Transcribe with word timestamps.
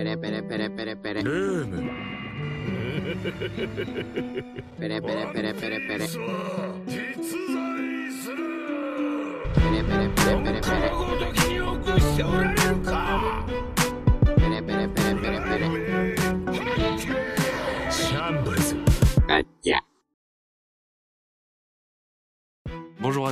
Pere, 0.00 0.16
pere, 0.16 0.42
pere, 0.42 0.70
pere, 0.70 0.96
pere. 0.96 1.20
Lume. 1.20 1.92
Pere, 4.78 5.02
pere, 5.02 5.26
pere, 5.30 5.52
pere, 5.52 5.78
pere. 5.86 6.08
Pere, 9.52 9.84
pere, 9.84 10.08
pere, 10.08 10.40
pere, 10.40 10.60
pere. 10.60 10.90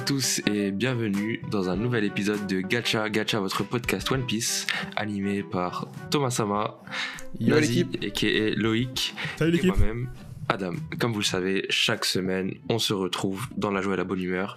Tous 0.09 0.41
et 0.51 0.71
bienvenue 0.71 1.43
dans 1.51 1.69
un 1.69 1.77
nouvel 1.77 2.03
épisode 2.03 2.47
de 2.47 2.63
Gacha 2.63 3.11
Gacha, 3.11 3.41
votre 3.41 3.63
podcast 3.63 4.11
One 4.11 4.25
Piece, 4.25 4.67
animé 4.97 5.43
par 5.43 5.87
Thomas 6.11 6.31
Sama, 6.31 6.81
Nazi, 7.39 7.85
et 8.23 8.55
Loïc, 8.55 9.15
Salut 9.37 9.61
et 9.63 9.67
moi-même, 9.67 10.09
Adam. 10.49 10.73
Comme 10.99 11.13
vous 11.13 11.19
le 11.19 11.25
savez, 11.27 11.67
chaque 11.69 12.07
semaine, 12.07 12.55
on 12.71 12.79
se 12.79 12.95
retrouve 12.95 13.49
dans 13.59 13.71
la 13.71 13.83
joie 13.83 13.93
et 13.93 13.97
la 13.99 14.05
bonne 14.05 14.23
humeur 14.23 14.57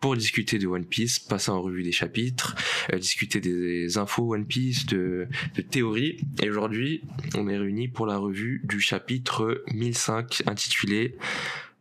pour 0.00 0.14
discuter 0.18 0.58
de 0.58 0.66
One 0.66 0.84
Piece, 0.84 1.18
passer 1.18 1.50
en 1.50 1.62
revue 1.62 1.82
des 1.82 1.92
chapitres, 1.92 2.54
euh, 2.92 2.98
discuter 2.98 3.40
des 3.40 3.96
infos 3.96 4.34
One 4.34 4.44
Piece, 4.44 4.84
de, 4.84 5.28
de 5.54 5.62
théories. 5.62 6.18
Et 6.42 6.50
aujourd'hui, 6.50 7.04
on 7.38 7.48
est 7.48 7.56
réunis 7.56 7.88
pour 7.88 8.04
la 8.04 8.18
revue 8.18 8.60
du 8.64 8.80
chapitre 8.80 9.64
1005 9.72 10.42
intitulé 10.44 11.16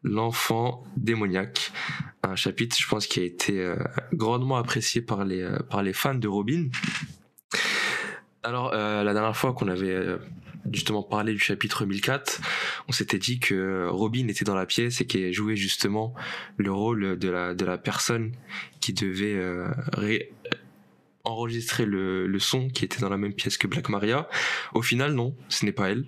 L'enfant 0.03 0.83
démoniaque. 0.95 1.71
Un 2.23 2.35
chapitre, 2.35 2.77
je 2.79 2.87
pense, 2.87 3.05
qui 3.05 3.19
a 3.19 3.23
été 3.23 3.59
euh, 3.59 3.75
grandement 4.13 4.55
apprécié 4.55 5.01
par 5.01 5.25
les, 5.25 5.41
euh, 5.41 5.59
par 5.69 5.83
les 5.83 5.93
fans 5.93 6.15
de 6.15 6.27
Robin. 6.27 6.69
Alors, 8.43 8.71
euh, 8.73 9.03
la 9.03 9.13
dernière 9.13 9.35
fois 9.35 9.53
qu'on 9.53 9.67
avait 9.67 10.17
justement 10.71 11.03
parlé 11.03 11.33
du 11.33 11.39
chapitre 11.39 11.85
1004, 11.85 12.41
on 12.87 12.93
s'était 12.93 13.17
dit 13.17 13.39
que 13.39 13.87
Robin 13.89 14.27
était 14.29 14.45
dans 14.45 14.55
la 14.55 14.65
pièce 14.65 15.01
et 15.01 15.05
qu'elle 15.05 15.33
jouait 15.33 15.57
justement 15.57 16.13
le 16.55 16.71
rôle 16.71 17.17
de 17.19 17.29
la, 17.29 17.53
de 17.53 17.65
la 17.65 17.77
personne 17.77 18.31
qui 18.79 18.93
devait 18.93 19.41
enregistrer 21.25 21.85
le, 21.85 22.27
le 22.27 22.39
son 22.39 22.69
qui 22.69 22.85
était 22.85 22.99
dans 22.99 23.09
la 23.09 23.17
même 23.17 23.33
pièce 23.33 23.57
que 23.57 23.67
Black 23.67 23.89
Maria. 23.89 24.29
Au 24.73 24.81
final, 24.81 25.13
non, 25.13 25.35
ce 25.49 25.65
n'est 25.65 25.71
pas 25.71 25.89
elle. 25.89 26.05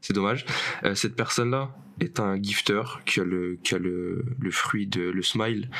C'est 0.00 0.14
dommage. 0.14 0.46
Cette 0.94 1.16
personne-là 1.16 1.74
est 2.00 2.20
un 2.20 2.40
gifter 2.40 2.82
qui 3.04 3.20
a 3.20 3.24
le, 3.24 3.58
qui 3.62 3.74
a 3.74 3.78
le, 3.78 4.24
le 4.38 4.50
fruit 4.50 4.86
de 4.86 5.02
le 5.02 5.22
smile 5.22 5.70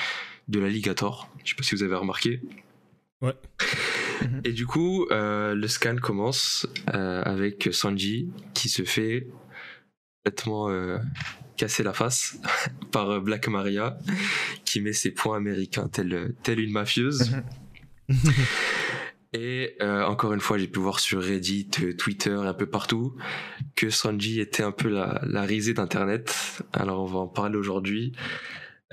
de 0.49 0.61
l'alligator. 0.61 1.29
Je 1.45 1.51
sais 1.51 1.57
pas 1.57 1.63
si 1.63 1.75
vous 1.75 1.83
avez 1.83 1.95
remarqué. 1.95 2.41
Ouais. 3.21 3.35
Et 4.45 4.53
du 4.53 4.67
coup, 4.67 5.07
euh, 5.11 5.55
le 5.55 5.69
scan 5.69 5.97
commence 5.97 6.67
euh, 6.95 7.23
avec 7.23 7.69
Sanji 7.73 8.31
qui 8.55 8.69
se 8.69 8.85
fait 8.85 9.27
complètement 10.25 10.69
euh, 10.71 10.99
casser 11.57 11.83
la 11.83 11.93
face 11.93 12.39
par 12.93 13.21
Black 13.21 13.49
Maria 13.49 13.99
qui 14.65 14.81
met 14.81 14.93
ses 14.93 15.11
points 15.11 15.37
américains 15.37 15.89
telle, 15.89 16.35
telle 16.43 16.61
une 16.61 16.73
mafieuse. 16.73 17.33
Et 19.39 19.77
euh, 19.83 20.03
encore 20.05 20.33
une 20.33 20.41
fois, 20.41 20.57
j'ai 20.57 20.67
pu 20.67 20.79
voir 20.81 20.99
sur 20.99 21.23
Reddit, 21.23 21.69
euh, 21.83 21.93
Twitter 21.95 22.31
et 22.31 22.47
un 22.47 22.55
peu 22.55 22.65
partout 22.67 23.15
que 23.75 23.91
Sanji 23.91 24.41
était 24.41 24.63
un 24.63 24.73
peu 24.73 24.89
la, 24.89 25.21
la 25.27 25.43
risée 25.43 25.75
d'Internet. 25.75 26.63
Alors 26.73 27.03
on 27.03 27.07
va 27.07 27.19
en 27.19 27.29
parler 27.29 27.57
aujourd'hui. 27.59 28.13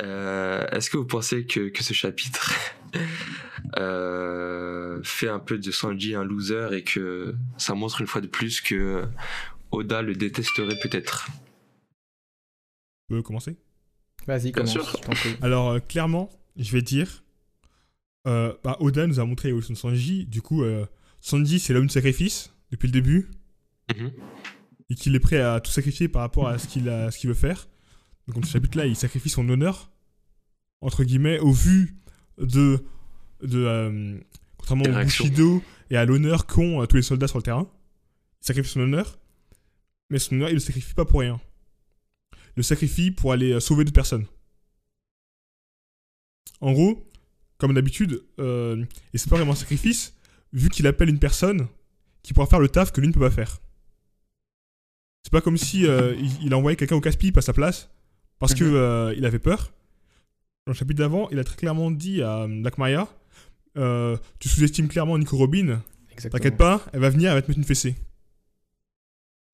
Euh, 0.02 0.68
Est-ce 0.72 0.90
que 0.90 0.98
vous 0.98 1.06
pensez 1.06 1.46
que, 1.46 1.70
que 1.70 1.82
ce 1.82 1.94
chapitre 1.94 2.54
euh, 3.78 5.00
fait 5.04 5.30
un 5.30 5.40
peu 5.40 5.58
de 5.58 5.72
Sanji 5.72 6.14
un 6.16 6.24
loser 6.26 6.74
et 6.74 6.84
que 6.84 7.36
ça 7.58 7.74
montre 7.74 8.02
une 8.02 8.08
fois 8.08 8.20
de 8.22 8.28
plus 8.28 8.60
que 8.60 9.06
Oda 9.72 10.02
le 10.02 10.14
détesterait 10.16 10.78
peut-être? 10.82 11.28
Tu 13.10 13.16
peux 13.16 13.22
commencer? 13.22 13.56
Vas-y, 14.28 14.52
Bien 14.52 14.64
commence. 14.64 14.72
sûr. 14.72 14.96
Alors, 15.42 15.72
euh, 15.72 15.80
clairement, 15.80 16.30
je 16.58 16.72
vais 16.74 16.82
dire. 16.82 17.23
Euh, 18.26 18.54
bah, 18.64 18.78
Oda 18.80 19.08
nous 19.08 19.20
a 19.20 19.26
montré 19.26 19.50
l'évolution 19.50 19.74
de 19.74 19.78
Sanji. 19.78 20.26
Du 20.26 20.42
coup, 20.42 20.64
euh, 20.64 20.86
Sanji, 21.22 21.60
c'est 21.60 21.74
l'homme 21.74 21.88
de 21.88 21.92
sacrifice 21.92 22.54
depuis 22.72 22.88
le 22.88 22.94
début. 22.94 23.30
Mhm. 23.96 24.12
Et 24.90 24.96
qu'il 24.96 25.16
est 25.16 25.20
prêt 25.20 25.40
à 25.40 25.60
tout 25.60 25.72
sacrifier 25.72 26.08
par 26.08 26.22
rapport 26.22 26.48
à 26.48 26.58
ce 26.58 26.68
qu'il 26.68 27.30
veut 27.30 27.34
faire. 27.34 27.68
Donc, 28.28 28.42
dans 28.42 28.48
ce 28.48 28.54
chapitre-là, 28.54 28.86
il 28.86 28.96
sacrifie 28.96 29.30
son 29.30 29.48
honneur, 29.50 29.92
entre 30.82 31.04
guillemets, 31.04 31.40
au 31.40 31.52
vu 31.52 31.98
de. 32.38 32.86
de 33.42 33.60
euh, 33.60 34.20
contrairement 34.58 34.86
au. 34.86 35.04
Bushido 35.04 35.62
et 35.90 35.98
à 35.98 36.06
l'honneur 36.06 36.46
qu'ont 36.46 36.82
euh, 36.82 36.86
tous 36.86 36.96
les 36.96 37.02
soldats 37.02 37.28
sur 37.28 37.38
le 37.38 37.44
terrain. 37.44 37.70
Il 38.42 38.46
sacrifie 38.46 38.70
son 38.70 38.82
honneur. 38.82 39.20
Mais 40.10 40.20
son 40.20 40.36
honneur, 40.36 40.50
il 40.50 40.56
le 40.56 40.60
sacrifie 40.60 40.94
pas 40.94 41.06
pour 41.06 41.22
rien. 41.22 41.40
Il 42.34 42.58
le 42.58 42.64
sacrifie 42.64 43.12
pour 43.12 43.32
aller 43.32 43.60
sauver 43.60 43.84
d'autres 43.84 43.96
personnes. 43.96 44.26
En 46.62 46.72
gros, 46.72 47.04
comme 47.64 47.74
d'habitude, 47.76 48.22
euh, 48.40 48.84
et 49.14 49.18
c'est 49.18 49.30
pas 49.30 49.38
vraiment 49.38 49.54
un 49.54 49.56
sacrifice, 49.56 50.14
vu 50.52 50.68
qu'il 50.70 50.86
appelle 50.86 51.08
une 51.08 51.18
personne 51.20 51.68
qui 52.22 52.34
pourra 52.34 52.46
faire 52.46 52.60
le 52.60 52.68
taf 52.68 52.92
que 52.92 53.00
lui 53.00 53.08
ne 53.08 53.14
peut 53.14 53.22
pas 53.22 53.32
faire. 53.32 53.60
C'est 55.24 55.32
pas 55.32 55.40
comme 55.40 55.56
si 55.58 55.88
euh, 55.88 56.14
il, 56.20 56.48
il 56.48 56.54
envoyait 56.56 56.76
quelqu'un 56.76 56.98
au 56.98 57.02
casse-pipe 57.02 57.38
à 57.38 57.42
sa 57.42 57.54
place 57.54 57.90
parce 58.40 58.54
que 58.54 58.66
Mhm. 58.66 58.76
euh, 58.76 59.14
il 59.16 59.26
avait 59.26 59.40
peur. 59.40 59.72
Dans 60.68 60.74
le 60.74 60.78
chapitre 60.78 61.00
d'avant, 61.00 61.30
il 61.32 61.40
a 61.40 61.46
très 61.46 61.56
clairement 61.56 61.90
dit 61.90 62.22
à 62.22 62.48
Black 62.50 62.76
Tu 64.40 64.50
sous-estimes 64.50 64.90
clairement 64.90 65.18
Nico 65.18 65.38
Robin, 65.38 65.82
t'inquiète 66.30 66.58
pas, 66.58 66.86
elle 66.92 67.00
va 67.00 67.10
venir, 67.10 67.30
elle 67.32 67.38
va 67.38 67.42
te 67.42 67.48
mettre 67.48 67.60
une 67.60 67.64
fessée. 67.66 67.96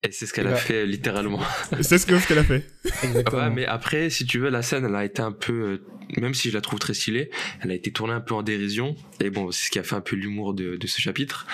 Et 0.02 0.12
c'est 0.12 0.24
ce 0.26 0.32
qu'elle 0.32 0.46
Et 0.46 0.50
a 0.50 0.52
bah- 0.52 0.56
fait 0.56 0.86
littéralement. 0.86 1.40
Et 1.78 1.82
c'est 1.82 1.98
ce 1.98 2.06
que- 2.06 2.18
ce 2.18 2.26
qu'elle 2.26 2.38
a 2.38 2.44
fait. 2.44 2.66
Exactement. 3.02 3.42
Ouais, 3.42 3.50
mais 3.50 3.66
après, 3.66 4.08
si 4.10 4.24
tu 4.24 4.38
veux, 4.38 4.48
la 4.48 4.62
scène, 4.62 4.84
elle 4.86 4.94
a 4.96 5.04
été 5.04 5.20
un 5.20 5.32
peu, 5.32 5.52
euh, 5.52 5.78
même 6.20 6.32
si 6.34 6.48
je 6.48 6.54
la 6.54 6.62
trouve 6.62 6.78
très 6.78 6.94
stylée, 6.94 7.30
elle 7.60 7.70
a 7.70 7.74
été 7.74 7.92
tournée 7.92 8.14
un 8.14 8.20
peu 8.20 8.34
en 8.34 8.42
dérision. 8.42 8.96
Et 9.20 9.28
bon, 9.30 9.50
c'est 9.50 9.66
ce 9.66 9.70
qui 9.70 9.78
a 9.78 9.82
fait 9.82 9.96
un 9.96 10.00
peu 10.00 10.16
l'humour 10.16 10.54
de, 10.54 10.76
de 10.76 10.86
ce 10.86 11.00
chapitre. 11.02 11.46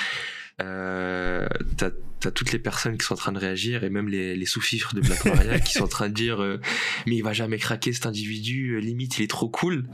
Euh, 0.62 1.46
t'as 1.76 1.90
t'as 2.18 2.30
toutes 2.30 2.50
les 2.50 2.58
personnes 2.58 2.96
qui 2.96 3.04
sont 3.04 3.12
en 3.12 3.18
train 3.18 3.32
de 3.32 3.38
réagir 3.38 3.84
et 3.84 3.90
même 3.90 4.08
les, 4.08 4.34
les 4.36 4.46
sous-fifres 4.46 4.94
de 4.94 5.02
Black 5.02 5.26
Maria 5.26 5.60
qui 5.60 5.74
sont 5.74 5.84
en 5.84 5.88
train 5.88 6.08
de 6.08 6.14
dire 6.14 6.42
euh, 6.42 6.58
mais 7.06 7.16
il 7.16 7.22
va 7.22 7.34
jamais 7.34 7.58
craquer 7.58 7.92
cet 7.92 8.06
individu 8.06 8.70
euh, 8.70 8.78
limite 8.80 9.18
il 9.18 9.24
est 9.24 9.28
trop 9.30 9.50
cool 9.50 9.84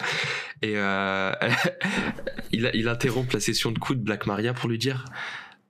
et 0.63 0.75
euh, 0.77 1.33
il, 2.53 2.71
il 2.75 2.87
interrompt 2.87 3.33
la 3.35 3.41
session 3.41 3.73
de 3.73 3.79
coups 3.81 3.99
de 3.99 4.05
Black 4.05 4.27
Maria 4.27 4.55
pour 4.55 4.69
lui 4.69 4.79
dire 4.79 5.05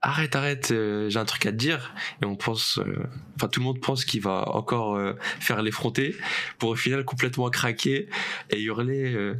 arrête 0.02 0.34
arrête 0.36 0.70
euh, 0.72 1.08
j'ai 1.08 1.18
un 1.18 1.24
truc 1.24 1.46
à 1.46 1.52
te 1.52 1.56
dire 1.56 1.94
et 2.20 2.24
on 2.26 2.34
pense 2.36 2.78
euh, 2.78 3.06
enfin 3.36 3.48
tout 3.48 3.60
le 3.60 3.64
monde 3.64 3.80
pense 3.80 4.04
qu'il 4.04 4.20
va 4.20 4.48
encore 4.48 4.96
euh, 4.96 5.14
faire 5.40 5.62
l'effronter 5.62 6.16
pour 6.58 6.70
au 6.70 6.76
final 6.76 7.04
complètement 7.04 7.48
craquer 7.50 8.08
et 8.50 8.60
hurler 8.60 9.34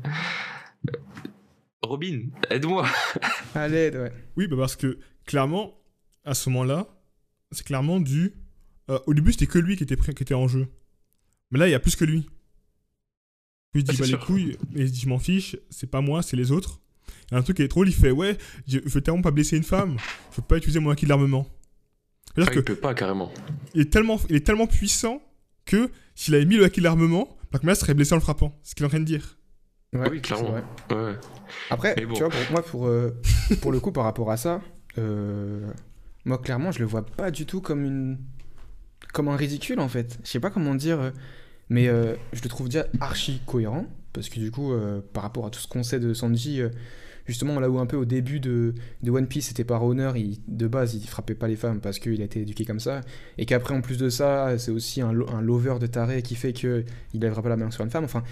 Robin 1.82 2.26
aide-moi 2.50 2.86
À 3.54 3.68
l'aide, 3.68 3.96
ouais. 3.96 4.12
Oui, 4.36 4.46
bah 4.46 4.56
parce 4.56 4.76
que 4.76 4.98
clairement, 5.26 5.74
à 6.24 6.34
ce 6.34 6.48
moment-là, 6.50 6.86
c'est 7.50 7.66
clairement 7.66 8.00
dû. 8.00 8.34
euh, 8.90 8.98
au 9.06 9.14
début, 9.14 9.32
c'était 9.32 9.46
que 9.48 9.58
lui 9.58 9.76
qui 9.76 9.82
était, 9.82 9.96
prêt- 9.96 10.14
qui 10.14 10.22
était 10.22 10.34
en 10.34 10.46
jeu. 10.48 10.68
Mais 11.50 11.58
là, 11.58 11.66
il 11.68 11.70
y 11.70 11.74
a 11.74 11.80
plus 11.80 11.96
que 11.96 12.04
lui. 12.04 12.28
Puis 13.72 13.82
il 13.82 13.84
dit 13.84 13.96
bah 13.96 14.06
les 14.06 14.12
couilles, 14.18 14.56
mais 14.70 14.86
je 14.86 15.08
m'en 15.08 15.18
fiche, 15.18 15.56
c'est 15.70 15.90
pas 15.90 16.00
moi, 16.00 16.22
c'est 16.22 16.36
les 16.36 16.52
autres. 16.52 16.80
Et 17.30 17.34
un 17.34 17.42
truc 17.42 17.56
qui 17.56 17.62
est 17.62 17.68
drôle, 17.68 17.88
il 17.88 17.94
fait 17.94 18.10
ouais, 18.10 18.36
je 18.66 18.78
je 18.84 18.88
veux 18.90 19.00
tellement 19.00 19.22
pas 19.22 19.30
blesser 19.30 19.56
une 19.56 19.62
femme, 19.64 19.96
je 20.30 20.36
veux 20.36 20.46
pas 20.46 20.56
utiliser 20.56 20.80
mon 20.80 20.90
acquis 20.90 21.04
de 21.04 21.10
l'armement. 21.10 21.46
C'est-à-dire 22.34 22.50
Enfin, 22.50 22.60
il 22.60 22.64
que 22.64 22.72
peut 22.72 22.80
pas 22.80 22.94
carrément 22.94 23.30
il 23.74 23.82
est 23.82 23.92
tellement, 23.92 24.18
il 24.30 24.36
est 24.36 24.46
tellement 24.46 24.66
puissant 24.66 25.22
que 25.64 25.90
s'il 26.14 26.34
avait 26.34 26.44
mis 26.44 26.56
le 26.56 26.64
acquis 26.64 26.80
de 26.80 26.84
l'armement, 26.84 27.36
serait 27.74 27.94
blessé 27.94 28.12
en 28.12 28.16
le 28.16 28.22
frappant. 28.22 28.52
C'est 28.62 28.70
ce 28.70 28.74
qu'il 28.74 28.84
est 28.84 28.86
en 28.86 28.90
train 28.90 29.00
de 29.00 29.04
dire. 29.04 29.38
Ouais, 29.92 30.08
oui, 30.10 30.22
clairement. 30.22 30.54
c'est 30.88 30.94
vrai. 30.94 31.04
ouais. 31.04 31.16
Après, 31.70 31.94
bon. 32.06 32.14
tu 32.14 32.20
vois, 32.20 32.30
pour 32.30 32.50
moi, 32.50 32.62
pour, 32.62 32.86
euh, 32.86 33.10
pour 33.60 33.72
le 33.72 33.80
coup, 33.80 33.92
par 33.92 34.04
rapport 34.04 34.30
à 34.30 34.36
ça, 34.36 34.62
euh, 34.98 35.70
moi, 36.24 36.38
clairement, 36.38 36.72
je 36.72 36.78
le 36.78 36.86
vois 36.86 37.04
pas 37.04 37.30
du 37.30 37.44
tout 37.46 37.60
comme 37.60 37.84
une. 37.84 38.18
comme 39.12 39.28
un 39.28 39.36
ridicule, 39.36 39.80
en 39.80 39.88
fait. 39.88 40.18
Je 40.24 40.30
sais 40.30 40.40
pas 40.40 40.50
comment 40.50 40.74
dire, 40.74 41.00
euh, 41.00 41.10
mais 41.68 41.88
euh, 41.88 42.14
je 42.32 42.42
le 42.42 42.48
trouve 42.48 42.68
déjà 42.68 42.86
archi 43.00 43.42
cohérent, 43.46 43.86
parce 44.12 44.28
que 44.28 44.38
du 44.38 44.50
coup, 44.50 44.72
euh, 44.72 45.00
par 45.12 45.22
rapport 45.22 45.46
à 45.46 45.50
tout 45.50 45.60
ce 45.60 45.68
qu'on 45.68 45.82
sait 45.82 46.00
de 46.00 46.14
Sanji, 46.14 46.60
euh, 46.60 46.68
justement, 47.26 47.60
là 47.60 47.70
où 47.70 47.78
un 47.78 47.86
peu 47.86 47.96
au 47.96 48.04
début 48.04 48.40
de, 48.40 48.74
One 49.06 49.26
Piece, 49.26 49.48
c'était 49.48 49.64
par 49.64 49.84
honneur, 49.84 50.14
de 50.48 50.66
base, 50.66 50.94
il 50.94 51.06
frappait 51.06 51.34
pas 51.34 51.48
les 51.48 51.56
femmes 51.56 51.80
parce 51.80 51.98
qu'il 51.98 52.20
a 52.20 52.24
été 52.24 52.40
éduqué 52.40 52.64
comme 52.64 52.80
ça, 52.80 53.00
et 53.38 53.46
qu'après, 53.46 53.74
en 53.74 53.80
plus 53.80 53.98
de 53.98 54.08
ça, 54.08 54.58
c'est 54.58 54.70
aussi 54.70 55.00
un, 55.00 55.12
lo- 55.12 55.28
un 55.30 55.40
lover 55.40 55.76
de 55.80 55.86
taré 55.86 56.22
qui 56.22 56.34
fait 56.34 56.52
que 56.52 56.84
il 57.14 57.20
lèvera 57.20 57.42
pas 57.42 57.48
la 57.48 57.56
main 57.56 57.70
sur 57.70 57.84
une 57.84 57.90
femme. 57.90 58.04
Enfin, 58.04 58.22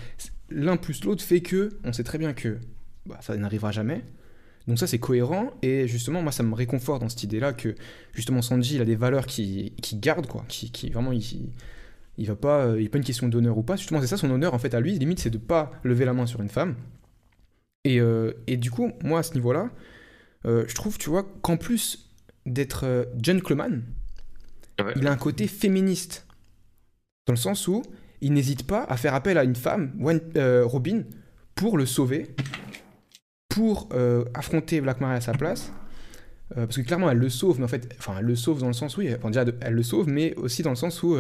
l'un 0.51 0.77
plus 0.77 1.05
l'autre 1.05 1.23
fait 1.23 1.41
que, 1.41 1.71
on 1.85 1.93
sait 1.93 2.05
très 2.05 2.19
bien 2.19 2.33
que 2.33 2.59
bah, 3.07 3.19
ça 3.21 3.37
n'arrivera 3.37 3.73
jamais. 3.73 4.03
Donc 4.69 4.79
ça 4.79 4.87
c'est 4.87 4.99
cohérent 4.99 5.53
et 5.63 5.89
justement 5.89 6.23
moi 6.23 6.33
ça 6.33 6.43
me 6.43 6.55
réconforte 6.55 7.01
dans 7.01 7.09
cette 7.09 7.23
idée 7.23 7.41
là 7.41 7.53
que 7.55 7.75
justement 8.13 8.43
Sanji 8.43 8.75
il 8.77 8.83
a 8.83 8.85
des 8.85 8.95
valeurs 8.95 9.25
qui, 9.27 9.73
qui 9.83 9.97
garde 9.97 10.27
quoi, 10.27 10.45
qui, 10.49 10.71
qui 10.71 10.91
vraiment 10.91 11.13
il, 11.13 11.23
il 12.21 12.27
va 12.27 12.37
pas, 12.37 12.67
euh, 12.67 12.81
il 12.81 12.91
pas 12.91 12.99
une 12.99 13.05
question 13.05 13.29
d'honneur 13.29 13.57
ou 13.57 13.63
pas, 13.63 13.77
justement 13.77 14.01
c'est 14.01 14.07
ça 14.07 14.19
son 14.19 14.31
honneur 14.31 14.53
en 14.53 14.59
fait 14.59 14.75
à 14.75 14.81
lui, 14.81 14.99
limite 14.99 15.19
c'est 15.21 15.31
de 15.31 15.39
pas 15.39 15.73
lever 15.83 16.05
la 16.05 16.13
main 16.13 16.27
sur 16.27 16.41
une 16.43 16.51
femme. 16.51 16.77
Et, 17.85 17.99
euh, 17.99 18.35
et 18.47 18.59
du 18.59 18.71
coup 18.71 18.93
moi 19.03 19.21
à 19.21 19.23
ce 19.23 19.33
niveau 19.33 19.53
là, 19.55 19.71
euh, 20.45 20.65
je 20.69 20.75
trouve 20.75 20.99
tu 20.99 21.09
vois 21.09 21.25
qu'en 21.43 21.57
plus 21.57 22.11
d'être 22.47 23.09
gentleman, 23.21 23.83
Ouais. 24.81 24.95
il 24.97 25.07
a 25.07 25.13
un 25.13 25.17
côté 25.17 25.47
féministe. 25.47 26.27
Dans 27.27 27.35
le 27.35 27.39
sens 27.39 27.69
où 27.69 27.83
il 28.23 28.33
n'hésite 28.33 28.67
pas 28.67 28.85
à 28.85 28.97
faire 28.97 29.15
appel 29.15 29.37
à 29.37 29.45
une 29.45 29.55
femme, 29.57 29.93
Robin, 30.65 31.03
pour 31.55 31.77
le 31.77 31.85
sauver, 31.85 32.35
pour 33.51 33.91
affronter 34.33 34.81
Black 34.81 35.03
Maria 35.03 35.17
à 35.19 35.21
sa 35.21 35.33
place. 35.33 35.71
Parce 36.55 36.77
que 36.77 36.81
clairement, 36.81 37.11
elle 37.11 37.19
le 37.19 37.29
sauve, 37.29 37.59
mais 37.59 37.67
en 37.67 37.69
fait, 37.69 37.95
enfin, 37.99 38.15
elle 38.19 38.25
le 38.25 38.37
sauve 38.37 38.61
dans 38.61 38.69
le 38.69 38.73
sens 38.73 38.97
où, 38.97 39.03
enfin, 39.03 39.29
déjà, 39.29 39.45
elle 39.61 39.75
le 39.75 39.83
sauve, 39.83 40.09
mais 40.09 40.35
aussi 40.37 40.63
dans 40.63 40.71
le 40.71 40.77
sens 40.77 41.03
où 41.03 41.15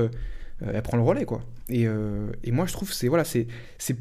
elle 0.61 0.83
prend 0.83 0.97
le 0.97 1.03
relais, 1.03 1.25
quoi. 1.25 1.43
Et, 1.69 1.87
euh, 1.87 2.31
moi, 2.49 2.67
je 2.67 2.73
trouve, 2.73 2.93
c'est 2.93 3.09
voilà, 3.09 3.25
c'est 3.25 3.47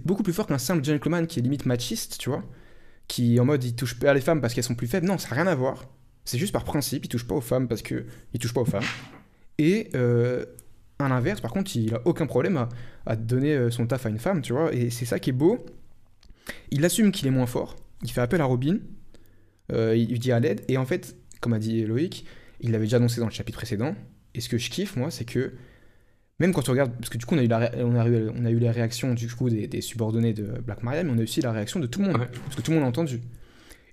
beaucoup 0.06 0.24
plus 0.24 0.34
fort 0.34 0.48
qu'un 0.48 0.58
simple 0.58 0.84
gentleman 0.84 1.28
qui 1.28 1.40
est 1.40 1.42
limite 1.42 1.66
machiste, 1.66 2.18
tu 2.18 2.30
vois, 2.30 2.44
qui 3.08 3.40
en 3.40 3.46
mode 3.46 3.64
il 3.64 3.76
touche 3.76 3.98
pas 4.00 4.14
les 4.14 4.22
femmes 4.22 4.42
parce 4.42 4.54
qu'elles 4.54 4.64
sont 4.64 4.76
plus 4.76 4.88
faibles. 4.88 5.08
Non, 5.08 5.18
ça 5.18 5.30
n'a 5.30 5.36
rien 5.42 5.48
à 5.48 5.56
voir. 5.56 5.86
C'est 6.26 6.38
juste 6.38 6.54
par 6.54 6.64
principe, 6.64 7.06
il 7.06 7.08
touche 7.10 7.26
pas 7.26 7.36
aux 7.36 7.42
femmes 7.42 7.68
parce 7.68 7.82
que 7.82 8.06
il 8.34 8.40
touche 8.40 8.54
pas 8.54 8.62
aux 8.62 8.66
femmes. 8.66 8.84
Et 9.58 9.90
euh, 9.96 10.46
à 11.00 11.10
l'inverse, 11.10 11.42
par 11.42 11.52
contre, 11.52 11.76
il 11.76 11.94
a 11.96 12.02
aucun 12.06 12.28
problème 12.28 12.68
à, 13.06 13.16
donner 13.16 13.56
euh, 13.56 13.72
son 13.72 13.88
taf 13.88 14.06
à 14.06 14.10
une 14.10 14.20
femme, 14.20 14.42
tu 14.42 14.54
vois. 14.54 14.74
Et 14.74 14.90
c'est 14.90 15.06
ça 15.06 15.20
qui 15.20 15.32
est 15.32 15.34
beau. 15.34 15.66
Il 16.72 16.86
assume 16.86 17.12
qu'il 17.12 17.28
est 17.28 17.32
moins 17.32 17.48
fort. 17.48 17.76
Il 18.04 18.12
fait 18.12 18.22
appel 18.22 18.42
à 18.42 18.46
Robin. 18.46 18.78
Euh, 19.72 19.96
il 19.96 20.10
lui 20.10 20.20
dit 20.20 20.32
à 20.32 20.40
l'aide. 20.40 20.64
Et 20.68 20.78
en 20.78 20.86
fait, 20.86 21.16
comme 21.42 21.54
a 21.54 21.60
dit 21.60 21.86
Loïc, 21.86 22.26
il 22.62 22.72
l'avait 22.72 22.86
déjà 22.86 22.98
annoncé 22.98 23.20
dans 23.20 23.28
le 23.28 23.32
chapitre 23.32 23.58
précédent. 23.58 23.96
Et 24.34 24.42
ce 24.42 24.50
que 24.50 24.58
je 24.58 24.70
kiffe, 24.70 24.96
moi, 24.96 25.10
c'est 25.12 25.26
que 25.26 25.54
même 26.39 26.53
quand 26.53 26.62
tu 26.62 26.71
regardes, 26.71 26.91
parce 26.94 27.09
que 27.09 27.18
du 27.18 27.25
coup, 27.25 27.36
on 27.36 27.38
a 27.38 27.44
eu, 27.44 27.47
la 27.47 27.71
on 27.80 27.95
a 27.95 28.07
eu, 28.07 28.30
on 28.36 28.45
a 28.45 28.50
eu 28.51 28.59
les 28.59 28.71
réactions 28.71 29.13
du 29.13 29.27
coup 29.27 29.50
des, 29.50 29.68
des 29.68 29.81
subordonnés 29.81 30.33
de 30.33 30.44
Black 30.65 30.83
Maria, 30.83 31.03
mais 31.03 31.12
on 31.13 31.18
a 31.18 31.24
aussi 31.24 31.41
la 31.41 31.51
réaction 31.51 31.80
de 31.80 31.88
tout 31.88 32.00
le 32.01 32.07
monde, 32.07 32.18
Ouais. 32.18 32.27
parce 32.45 32.56
que 32.56 32.62
tout 32.62 32.71
le 32.71 32.75
monde 32.75 32.83
l'a 32.83 32.89
entendu. 32.89 33.19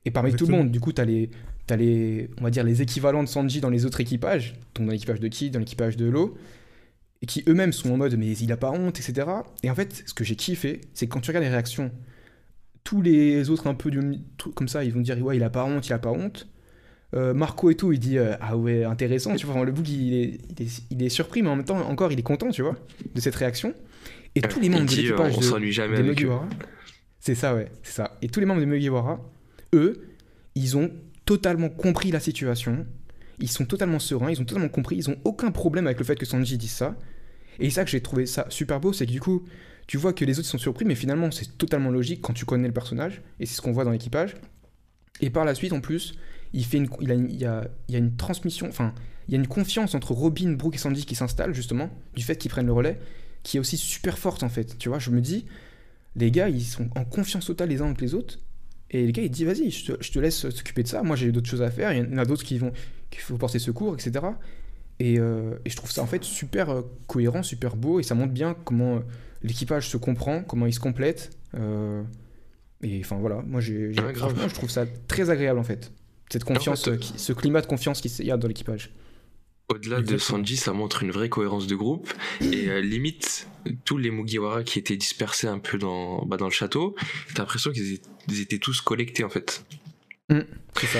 Et 0.04 0.10
parmi 0.10 0.32
tout 0.34 0.46
le 0.46 0.52
monde, 0.52 0.70
du 0.70 0.78
coup, 0.81 0.93
tu 0.93 1.00
as 1.00 1.04
les, 1.04 1.31
t'as 1.66 1.75
les, 1.76 2.31
on 2.40 2.44
va 2.44 2.50
dire, 2.50 2.62
les 2.62 2.81
équivalents 2.82 3.25
de 3.25 3.28
Sanji 3.28 3.60
dans 3.60 3.70
les 3.70 3.84
autres 3.87 4.00
équipages, 4.00 4.54
donc 4.76 4.87
dans 4.87 4.93
l'équipage 4.93 5.19
de 5.19 5.26
Kid, 5.28 5.52
dans 5.52 5.58
l'équipage 5.58 5.96
de 5.96 6.06
Lo, 6.06 6.37
et 7.22 7.26
qui 7.26 7.43
eux-mêmes 7.48 7.72
sont 7.72 7.90
en 7.90 7.96
mode, 7.96 8.14
mais 8.16 8.31
il 8.32 8.52
a 8.52 8.56
pas 8.56 8.70
honte, 8.70 9.00
etc. 9.00 9.26
Et 9.64 9.70
en 9.70 9.75
fait, 9.75 10.04
ce 10.06 10.14
que 10.14 10.22
j'ai 10.22 10.37
kiffé, 10.37 10.82
c'est 10.94 11.06
que 11.06 11.12
quand 11.12 11.20
tu 11.20 11.31
regardes 11.31 11.44
les 11.44 11.50
réactions, 11.50 11.90
tous 12.84 13.02
les 13.02 13.50
autres 13.50 13.66
un 13.66 13.75
peu 13.75 13.90
du, 13.90 14.00
comme 14.54 14.69
ça, 14.69 14.84
ils 14.84 14.93
vont 14.93 15.00
dire, 15.00 15.19
ouais, 15.25 15.37
il 15.37 15.43
a 15.43 15.50
pas 15.50 15.64
honte, 15.64 15.88
il 15.88 15.93
a 15.93 15.98
pas 15.98 16.10
honte. 16.12 16.46
Euh, 17.17 17.33
Marco 17.33 17.71
et 17.71 17.75
tout, 17.75 17.93
il 17.93 17.99
dit, 17.99 18.19
euh, 18.19 18.35
ah 18.41 18.57
ouais, 18.57 18.85
intéressant, 18.85 19.35
tu 19.37 19.47
vois, 19.47 19.55
enfin, 19.55 19.65
le 19.65 19.73
bouc, 19.73 19.89
il 19.89 20.15
est, 20.15 20.39
il, 20.51 20.67
est, 20.67 20.83
il 20.91 21.03
est 21.03 21.09
surpris, 21.09 21.43
mais 21.43 21.49
en 21.49 21.57
même 21.57 21.65
temps, 21.65 21.79
encore, 21.89 22.13
il 22.13 22.19
est 22.19 22.23
content, 22.23 22.51
tu 22.51 22.63
vois, 22.63 22.77
de 23.15 23.21
cette 23.21 23.35
réaction. 23.35 23.75
Et 24.35 24.43
tous 24.43 24.61
les 24.61 24.69
membres 24.69 24.85
de 24.85 24.95
l'équipage 24.95 25.35
on 25.39 25.41
de-. 25.41 26.03
Mugiwara. 26.03 26.47
C'est 27.19 27.35
ça, 27.35 27.55
ouais, 27.55 27.71
c'est 27.83 27.95
ça. 27.95 28.19
Et 28.21 28.29
tous 28.29 28.39
les 28.41 28.47
membres 28.47 28.61
de 28.61 28.67
Mugiwara, 28.67 29.19
eux, 29.73 30.05
ils 30.55 30.77
ont 30.77 30.91
totalement 31.25 31.71
compris 31.71 32.11
la 32.11 32.21
situation. 32.21 32.87
Ils 33.39 33.51
sont 33.51 33.65
totalement 33.65 33.99
sereins, 33.99 34.31
ils 34.31 34.41
ont 34.41 34.45
totalement 34.45 34.69
compris, 34.69 34.97
ils 34.97 35.09
ont 35.09 35.17
aucun 35.25 35.51
problème 35.51 35.87
avec 35.87 35.99
le 35.99 36.05
fait 36.05 36.17
que 36.17 36.27
Sanji 36.27 36.59
dise 36.59 36.71
ça. 36.71 36.97
Et 37.59 37.71
c'est 37.71 37.77
ça 37.77 37.85
que 37.85 37.91
j'ai 37.91 38.03
trouvé 38.03 38.27
ça 38.27 38.47
super 38.51 38.79
beau, 38.79 38.93
c'est 38.93 39.07
que 39.07 39.11
du 39.11 39.21
coup, 39.21 39.43
tu 39.87 39.97
vois 39.97 40.13
que 40.13 40.25
les 40.25 40.39
autres 40.39 40.49
sont 40.49 40.59
surpris, 40.59 40.85
mais 40.85 40.95
finalement, 40.95 41.31
c'est 41.31 41.57
totalement 41.57 41.91
logique 41.91 42.21
quand 42.21 42.35
tu 42.35 42.45
connais 42.45 42.69
le 42.69 42.75
personnage, 42.75 43.23
et 43.41 43.47
c'est 43.47 43.55
ce 43.55 43.63
qu'on 43.63 43.73
voit 43.73 43.85
dans 43.85 43.91
l'équipage. 43.91 44.35
Et 45.21 45.31
par 45.31 45.47
la 45.47 45.55
suite, 45.55 45.73
en 45.73 45.81
plus, 45.81 46.15
il, 46.52 46.64
fait 46.64 46.78
une, 46.78 46.88
il, 47.00 47.10
a, 47.10 47.14
une- 47.14 47.31
il, 47.31 47.37
y 47.38 47.44
a, 47.44 47.69
il 47.88 47.93
y 47.93 47.96
a 47.96 47.98
une 47.98 48.16
transmission, 48.16 48.69
enfin, 48.69 48.94
il 49.28 49.34
y 49.34 49.37
a 49.37 49.40
une 49.40 49.48
confiance 49.48 49.94
entre 49.94 50.12
Robin, 50.12 50.52
Brooke 50.52 50.75
et 50.76 50.78
Sandy 50.78 51.04
qui 51.04 51.14
s'installe, 51.14 51.54
justement, 51.54 51.90
du 52.14 52.22
fait 52.22 52.37
qu'ils 52.37 52.50
prennent 52.50 52.66
le 52.66 52.72
relais, 52.72 52.98
qui 53.43 53.56
est 53.56 53.60
aussi 53.60 53.76
super 53.76 54.19
forte, 54.19 54.43
en 54.43 54.48
fait. 54.48 54.78
Tu 54.78 54.88
vois, 54.88 54.98
je 54.98 55.10
me 55.10 55.20
dis, 55.20 55.46
les 56.14 56.31
gars, 56.31 56.48
ils 56.48 56.62
sont 56.64 56.88
en 56.96 57.04
confiance 57.04 57.46
totale 57.46 57.69
les 57.70 57.82
uns 57.82 57.87
avec 57.87 58.00
les 58.00 58.14
autres. 58.14 58.38
Et 58.90 59.04
les 59.04 59.12
gars, 59.12 59.22
ils 59.22 59.31
disent, 59.31 59.46
vas-y, 59.46 59.70
je 59.70 59.93
te, 59.93 60.02
je 60.02 60.12
te 60.12 60.19
laisse 60.20 60.37
s'occuper 60.48 60.82
de 60.84 60.88
ça. 60.88 61.02
Moi, 61.02 61.16
j'ai 61.16 61.32
d'autres 61.32 61.48
choses 61.50 61.62
à 61.62 61.70
faire. 61.70 61.93
Il 61.93 61.98
y 62.10 62.14
en 62.14 62.19
a 62.19 62.25
d'autres 62.25 62.44
qui 62.44 62.56
vont, 62.58 62.72
qu'il 63.10 63.20
faut 63.20 63.37
porter 63.37 63.58
secours, 63.58 63.94
etc. 63.94 64.25
Et, 65.00 65.19
euh, 65.19 65.56
et 65.64 65.70
je 65.70 65.76
trouve 65.76 65.90
ça, 65.90 66.02
en 66.02 66.06
fait, 66.06 66.22
super 66.25 66.70
euh, 66.70 66.82
cohérent, 67.08 67.43
super 67.43 67.75
beau. 67.76 67.98
Et 68.00 68.02
ça 68.04 68.14
montre 68.14 68.32
bien 68.32 68.54
comment 68.64 68.96
euh, 68.96 69.00
l'équipage 69.43 69.88
se 69.88 69.96
comprend, 69.96 70.43
comment 70.44 70.66
il 70.66 70.72
se 70.72 70.81
complète. 70.81 71.37
euh, 71.54 72.02
et 72.82 73.00
enfin, 73.00 73.16
voilà, 73.16 73.43
moi, 73.46 73.60
j'ai, 73.60 73.93
j'ai- 73.93 74.00
Ouais, 74.02 74.12
grave. 74.12 74.31
franchement, 74.31 74.48
je 74.48 74.54
trouve 74.54 74.70
ça 74.70 74.84
très 75.08 75.31
agréable, 75.31 75.58
en 75.58 75.64
fait. 75.64 75.90
Cette 76.31 76.44
confiance, 76.44 76.84
fait, 76.84 76.99
qui- 76.99 77.19
ce 77.19 77.32
climat 77.32 77.61
de 77.61 77.67
confiance 77.67 78.00
qu'il 78.00 78.26
y 78.26 78.31
a 78.31 78.37
dans 78.37 78.49
l'équipage. 78.49 78.90
Au-delà 79.69 80.00
de. 80.00 80.17
Sanji, 80.19 80.56
ça 80.56 80.73
montre 80.73 81.02
une 81.02 81.11
vraie 81.11 81.28
cohérence 81.28 81.67
de 81.67 81.75
groupe. 81.75 82.12
Et 82.40 82.69
euh, 82.69 82.81
limite, 82.81 83.49
tous 83.84 83.99
les 83.99 84.11
Mugiwara 84.11 84.62
qui 84.62 84.78
étaient 84.78 84.96
dispersés 84.96 85.49
un 85.49 85.58
peu 85.58 85.76
dans, 85.76 86.25
bah, 86.25 86.37
dans 86.37 86.44
le 86.46 86.52
château, 86.52 86.94
t'as 87.34 87.43
l'impression 87.43 87.73
qu'ils 87.73 88.00
étaient, 88.40 88.58
tous 88.58 88.81
collectés 88.81 89.25
en 89.25 89.28
fait. 89.28 89.64
C'est 90.31 90.87
ça. 90.87 90.99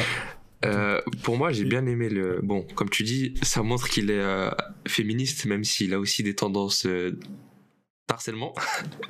Euh, 0.65 1.01
pour 1.23 1.37
moi, 1.37 1.53
j'ai 1.53 1.65
bien 1.65 1.87
aimé 1.87 2.09
le. 2.09 2.41
Bon, 2.43 2.67
comme 2.75 2.89
tu 2.91 3.03
dis, 3.05 3.35
ça 3.43 3.63
montre 3.63 3.89
qu'il 3.89 4.11
est 4.11 4.19
euh, 4.19 4.51
féministe, 4.89 5.45
même 5.45 5.63
s'il 5.65 5.93
a 5.95 6.01
aussi 6.01 6.23
des 6.25 6.35
tendances 6.35 6.87
d'harcèlement. 8.09 8.55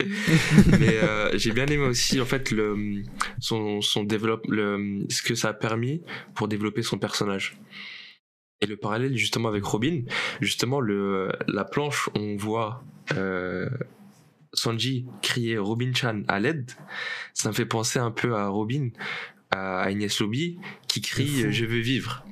Mais 0.81 0.99
euh, 1.03 1.37
j'ai 1.37 1.53
bien 1.53 1.67
aimé 1.67 1.85
aussi, 1.85 2.21
en 2.21 2.27
fait, 2.27 2.51
le, 2.51 3.03
son, 3.41 3.81
son 3.81 4.05
développe, 4.05 4.47
le, 4.49 5.05
ce 5.09 5.23
que 5.23 5.35
ça 5.35 5.51
a 5.51 5.55
permis 5.55 6.03
pour 6.35 6.49
développer 6.49 6.83
son 6.83 6.99
personnage. 6.99 7.59
Et 8.61 8.67
le 8.67 8.77
parallèle, 8.77 9.17
justement, 9.17 9.49
avec 9.49 9.65
Robin, 9.65 10.03
justement, 10.41 10.81
le, 10.81 11.31
la 11.47 11.65
planche, 11.65 12.09
on 12.15 12.37
voit. 12.37 12.85
Euh, 13.17 13.69
Sanji 14.57 15.07
crier 15.23 15.59
Robin-chan 15.59 16.23
à 16.29 16.41
l'aide, 16.41 16.73
ça 17.35 17.51
me 17.51 17.55
fait 17.55 17.67
penser 17.67 17.99
un 17.99 18.11
peu 18.11 18.35
à 18.35 18.49
Robin, 18.49 18.89
à 19.51 19.83
Agnès 19.83 20.19
Lobby, 20.21 20.59
qui 20.89 21.01
crie 21.01 21.53
Je 21.53 21.65
veux 21.65 21.81
vivre. 21.81 22.25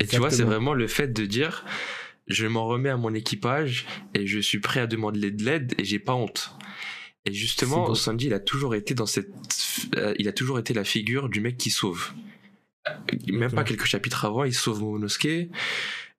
Et 0.00 0.06
tu 0.06 0.16
vois, 0.16 0.30
c'est 0.30 0.42
vraiment 0.42 0.74
le 0.74 0.86
fait 0.86 1.12
de 1.12 1.24
dire 1.26 1.64
Je 2.28 2.46
m'en 2.46 2.66
remets 2.66 2.90
à 2.90 2.96
mon 2.96 3.14
équipage 3.14 3.86
et 4.14 4.26
je 4.26 4.38
suis 4.38 4.60
prêt 4.60 4.80
à 4.80 4.86
demander 4.86 5.30
de 5.30 5.44
l'aide 5.44 5.74
et 5.78 5.84
j'ai 5.84 5.98
pas 5.98 6.14
honte. 6.14 6.52
Et 7.24 7.32
justement. 7.32 7.94
Sanji, 7.94 8.26
il 8.26 8.34
a 8.34 8.40
toujours 8.40 8.74
été 8.74 8.94
dans 8.94 9.06
cette. 9.06 9.30
euh, 9.96 10.14
il 10.18 10.28
a 10.28 10.32
toujours 10.32 10.58
été 10.58 10.74
la 10.74 10.84
figure 10.84 11.28
du 11.28 11.40
mec 11.40 11.56
qui 11.56 11.70
sauve. 11.70 12.12
Euh, 12.88 12.92
Même 13.32 13.52
pas 13.52 13.64
quelques 13.64 13.84
chapitres 13.86 14.24
avant, 14.24 14.44
il 14.44 14.54
sauve 14.54 14.80
Momonosuke. 14.80 15.50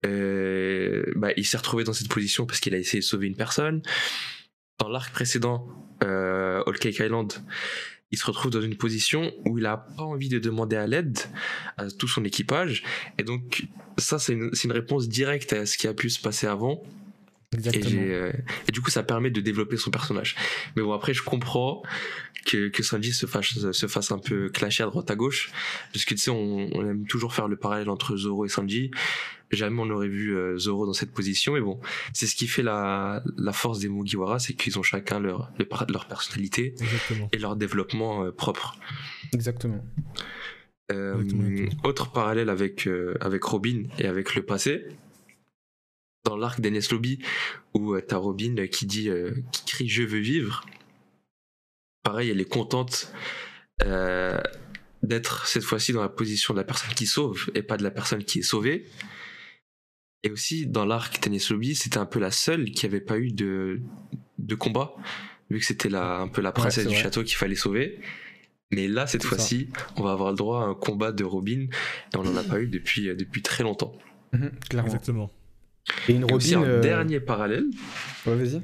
Euh, 0.05 1.03
bah, 1.15 1.29
il 1.35 1.45
s'est 1.45 1.57
retrouvé 1.57 1.83
dans 1.83 1.93
cette 1.93 2.09
position 2.09 2.45
parce 2.45 2.59
qu'il 2.59 2.73
a 2.73 2.77
essayé 2.77 2.99
de 2.99 3.05
sauver 3.05 3.27
une 3.27 3.35
personne. 3.35 3.81
Dans 4.79 4.87
l'arc 4.87 5.11
précédent, 5.11 5.67
euh, 6.03 6.63
Whole 6.65 6.79
Cake 6.79 6.99
Island, 6.99 7.33
il 8.11 8.17
se 8.17 8.25
retrouve 8.25 8.51
dans 8.51 8.61
une 8.61 8.75
position 8.75 9.31
où 9.45 9.57
il 9.57 9.65
a 9.65 9.77
pas 9.77 10.03
envie 10.03 10.29
de 10.29 10.39
demander 10.39 10.75
à 10.75 10.87
l'aide 10.87 11.19
à 11.77 11.89
tout 11.89 12.07
son 12.07 12.23
équipage. 12.25 12.83
Et 13.17 13.23
donc, 13.23 13.67
ça, 13.97 14.17
c'est 14.17 14.33
une, 14.33 14.51
une 14.63 14.71
réponse 14.71 15.07
directe 15.07 15.53
à 15.53 15.65
ce 15.65 15.77
qui 15.77 15.87
a 15.87 15.93
pu 15.93 16.09
se 16.09 16.19
passer 16.19 16.47
avant. 16.47 16.81
Exactement. 17.51 18.01
euh, 18.01 18.31
et 18.67 18.71
du 18.71 18.79
coup, 18.79 18.91
ça 18.91 19.01
permet 19.01 19.31
de 19.31 19.41
développer 19.41 19.75
son 19.75 19.89
personnage. 19.89 20.35
Mais 20.75 20.83
bon, 20.83 20.93
après, 20.93 21.13
je 21.15 21.23
comprends 21.23 21.81
que, 22.45 22.67
que 22.69 22.83
Sanji 22.83 23.11
se 23.11 23.25
fasse, 23.25 23.71
se 23.71 23.87
fasse 23.87 24.11
un 24.11 24.19
peu 24.19 24.49
clasher 24.49 24.83
à 24.83 24.85
droite 24.85 25.09
à 25.09 25.15
gauche. 25.15 25.51
Parce 25.91 26.05
que 26.05 26.13
tu 26.13 26.21
sais, 26.21 26.31
on, 26.31 26.69
on 26.75 26.87
aime 26.87 27.07
toujours 27.07 27.33
faire 27.33 27.47
le 27.47 27.55
parallèle 27.57 27.89
entre 27.89 28.15
Zoro 28.17 28.45
et 28.45 28.49
Sanji. 28.49 28.91
Jamais 29.51 29.81
on 29.81 29.89
aurait 29.89 30.07
vu 30.07 30.37
euh, 30.37 30.59
Zoro 30.59 30.85
dans 30.85 30.93
cette 30.93 31.11
position. 31.11 31.53
Mais 31.53 31.61
bon, 31.61 31.79
c'est 32.13 32.27
ce 32.27 32.35
qui 32.35 32.45
fait 32.45 32.61
la, 32.61 33.23
la 33.37 33.51
force 33.51 33.79
des 33.79 33.89
Mugiwara, 33.89 34.37
c'est 34.37 34.53
qu'ils 34.53 34.77
ont 34.77 34.83
chacun 34.83 35.19
leur, 35.19 35.51
leur 35.89 36.07
personnalité 36.07 36.75
Exactement. 36.79 37.29
et 37.33 37.39
leur 37.39 37.55
développement 37.55 38.25
euh, 38.25 38.31
propre. 38.31 38.77
Exactement. 39.33 39.83
Exactement, 40.91 41.69
autre 41.83 42.11
parallèle 42.11 42.49
avec, 42.49 42.89
avec 43.21 43.43
Robin 43.43 43.83
et 43.99 44.07
avec 44.07 44.33
le 44.33 44.41
passé. 44.41 44.85
Dans 46.25 46.35
l'arc 46.35 46.59
d'Enes 46.59 46.81
Lobby, 46.91 47.19
où 47.73 47.93
euh, 47.93 48.01
t'as 48.01 48.17
Robin 48.17 48.67
qui 48.67 48.85
dit, 48.85 49.09
euh, 49.09 49.31
qui 49.51 49.65
crie 49.65 49.89
Je 49.89 50.03
veux 50.03 50.19
vivre. 50.19 50.65
Pareil, 52.03 52.29
elle 52.29 52.41
est 52.41 52.49
contente 52.49 53.11
euh, 53.83 54.39
d'être 55.03 55.47
cette 55.47 55.63
fois-ci 55.63 55.93
dans 55.93 56.01
la 56.01 56.09
position 56.09 56.53
de 56.53 56.59
la 56.59 56.65
personne 56.65 56.93
qui 56.93 57.05
sauve 57.05 57.49
et 57.55 57.61
pas 57.61 57.77
de 57.77 57.83
la 57.83 57.91
personne 57.91 58.23
qui 58.23 58.39
est 58.39 58.43
sauvée. 58.43 58.85
Et 60.23 60.31
aussi, 60.31 60.67
dans 60.67 60.85
l'arc 60.85 61.21
d'Enes 61.21 61.39
Lobby, 61.49 61.75
c'était 61.75 61.97
un 61.97 62.05
peu 62.05 62.19
la 62.19 62.31
seule 62.31 62.71
qui 62.71 62.85
avait 62.85 62.99
pas 62.99 63.17
eu 63.17 63.31
de, 63.31 63.81
de 64.37 64.55
combat, 64.55 64.93
vu 65.49 65.59
que 65.59 65.65
c'était 65.65 65.89
la, 65.89 66.17
un 66.17 66.27
peu 66.27 66.41
la 66.41 66.51
princesse 66.51 66.85
du 66.85 66.93
vrai. 66.93 67.03
château 67.03 67.23
qu'il 67.23 67.37
fallait 67.37 67.55
sauver. 67.55 67.99
Mais 68.71 68.87
là, 68.87 69.07
cette 69.07 69.23
fois-ci, 69.23 69.69
on 69.95 70.03
va 70.03 70.11
avoir 70.11 70.31
le 70.31 70.37
droit 70.37 70.61
à 70.61 70.65
un 70.65 70.75
combat 70.75 71.13
de 71.13 71.23
Robin, 71.23 71.67
et 72.13 72.17
on 72.17 72.23
n'en 72.23 72.35
a 72.35 72.43
pas 72.49 72.59
eu 72.59 72.67
depuis, 72.67 73.07
depuis 73.15 73.41
très 73.41 73.63
longtemps. 73.63 73.93
Mhm, 74.33 74.51
clairement. 74.69 74.87
Exactement. 74.87 75.31
Et 76.09 76.13
une 76.15 76.23
Et 76.29 76.33
aussi, 76.33 76.55
Robin. 76.55 76.67
un 76.67 76.71
euh, 76.71 76.81
dernier 76.81 77.19
parallèle, 77.19 77.65
Ouais, 78.25 78.35
vas-y. 78.35 78.61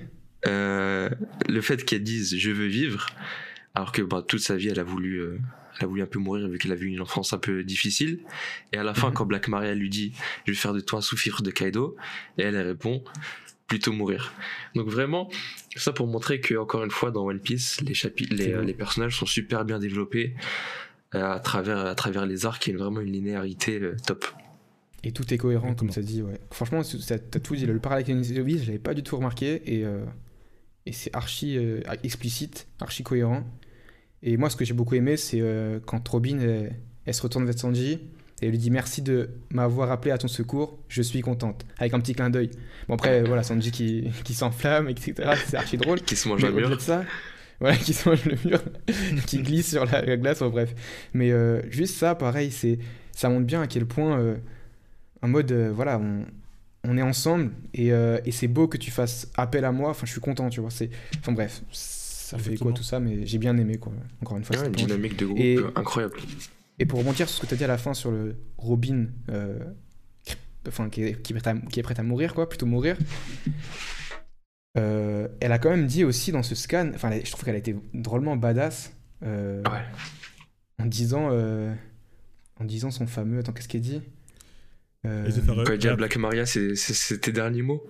euh, 0.47 1.09
le 1.47 1.61
fait 1.61 1.83
qu'elle 1.85 2.03
dise 2.03 2.35
je 2.37 2.51
veux 2.51 2.67
vivre, 2.67 3.05
alors 3.73 3.91
que 3.91 4.01
bah, 4.01 4.23
toute 4.27 4.41
sa 4.41 4.55
vie 4.55 4.69
elle 4.69 4.79
a 4.79 4.83
voulu, 4.83 5.17
euh, 5.21 5.37
elle 5.77 5.85
a 5.85 5.87
voulu 5.87 6.01
un 6.01 6.05
peu 6.07 6.19
mourir 6.19 6.47
vu 6.47 6.57
qu'elle 6.57 6.71
a 6.71 6.75
eu 6.75 6.85
une 6.85 7.01
enfance 7.01 7.33
un 7.33 7.37
peu 7.37 7.63
difficile. 7.63 8.19
Et 8.73 8.77
à 8.77 8.83
la 8.83 8.93
fin, 8.93 9.07
Mhm. 9.09 9.13
quand 9.13 9.25
Black 9.25 9.47
Maria 9.47 9.73
lui 9.75 9.89
dit 9.89 10.13
je 10.45 10.51
vais 10.51 10.57
faire 10.57 10.73
de 10.73 10.79
toi 10.81 10.99
un 10.99 11.01
sous-fifre 11.01 11.41
de 11.41 11.51
Kaido, 11.51 11.95
et 12.37 12.43
elle, 12.43 12.55
elle 12.55 12.67
répond 12.67 13.03
plutôt 13.67 13.91
mourir. 13.91 14.31
Donc 14.75 14.87
vraiment, 14.89 15.29
ça 15.75 15.91
pour 15.91 16.05
montrer 16.07 16.39
que 16.39 16.53
encore 16.55 16.83
une 16.83 16.91
fois 16.91 17.09
dans 17.11 17.25
One 17.25 17.39
Piece, 17.39 17.81
les 17.81 17.93
chapitres, 17.95 18.35
les, 18.35 18.43
C'est 18.45 18.53
beau. 18.53 18.61
les 18.61 18.73
personnages 18.75 19.17
sont 19.17 19.25
super 19.25 19.65
bien 19.65 19.79
développés 19.79 20.35
à 21.11 21.39
travers 21.39 21.79
à 21.85 21.95
travers 21.95 22.25
les 22.25 22.45
arcs, 22.45 22.67
il 22.67 22.73
y 22.73 22.75
a 22.75 22.77
vraiment 22.77 22.99
une 23.01 23.11
linéarité 23.11 23.79
top. 24.05 24.25
Et 25.05 25.11
tout 25.11 25.31
est 25.33 25.37
cohérent, 25.37 25.75
comme 25.75 25.91
ça 25.91 26.01
dit, 26.01 26.23
ouais. 26.23 26.39
Franchement, 26.51 26.81
t'as 26.81 27.39
tout 27.39 27.55
dit. 27.55 27.65
Le 27.67 27.77
parallèle 27.79 28.05
avec 28.05 28.15
Anis 28.15 28.33
je 28.33 28.65
l'avais 28.65 28.79
pas 28.79 28.95
du 28.95 29.03
tout 29.03 29.15
remarqué. 29.15 29.61
Et, 29.65 29.85
euh, 29.85 30.03
et 30.87 30.91
c'est 30.91 31.15
archi 31.15 31.57
euh, 31.57 31.81
explicite, 32.03 32.67
archi 32.79 33.03
cohérent. 33.03 33.43
Et 34.23 34.35
moi, 34.37 34.49
ce 34.49 34.55
que 34.55 34.65
j'ai 34.65 34.73
beaucoup 34.73 34.95
aimé, 34.95 35.15
c'est 35.15 35.41
euh, 35.41 35.79
quand 35.85 36.05
Robin, 36.07 36.39
elle, 36.39 36.75
elle 37.05 37.13
se 37.13 37.21
retourne 37.21 37.45
vers 37.45 37.57
Sanji 37.57 37.99
et 38.41 38.45
elle 38.47 38.49
lui 38.49 38.57
dit 38.57 38.71
merci 38.71 39.03
de 39.03 39.29
m'avoir 39.51 39.91
appelé 39.91 40.11
à 40.11 40.17
ton 40.17 40.27
secours, 40.27 40.79
je 40.89 41.03
suis 41.03 41.21
contente. 41.21 41.65
Avec 41.77 41.93
un 41.93 41.99
petit 41.99 42.15
clin 42.15 42.31
d'œil. 42.31 42.49
Bon, 42.87 42.95
après, 42.95 43.23
voilà, 43.23 43.43
Sanji 43.43 43.69
qui, 43.71 44.09
qui 44.23 44.33
s'enflamme, 44.33 44.89
etc. 44.89 45.13
C'est 45.45 45.55
archi 45.55 45.77
drôle. 45.77 46.01
Qui 46.05 46.15
se 46.15 46.27
mange 46.27 46.41
Mais 46.41 46.47
un 46.47 46.51
au-delà 46.51 46.69
mur. 46.69 46.77
de 46.77 46.81
ça, 46.81 47.05
voilà, 47.59 47.77
qui 47.77 47.93
se 47.93 48.09
mange 48.09 48.25
le 48.25 48.37
mur, 48.43 48.59
qui 49.27 49.37
glisse 49.41 49.69
sur 49.69 49.85
la, 49.85 50.01
la 50.01 50.17
glace, 50.17 50.41
enfin, 50.41 50.49
bref. 50.49 50.73
Mais 51.13 51.31
euh, 51.31 51.61
juste 51.69 51.95
ça, 51.95 52.15
pareil, 52.15 52.51
c'est, 52.51 52.79
ça 53.11 53.29
montre 53.29 53.45
bien 53.45 53.61
à 53.61 53.67
quel 53.67 53.85
point, 53.85 54.19
euh, 54.19 54.35
en 55.21 55.27
mode, 55.27 55.51
euh, 55.51 55.71
voilà, 55.73 55.97
on, 55.99 56.25
on 56.87 56.97
est 56.97 57.01
ensemble 57.01 57.51
et, 57.73 57.91
euh, 57.91 58.19
et 58.25 58.31
c'est 58.31 58.47
beau 58.47 58.67
que 58.67 58.77
tu 58.77 58.91
fasses 58.91 59.27
appel 59.35 59.65
à 59.65 59.71
moi. 59.71 59.89
Enfin, 59.89 60.05
je 60.05 60.11
suis 60.11 60.21
content, 60.21 60.49
tu 60.49 60.61
vois. 60.61 60.69
C'est, 60.71 60.89
enfin, 61.19 61.31
bref, 61.31 61.61
ça 61.71 62.37
fait 62.37 62.57
quoi 62.57 62.73
tout 62.73 62.83
ça, 62.83 62.99
mais 62.99 63.25
j'ai 63.25 63.37
bien 63.37 63.57
aimé, 63.57 63.77
quoi. 63.77 63.93
Encore 64.21 64.37
une 64.37 64.43
fois, 64.43 64.57
Ouais, 64.59 64.67
une 64.67 64.73
dynamique 64.73 65.17
de 65.17 65.25
groupe 65.25 65.39
Et- 65.39 65.57
euh, 65.57 65.71
incroyable. 65.75 66.15
Et 66.79 66.85
pour 66.85 66.99
rebondir 66.99 67.27
sur 67.29 67.37
ce 67.37 67.41
que 67.41 67.47
tu 67.47 67.53
as 67.53 67.57
dit 67.57 67.63
à 67.63 67.67
la 67.67 67.77
fin 67.77 67.93
sur 67.93 68.11
le 68.11 68.35
Robin, 68.57 69.07
euh, 69.29 69.57
qui- 70.25 70.35
enfin, 70.67 70.89
qui 70.89 71.03
est, 71.03 71.21
qui 71.21 71.31
est 71.33 71.39
prête 71.39 71.47
à, 71.47 71.55
qui 71.69 71.79
est 71.79 71.83
prête 71.83 71.99
à 71.99 72.03
mourir, 72.03 72.33
quoi, 72.33 72.49
plutôt 72.49 72.65
mourir. 72.65 72.97
euh, 74.77 75.27
elle 75.39 75.51
a 75.53 75.59
quand 75.59 75.69
même 75.69 75.87
dit 75.87 76.03
aussi 76.03 76.31
dans 76.31 76.43
ce 76.43 76.53
scan, 76.55 76.91
enfin, 76.93 77.11
je 77.23 77.31
trouve 77.31 77.45
qu'elle 77.45 77.55
a 77.55 77.59
été 77.59 77.75
drôlement 77.93 78.35
badass 78.35 78.91
euh, 79.23 79.63
Ouais. 79.63 79.81
en 80.79 80.85
disant, 80.85 81.29
euh, 81.31 81.73
en 82.59 82.65
disant 82.65 82.91
son 82.91 83.07
fameux, 83.07 83.39
attends, 83.39 83.53
qu'est-ce 83.53 83.69
qu'elle 83.69 83.81
dit? 83.81 84.01
Euh, 85.07 85.29
à 85.55 85.77
la- 85.77 85.95
Black 85.95 86.17
Maria, 86.17 86.45
c'est 86.45 86.75
c'est- 86.75 86.93
c'est 86.93 87.19
tes 87.19 87.31
derniers 87.31 87.61
mots? 87.61 87.83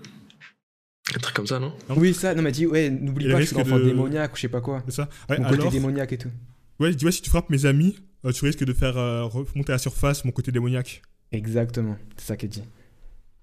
Un 1.15 1.19
truc 1.19 1.35
comme 1.35 1.47
ça, 1.47 1.59
non? 1.59 1.73
Oui, 1.95 2.13
ça, 2.13 2.31
non, 2.33 2.37
elle 2.39 2.43
m'a 2.43 2.51
dit, 2.51 2.65
ouais, 2.65 2.89
n'oublie 2.89 3.27
pas 3.27 3.35
que 3.35 3.41
je 3.41 3.45
suis 3.47 3.55
l'enfant 3.55 3.77
de- 3.77 3.85
démoniaque 3.85 4.33
ou 4.33 4.35
je 4.37 4.41
sais 4.41 4.47
pas 4.47 4.61
quoi. 4.61 4.81
C'est 4.85 4.95
ça 4.95 5.09
Ouais, 5.29 5.37
Mon 5.39 5.45
côté 5.49 5.69
démoniaque 5.69 6.13
et 6.13 6.17
tout. 6.17 6.31
ouais, 6.79 6.93
dis, 6.95 7.05
ouais, 7.05 7.11
si 7.11 7.21
tu 7.21 7.29
frappes 7.29 7.49
mes 7.51 7.65
amis, 7.67 7.95
euh, 8.25 8.31
tu 8.31 8.43
risques 8.43 8.63
de 8.65 8.73
faire 8.73 8.97
euh, 8.97 9.23
remonter 9.23 9.71
à 9.71 9.75
la 9.75 9.77
surface 9.77 10.25
mon 10.25 10.31
côté 10.31 10.51
démoniaque. 10.51 11.03
Exactement, 11.31 11.95
c'est 12.17 12.25
ça 12.25 12.37
qu'elle 12.37 12.49
dit. 12.49 12.63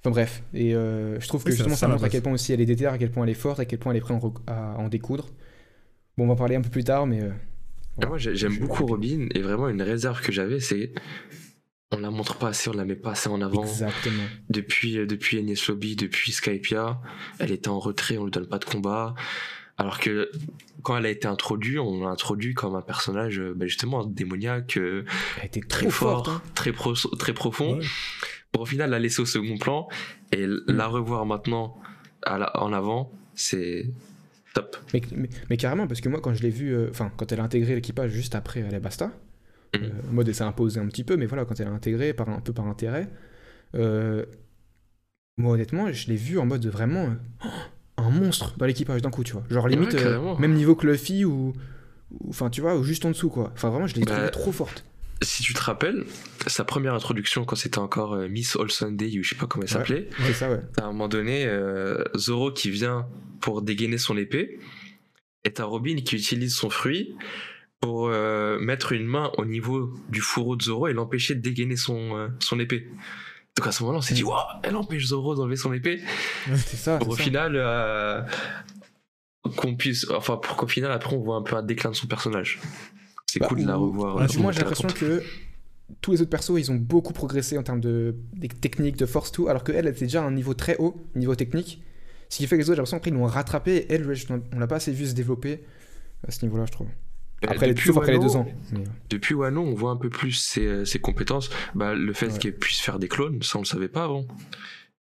Enfin 0.01 0.11
bref, 0.11 0.43
et 0.53 0.75
euh, 0.75 1.21
je 1.21 1.29
trouve 1.29 1.45
que 1.45 1.51
Oui, 1.51 1.55
justement 1.57 1.77
ça, 1.77 1.87
montre 1.87 2.03
à 2.03 2.09
quel 2.09 2.23
point 2.23 2.33
aussi 2.33 2.53
elle 2.53 2.61
est 2.61 2.67
déterre, 2.67 2.93
à 2.95 2.99
quel 2.99 3.13
point 3.13 3.23
elle 3.23 3.31
est 3.31 3.35
forte, 3.35 3.61
à 3.61 3.65
quel 3.65 3.79
point 3.79 3.93
elle 3.93 3.99
est 3.99 4.01
prête 4.01 4.11
à 4.13 4.15
en 4.17 4.19
rec- 4.19 4.43
à 4.49 4.75
en 4.79 4.89
découdre. 4.89 5.29
Bon, 6.19 6.25
on 6.25 6.27
va 6.27 6.33
en 6.33 6.37
parler 6.37 6.57
un 6.57 6.63
peu 6.63 6.71
plus 6.71 6.83
tard, 6.85 7.07
mais. 7.07 7.21
euh, 7.23 7.31
Moi, 8.09 8.19
j'ai- 8.19 8.35
j'aime 8.35 8.53
Je- 8.53 8.61
beaucoup 8.61 8.85
Robin, 8.87 9.29
et 9.35 9.41
vraiment 9.41 9.69
une 9.69 9.83
réserve 9.83 10.21
que 10.21 10.33
j'avais, 10.33 10.59
c'est. 10.59 10.93
On 11.93 11.99
la 11.99 12.11
montre 12.11 12.37
pas 12.37 12.49
assez, 12.49 12.69
on 12.71 12.73
la 12.73 12.85
met 12.85 12.97
pas 12.97 13.13
assez 13.13 13.29
en 13.29 13.41
avant. 13.43 13.63
Exactement. 13.63 14.23
Depuis, 14.51 14.99
euh, 14.99 15.07
depuis 15.07 15.37
Enies 15.39 15.61
Lobby, 15.69 15.95
depuis 15.97 16.33
Skypia, 16.33 17.01
elle 17.39 17.53
était 17.53 17.69
en 17.69 17.79
retrait, 17.79 18.17
on 18.19 18.25
lui 18.25 18.31
donne 18.31 18.49
pas 18.49 18.59
de 18.59 18.65
combat. 18.65 19.15
Alors 19.79 20.01
que 20.01 20.31
quand 20.83 20.97
elle 20.97 21.07
a 21.07 21.11
été 21.11 21.27
introduite, 21.29 21.79
on 21.79 22.05
l'a 22.05 22.11
introduit 22.11 22.55
comme 22.55 22.75
un 22.75 22.83
personnage 22.83 23.41
bah, 23.57 23.67
justement 23.67 24.05
démoniaque, 24.05 24.77
euh, 24.77 25.05
Elle 25.41 25.47
était 25.47 25.61
très 25.61 25.89
fort, 25.91 26.25
forte. 26.25 26.29
hein. 26.29 26.43
très, 26.55 26.73
pro- 26.73 26.95
très 26.95 27.33
profond. 27.33 27.79
Ouais. 27.79 27.85
Pour 28.53 28.63
au 28.63 28.67
final 28.67 28.91
la 28.91 28.99
laisser 28.99 29.23
au 29.23 29.27
second 29.27 29.57
plan 29.59 29.89
et 30.31 30.47
Mm. 30.47 30.61
la 30.69 30.87
revoir 30.87 31.25
maintenant 31.27 31.77
à 32.23 32.39
la- 32.39 32.63
en 32.63 32.73
avant, 32.73 33.11
c'est 33.35 33.91
top. 34.55 34.77
Mais, 34.93 35.01
mais, 35.17 35.29
mais 35.49 35.57
carrément, 35.57 35.87
parce 35.87 36.01
que 36.03 36.09
moi, 36.11 36.21
quand 36.21 36.35
je 36.35 36.43
l'ai 36.43 36.51
vue, 36.51 36.75
euh, 36.75 36.89
enfin, 36.91 37.11
quand 37.17 37.33
elle 37.33 37.41
a 37.41 37.45
intégré 37.45 37.75
l'équipage 37.75 38.11
juste 38.13 38.35
après 38.35 38.61
la 38.71 38.79
Basta. 38.79 39.11
Euh, 39.77 39.89
en 40.09 40.13
mode 40.13 40.29
elle 40.29 40.35
s'est 40.35 40.45
imposée 40.45 40.81
un 40.81 40.87
petit 40.87 41.05
peu, 41.05 41.17
mais 41.17 41.27
voilà, 41.27 41.45
quand 41.45 41.59
elle 41.61 41.69
a 41.69 41.73
intégré 41.73 42.13
par, 42.13 42.29
un 42.29 42.41
peu 42.41 42.53
par 42.53 42.67
intérêt, 42.67 43.09
euh, 43.75 44.25
moi 45.39 45.53
honnêtement, 45.55 45.91
je 45.93 46.09
l'ai 46.09 46.17
vue 46.17 46.39
en 46.39 46.47
mode 46.47 46.67
vraiment 46.67 47.05
euh, 47.05 47.49
un 47.97 48.11
monstre 48.11 48.55
dans 48.59 48.67
l'équipage 48.67 49.03
d'un 49.03 49.11
coup, 49.11 49.25
tu 49.25 49.33
vois. 49.33 49.45
Genre 49.51 49.69
limite, 49.69 49.95
Ouais, 49.95 50.05
euh, 50.05 50.37
même 50.37 50.55
niveau 50.55 50.75
que 50.75 50.87
Luffy 50.87 51.25
ou. 51.25 51.53
Enfin, 52.29 52.51
tu 52.51 52.61
vois, 52.61 52.77
ou 52.77 52.85
juste 52.85 53.07
en 53.07 53.11
dessous, 53.11 53.31
quoi. 53.31 53.51
Enfin, 53.55 53.71
vraiment, 53.71 53.87
je 53.87 53.95
l'ai 53.95 54.03
Bah, 54.03 54.13
trouvée 54.13 54.31
trop 54.31 54.53
forte. 54.53 54.85
Si 55.23 55.43
tu 55.43 55.55
te 55.55 55.61
rappelles, 55.63 56.05
sa 56.49 56.65
première 56.65 56.95
introduction 56.95 57.45
quand 57.45 57.55
c'était 57.57 57.79
encore 57.79 58.15
euh, 58.15 58.29
Miss 58.29 58.57
All 58.57 58.71
Sunday 58.71 59.19
ou 59.19 59.23
je 59.23 59.31
sais 59.31 59.37
pas 59.37 59.47
comment 59.47 59.63
elle 59.63 59.71
s'appelait, 59.71 60.09
ça, 60.35 60.51
ouais. 60.51 60.61
à 60.79 60.85
un 60.85 60.89
moment 60.89 61.09
donné, 61.09 61.47
euh, 61.47 62.03
Zoro 62.17 62.51
qui 62.51 62.71
vient 62.71 63.07
pour 63.41 63.63
dégainer 63.63 63.99
son 63.99 64.17
épée, 64.17 64.59
et 65.45 65.53
t'as 65.53 65.65
Robin 65.65 65.97
qui 66.05 66.17
utilise 66.17 66.55
son 66.55 66.71
fruit 66.71 67.15
pour 67.83 68.09
euh, 68.09 68.59
mettre 68.61 68.93
une 68.93 69.05
main 69.07 69.31
au 69.37 69.45
niveau 69.45 69.93
du 70.09 70.21
fourreau 70.21 70.57
de 70.57 70.63
Zoro 70.63 70.87
et 70.89 70.93
l'empêcher 70.95 71.35
de 71.35 71.41
dégainer 71.41 71.77
son, 71.77 72.17
euh, 72.17 72.29
son 72.39 72.59
épée. 72.61 72.89
Donc 73.57 73.67
à 73.67 73.73
ce 73.73 73.83
moment-là, 73.83 73.99
on 73.99 74.03
s'est 74.03 74.15
dit, 74.15 74.23
waouh, 74.23 74.39
elle 74.63 74.77
empêche 74.77 75.05
Zoro 75.07 75.35
d'enlever 75.35 75.57
son 75.57 75.73
épée. 75.75 76.01
C'est 76.57 76.77
ça. 76.77 76.99
Pour 76.99 77.09
au 77.11 77.17
ça. 77.17 77.23
final, 77.25 77.53
euh, 77.57 78.23
qu'on 79.57 79.75
puisse, 79.77 80.09
enfin, 80.11 80.37
pour 80.37 80.57
qu'au 80.57 80.67
final, 80.69 80.93
après, 80.93 81.15
on 81.15 81.21
voit 81.21 81.37
un 81.37 81.43
peu 81.43 81.57
un 81.57 81.63
déclin 81.63 81.91
de 81.91 81.97
son 81.97 82.07
personnage. 82.07 82.61
C'est 83.27 83.41
Bah, 83.41 83.49
cool 83.49 83.63
de 83.63 83.67
la 83.67 83.77
revoir. 83.77 84.27
Tu- 84.29 84.39
Moi, 84.39 84.53
j'ai 84.53 84.61
l'impression 84.61 84.89
que 84.89 85.23
tous 86.01 86.13
les 86.13 86.21
autres 86.23 86.31
persos, 86.31 86.59
ils 86.59 86.71
ont 86.71 86.77
beaucoup 86.77 87.13
progressé 87.13 87.59
en 87.59 87.63
termes 87.63 87.81
de 87.81 88.15
des 88.35 88.49
techniques, 88.49 88.97
de 88.97 89.07
force, 89.07 89.33
tout, 89.33 89.49
alors 89.49 89.65
qu'elle, 89.65 89.77
elle 89.77 89.89
était 89.89 90.05
déjà 90.07 90.23
à 90.23 90.27
un 90.27 90.31
niveau 90.31 90.55
très 90.55 90.77
haut, 90.79 90.97
niveau 91.17 91.35
technique. 91.35 91.83
Ce 92.29 92.39
qui 92.39 92.47
fait 92.47 92.57
que 92.57 92.63
les 92.63 92.71
autres, 92.71 92.77
j'ai 92.77 92.81
l'impression 92.81 92.97
qu'après, 92.99 93.11
ils 93.11 93.15
l'ont 93.15 93.27
rattrapé. 93.27 93.77
Et 93.77 93.93
elle, 93.95 94.11
on 94.53 94.59
l'a 94.59 94.67
pas 94.69 94.77
assez 94.77 94.93
vu 94.93 95.05
se 95.07 95.13
développer 95.15 95.65
à 96.27 96.31
ce 96.31 96.45
niveau-là, 96.47 96.65
je 96.67 96.73
trouve. 96.73 96.89
Euh, 97.45 97.49
Après, 97.51 97.67
les, 97.67 97.75
depuis 97.75 97.91
après 97.91 98.13
les 98.13 98.19
Wano- 98.19 98.23
deux 98.23 98.37
ans. 98.37 98.47
Mais, 98.73 98.85
Depuis 99.11 99.35
Wano, 99.35 99.63
on 99.63 99.75
voit 99.75 99.91
un 99.91 99.97
peu 99.97 100.09
plus 100.11 100.33
ses, 100.33 100.65
euh, 100.67 100.85
ses 100.85 101.01
compétences. 101.01 101.51
Bah, 101.75 101.95
le 101.95 102.13
fait 102.13 102.27
Ouais. 102.33 102.39
qu'elle 102.39 102.57
puisse 102.57 102.79
faire 102.81 102.99
des 102.99 103.09
clones, 103.09 103.43
ça 103.43 103.59
on 103.59 103.63
le 103.63 103.67
savait 103.67 103.89
pas 103.89 104.05
avant. 104.05 104.27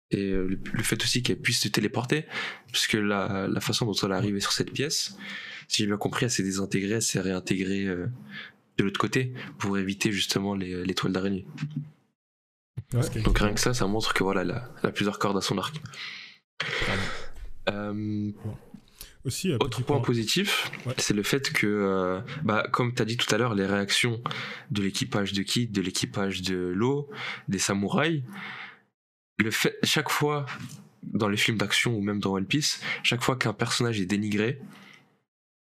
Et 0.09 0.31
euh, 0.31 0.47
le, 0.47 0.59
le 0.73 0.83
fait 0.83 1.01
aussi 1.03 1.21
qu'elle 1.23 1.37
puisse 1.39 1.59
se 1.61 1.67
téléporter, 1.67 2.25
puisque 2.71 2.93
la, 2.93 3.47
la 3.47 3.59
façon 3.61 3.85
dont 3.85 3.93
elle 3.93 4.11
est 4.11 4.15
arrivée 4.15 4.39
sur 4.39 4.51
cette 4.53 4.71
pièce, 4.71 5.15
si 5.67 5.83
j'ai 5.83 5.87
bien 5.87 5.97
compris, 5.97 6.25
elle 6.25 6.31
s'est 6.31 6.43
désintégrée, 6.43 6.95
elle 6.95 7.01
s'est 7.01 7.21
réintégrée 7.21 7.85
euh, 7.85 8.07
de 8.77 8.83
l'autre 8.83 8.99
côté 8.99 9.33
pour 9.59 9.77
éviter 9.77 10.11
justement 10.11 10.55
les, 10.55 10.83
les 10.83 10.93
toiles 10.95 11.13
d'araignée. 11.13 11.45
Donc 13.23 13.39
rien 13.39 13.53
que 13.53 13.59
ça, 13.59 13.73
ça 13.73 13.87
montre 13.87 14.13
que 14.13 14.23
voilà, 14.23 14.41
elle 14.41 14.51
a, 14.51 14.69
elle 14.83 14.89
a 14.89 14.91
plusieurs 14.91 15.17
cordes 15.19 15.37
à 15.37 15.41
son 15.41 15.57
arc. 15.57 15.79
Euh, 17.69 18.31
Aussi, 19.23 19.51
euh, 19.51 19.57
autre 19.59 19.83
point 19.83 19.99
positif, 19.99 20.71
Ouais. 20.85 20.93
c'est 20.97 21.13
le 21.13 21.23
fait 21.23 21.51
que, 21.53 21.67
euh, 21.67 22.21
bah, 22.43 22.67
comme 22.71 22.93
tu 22.93 23.01
as 23.01 23.05
dit 23.05 23.17
tout 23.17 23.33
à 23.33 23.37
l'heure, 23.37 23.53
les 23.53 23.65
réactions 23.65 24.21
de 24.71 24.81
l'équipage 24.81 25.33
de 25.33 25.43
Kid, 25.43 25.71
de 25.71 25.81
l'équipage 25.81 26.41
de 26.41 26.55
l'eau, 26.57 27.09
des 27.47 27.59
samouraïs, 27.59 28.23
le 29.37 29.51
fait, 29.51 29.77
chaque 29.83 30.09
fois 30.09 30.45
dans 31.03 31.27
les 31.27 31.37
films 31.37 31.57
d'action 31.57 31.95
ou 31.95 32.01
même 32.01 32.19
dans 32.19 32.33
One 32.33 32.45
Piece, 32.45 32.81
chaque 33.03 33.21
fois 33.23 33.35
qu'un 33.35 33.53
personnage 33.53 33.99
est 33.99 34.05
dénigré, 34.05 34.59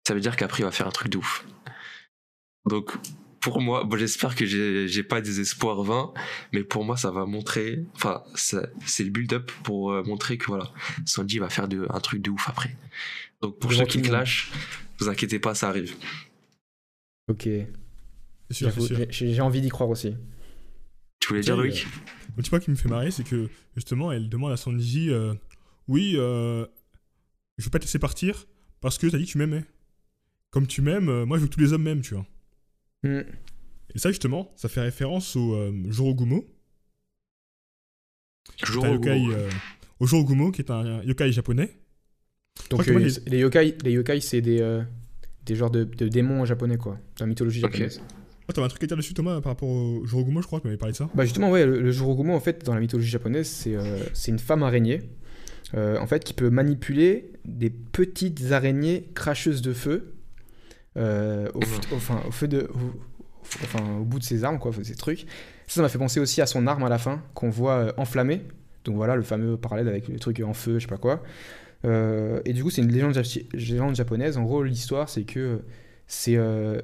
ça 0.07 0.13
veut 0.13 0.19
dire 0.19 0.35
qu'après 0.35 0.61
il 0.61 0.65
va 0.65 0.71
faire 0.71 0.87
un 0.87 0.91
truc 0.91 1.09
de 1.09 1.17
ouf. 1.17 1.45
Donc, 2.67 2.91
pour 3.39 3.61
moi, 3.61 3.83
bon, 3.83 3.97
j'espère 3.97 4.35
que 4.35 4.45
j'ai 4.45 5.03
pas 5.03 5.21
des 5.21 5.39
espoirs 5.39 5.81
vains, 5.83 6.11
mais 6.53 6.63
pour 6.63 6.83
moi, 6.83 6.97
ça 6.97 7.11
va 7.11 7.25
montrer, 7.25 7.85
enfin, 7.95 8.23
c'est 8.35 9.03
le 9.03 9.09
build-up 9.09 9.51
pour 9.63 9.91
euh, 9.91 10.03
montrer 10.03 10.37
que 10.37 10.47
voilà, 10.47 10.71
Sanji 11.05 11.39
va 11.39 11.49
faire 11.49 11.67
de, 11.67 11.87
un 11.89 11.99
truc 11.99 12.21
de 12.21 12.29
ouf 12.29 12.49
après. 12.49 12.75
Donc, 13.41 13.59
pour 13.59 13.71
ceux 13.71 13.85
qui 13.85 14.01
clashent, 14.01 14.51
vous 14.99 15.09
inquiétez 15.09 15.39
pas, 15.39 15.55
ça 15.55 15.69
arrive. 15.69 15.95
ok. 17.27 17.49
J'ai 18.49 19.41
envie 19.41 19.61
d'y 19.61 19.69
croire 19.69 19.89
aussi. 19.89 20.15
Tu 21.19 21.29
voulais 21.29 21.41
dire, 21.41 21.57
Loïc? 21.57 21.85
Un 22.29 22.35
petit 22.37 22.49
point 22.49 22.59
qui 22.59 22.69
me 22.69 22.75
fait 22.75 22.87
marrer, 22.87 23.11
c'est 23.11 23.23
que 23.23 23.49
justement, 23.75 24.11
elle 24.11 24.29
demande 24.29 24.51
à 24.51 24.57
Sanji 24.57 25.11
euh, 25.11 25.33
Oui, 25.87 26.13
euh, 26.15 26.65
je 27.57 27.65
veux 27.65 27.69
pas 27.69 27.79
te 27.79 27.85
laisser 27.85 27.99
partir 27.99 28.45
parce 28.79 28.97
que 28.97 29.07
t'as 29.07 29.17
dit 29.17 29.25
que 29.25 29.31
tu 29.31 29.37
m'aimais. 29.37 29.65
Comme 30.51 30.67
tu 30.67 30.81
m'aimes, 30.81 31.09
euh, 31.09 31.25
moi 31.25 31.37
je 31.37 31.43
veux 31.43 31.49
que 31.49 31.53
tous 31.53 31.59
les 31.59 31.73
hommes 31.73 31.83
m'aiment, 31.83 32.01
tu 32.01 32.13
vois. 32.13 32.25
Hmm. 33.03 33.23
Et 33.93 33.99
ça, 33.99 34.09
justement, 34.09 34.51
ça 34.55 34.69
fait 34.69 34.81
référence 34.81 35.35
au 35.35 35.55
euh, 35.55 35.71
Jorogumo. 35.89 36.45
Yokai, 38.73 39.25
euh, 39.29 39.49
au 39.99 40.07
Jorogumo, 40.07 40.51
qui 40.51 40.61
est 40.61 40.71
un 40.71 41.01
yokai 41.03 41.31
japonais. 41.31 41.77
Donc, 42.69 42.83
que 42.85 42.91
euh, 42.91 43.09
les... 43.27 43.39
yokai, 43.39 43.77
les 43.83 43.91
yokai 43.91 44.19
c'est 44.21 44.41
des, 44.41 44.61
euh, 44.61 44.81
des 45.45 45.55
genres 45.55 45.71
de, 45.71 45.83
de 45.83 46.07
démons 46.07 46.45
japonais, 46.45 46.77
quoi, 46.77 46.97
dans 47.17 47.25
la 47.25 47.29
mythologie 47.29 47.61
japonaise. 47.61 48.01
Oh, 48.49 48.53
T'avais 48.53 48.65
un 48.65 48.69
truc 48.69 48.83
à 48.83 48.87
dire 48.87 48.95
dessus, 48.97 49.13
Thomas, 49.13 49.41
par 49.41 49.51
rapport 49.51 49.67
au 49.69 50.05
Jorogumo, 50.05 50.41
je 50.41 50.47
crois, 50.47 50.59
tu 50.61 50.67
m'avais 50.67 50.77
parlé 50.77 50.93
de 50.93 50.97
ça. 50.97 51.09
Bah 51.15 51.23
justement, 51.25 51.49
ouais, 51.51 51.65
le, 51.65 51.81
le 51.81 51.91
Jurogumo, 51.91 52.33
en 52.33 52.39
fait, 52.39 52.63
dans 52.65 52.73
la 52.73 52.79
mythologie 52.79 53.09
japonaise, 53.09 53.47
c'est 53.47 53.75
euh, 53.75 53.99
c'est 54.13 54.31
une 54.31 54.39
femme 54.39 54.63
araignée, 54.63 55.01
euh, 55.75 55.97
en 55.99 56.07
fait, 56.07 56.23
qui 56.23 56.33
peut 56.33 56.49
manipuler 56.49 57.33
des 57.45 57.69
petites 57.69 58.51
araignées 58.53 59.09
cracheuses 59.15 59.61
de 59.61 59.73
feu, 59.73 60.13
euh, 60.97 61.49
au, 61.53 61.61
feu- 61.61 61.81
enfin, 61.93 62.21
au 62.27 62.31
feu 62.31 62.47
de... 62.47 62.69
au- 62.73 62.99
enfin, 63.63 63.97
au 63.99 64.03
bout 64.03 64.19
de 64.19 64.23
ses 64.23 64.43
armes, 64.43 64.59
quoi, 64.59 64.71
ces 64.81 64.95
trucs. 64.95 65.21
Ça, 65.67 65.75
ça 65.75 65.81
m'a 65.81 65.89
fait 65.89 65.97
penser 65.99 66.19
aussi 66.19 66.41
à 66.41 66.45
son 66.45 66.67
arme 66.67 66.83
à 66.83 66.89
la 66.89 66.97
fin, 66.97 67.21
qu'on 67.33 67.49
voit 67.49 67.73
euh, 67.73 67.91
enflammée. 67.97 68.41
Donc 68.85 68.95
voilà, 68.95 69.15
le 69.17 69.21
fameux 69.23 69.57
parallèle 69.57 69.89
avec 69.89 70.07
le 70.07 70.17
truc 70.19 70.39
en 70.39 70.53
feu, 70.53 70.75
je 70.79 70.85
sais 70.85 70.87
pas 70.89 70.97
quoi. 70.97 71.21
Euh, 71.85 72.41
et 72.45 72.53
du 72.53 72.63
coup, 72.63 72.69
c'est 72.69 72.81
une 72.81 72.91
légende, 72.91 73.13
ja- 73.13 73.41
légende 73.53 73.95
japonaise. 73.95 74.37
En 74.37 74.43
gros, 74.43 74.63
l'histoire, 74.63 75.09
c'est 75.09 75.23
que 75.23 75.61
c'est 76.07 76.35
euh, 76.37 76.81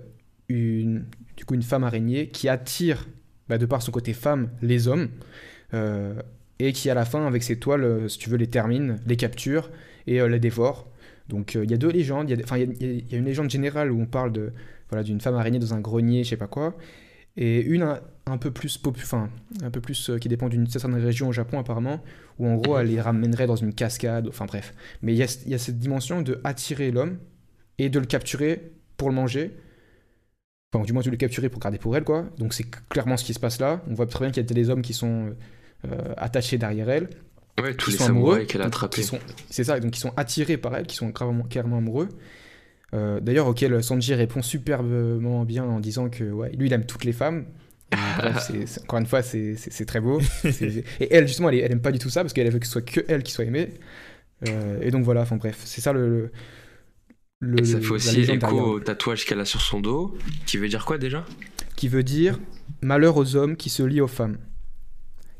une, 0.49 1.05
du 1.37 1.45
coup, 1.45 1.55
une 1.55 1.63
femme 1.63 1.83
araignée 1.83 2.29
qui 2.29 2.49
attire, 2.49 3.07
bah, 3.49 3.57
de 3.57 3.65
par 3.65 3.81
son 3.81 3.91
côté 3.91 4.13
femme, 4.13 4.49
les 4.61 4.87
hommes. 4.87 5.09
euh, 5.73 6.15
et 6.59 6.71
qui 6.73 6.89
à 6.89 6.93
la 6.93 7.05
fin, 7.05 7.25
avec 7.27 7.43
ses 7.43 7.57
toiles, 7.59 8.09
si 8.09 8.17
tu 8.19 8.29
veux, 8.29 8.37
les 8.37 8.47
termine, 8.47 8.99
les 9.07 9.17
capture 9.17 9.71
et 10.07 10.25
les 10.27 10.39
dévore. 10.39 10.89
Donc 11.29 11.55
il 11.61 11.69
y 11.69 11.73
a 11.73 11.77
deux 11.77 11.89
légendes, 11.89 12.29
il 12.29 12.37
y 12.39 13.05
y 13.11 13.15
a 13.15 13.17
une 13.17 13.25
légende 13.25 13.49
générale 13.49 13.91
où 13.91 13.99
on 14.01 14.05
parle 14.05 14.31
de 14.31 14.51
voilà 14.89 15.03
d'une 15.03 15.19
femme 15.21 15.35
araignée 15.35 15.59
dans 15.59 15.73
un 15.73 15.79
grenier, 15.81 16.23
je 16.23 16.29
sais 16.29 16.37
pas 16.37 16.47
quoi, 16.47 16.75
et 17.37 17.61
une 17.61 17.83
un, 18.25 18.37
peu 18.37 18.51
plus 18.51 18.79
enfin 18.85 19.29
un 19.61 19.71
peu 19.71 19.81
plus 19.81 20.09
euh, 20.09 20.17
qui 20.17 20.29
dépend 20.29 20.49
d'une 20.49 20.67
certaine 20.67 20.95
région 20.95 21.29
au 21.29 21.31
Japon 21.31 21.59
apparemment, 21.59 22.03
où 22.39 22.47
en 22.47 22.55
gros 22.55 22.77
elle 22.77 22.87
les 22.87 23.01
ramènerait 23.01 23.47
dans 23.47 23.55
une 23.55 23.73
cascade, 23.73 24.27
enfin 24.27 24.45
bref. 24.45 24.73
Mais 25.01 25.13
il 25.13 25.17
y 25.17 25.23
a, 25.23 25.37
il 25.45 25.51
y 25.51 25.55
a 25.55 25.59
cette 25.59 25.79
dimension 25.79 26.21
de 26.21 26.39
attirer 26.43 26.91
l'homme 26.91 27.17
et 27.77 27.89
de 27.89 27.99
le 27.99 28.05
capturer 28.05 28.73
pour 28.97 29.09
le 29.09 29.15
manger. 29.15 29.57
Enfin, 30.73 30.83
du 30.85 30.93
moins, 30.93 31.03
de 31.03 31.09
le 31.09 31.17
capturer 31.17 31.49
pour 31.49 31.59
garder 31.59 31.77
pour 31.77 31.95
elle, 31.95 32.03
quoi. 32.03 32.25
Donc, 32.37 32.53
c'est 32.53 32.65
clairement 32.89 33.17
ce 33.17 33.23
qui 33.23 33.33
se 33.33 33.39
passe 33.39 33.59
là. 33.59 33.83
On 33.87 33.93
voit 33.93 34.07
très 34.07 34.25
bien 34.25 34.31
qu'il 34.31 34.41
y 34.41 34.45
a 34.45 34.53
des 34.53 34.69
hommes 34.69 34.81
qui 34.81 34.93
sont 34.93 35.35
euh, 35.85 36.13
attachés 36.17 36.57
derrière 36.57 36.89
elle. 36.89 37.09
Ouais, 37.61 37.75
tous 37.75 37.91
qui 37.91 37.97
les 37.97 38.03
samouraïs 38.03 38.47
qu'elle 38.47 38.63
a 38.63 38.65
attrapés. 38.65 39.03
C'est 39.49 39.63
ça, 39.63 39.79
donc 39.79 39.91
qui 39.91 39.99
sont 39.99 40.13
attirés 40.17 40.57
par 40.57 40.75
elle, 40.75 40.87
qui 40.87 40.95
sont 40.95 41.11
clairement, 41.11 41.43
clairement 41.43 41.77
amoureux. 41.77 42.09
Euh, 42.95 43.19
D'ailleurs, 43.19 43.47
auquel 43.47 43.83
Sanji 43.83 44.15
répond 44.15 44.41
superbement 44.41 45.45
bien 45.45 45.63
en 45.63 45.79
disant 45.79 46.09
que 46.09 46.23
ouais, 46.23 46.51
lui, 46.53 46.67
il 46.67 46.73
aime 46.73 46.85
toutes 46.85 47.05
les 47.05 47.13
femmes. 47.13 47.45
Bref, 48.17 48.51
encore 48.83 48.99
une 48.99 49.05
fois, 49.05 49.21
c'est 49.21 49.85
très 49.85 49.99
beau. 49.99 50.19
Et 50.99 51.07
elle, 51.11 51.27
justement, 51.27 51.49
elle, 51.49 51.59
elle 51.59 51.71
aime 51.71 51.81
pas 51.81 51.91
du 51.91 51.99
tout 51.99 52.09
ça 52.09 52.21
parce 52.21 52.33
qu'elle 52.33 52.49
veut 52.51 52.59
que 52.59 52.65
ce 52.65 52.71
soit 52.73 52.81
que 52.81 53.01
elle 53.07 53.23
qui 53.23 53.31
soit 53.31 53.45
aimée. 53.45 53.69
Euh, 54.47 54.79
et 54.81 54.91
donc 54.91 55.03
voilà, 55.05 55.21
enfin 55.21 55.37
bref, 55.37 55.59
c'est 55.63 55.81
ça 55.81 55.93
le. 55.93 56.09
le- 56.09 56.31
le- 57.39 57.59
Et 57.61 57.65
ça 57.65 57.79
fait 57.79 57.91
aussi 57.91 58.21
écho 58.21 58.59
au 58.61 58.79
tatouage 58.79 59.25
qu'elle 59.25 59.39
a 59.39 59.45
sur 59.45 59.61
son 59.61 59.79
dos, 59.81 60.17
qui 60.45 60.57
veut 60.57 60.67
dire 60.69 60.85
quoi 60.85 60.97
déjà? 60.97 61.25
Qui 61.75 61.87
veut 61.87 62.03
dire 62.03 62.39
malheur 62.81 63.17
aux 63.17 63.35
hommes 63.35 63.55
qui 63.57 63.69
se 63.69 63.83
lient 63.83 64.01
aux 64.01 64.07
femmes. 64.07 64.37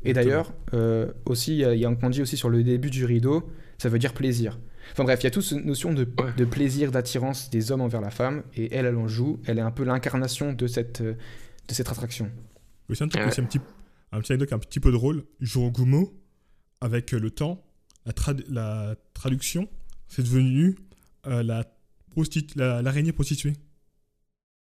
Et 0.04 0.12
d'ailleurs, 0.12 0.52
euh, 0.74 1.10
aussi, 1.24 1.52
il 1.54 1.58
y, 1.60 1.64
a- 1.64 1.74
il 1.74 1.80
y 1.80 1.84
a 1.86 1.88
un 1.88 1.94
kanji 1.94 2.20
aussi 2.20 2.36
sur 2.36 2.50
le 2.50 2.62
début 2.62 2.90
du 2.90 3.04
rideau, 3.06 3.48
ça 3.78 3.88
veut 3.88 3.98
dire 3.98 4.12
plaisir. 4.12 4.58
Enfin 4.92 5.04
bref, 5.04 5.20
il 5.22 5.24
y 5.24 5.26
a 5.28 5.30
toute 5.30 5.44
cette 5.44 5.64
notion 5.64 5.94
de, 5.94 6.02
Ouais. 6.02 6.30
de 6.36 6.44
plaisir, 6.44 6.90
d'attirance 6.90 7.48
des 7.48 7.72
hommes 7.72 7.80
envers 7.80 8.02
la 8.02 8.10
femme, 8.10 8.42
et 8.54 8.74
elle, 8.74 8.84
elle 8.84 8.96
en 8.96 9.08
joue, 9.08 9.40
elle 9.46 9.56
est 9.58 9.62
un 9.62 9.70
peu 9.70 9.82
l'incarnation 9.84 10.52
de 10.52 10.66
cette, 10.66 11.00
euh, 11.00 11.14
de 11.68 11.74
cette 11.74 11.88
attraction. 11.88 12.30
Aussi 12.88 13.02
un 13.02 13.08
truc, 13.08 13.22
Ouais. 13.22 13.28
aussi 13.28 13.40
un 13.40 13.44
petit, 13.44 13.60
un 14.12 14.20
petit 14.20 14.32
anecdote 14.32 14.52
un 14.52 14.58
petit 14.58 14.80
peu 14.80 14.92
drôle. 14.92 15.24
Jurogumo, 15.40 16.12
avec 16.80 17.14
euh, 17.14 17.18
le 17.18 17.30
temps, 17.30 17.64
la, 18.04 18.12
trad- 18.12 18.44
la 18.48 18.96
traduction, 19.14 19.68
c'est 20.08 20.22
devenu 20.22 20.76
euh, 21.26 21.42
la 21.42 21.64
l'araignée 22.82 23.12
prostituée. 23.12 23.54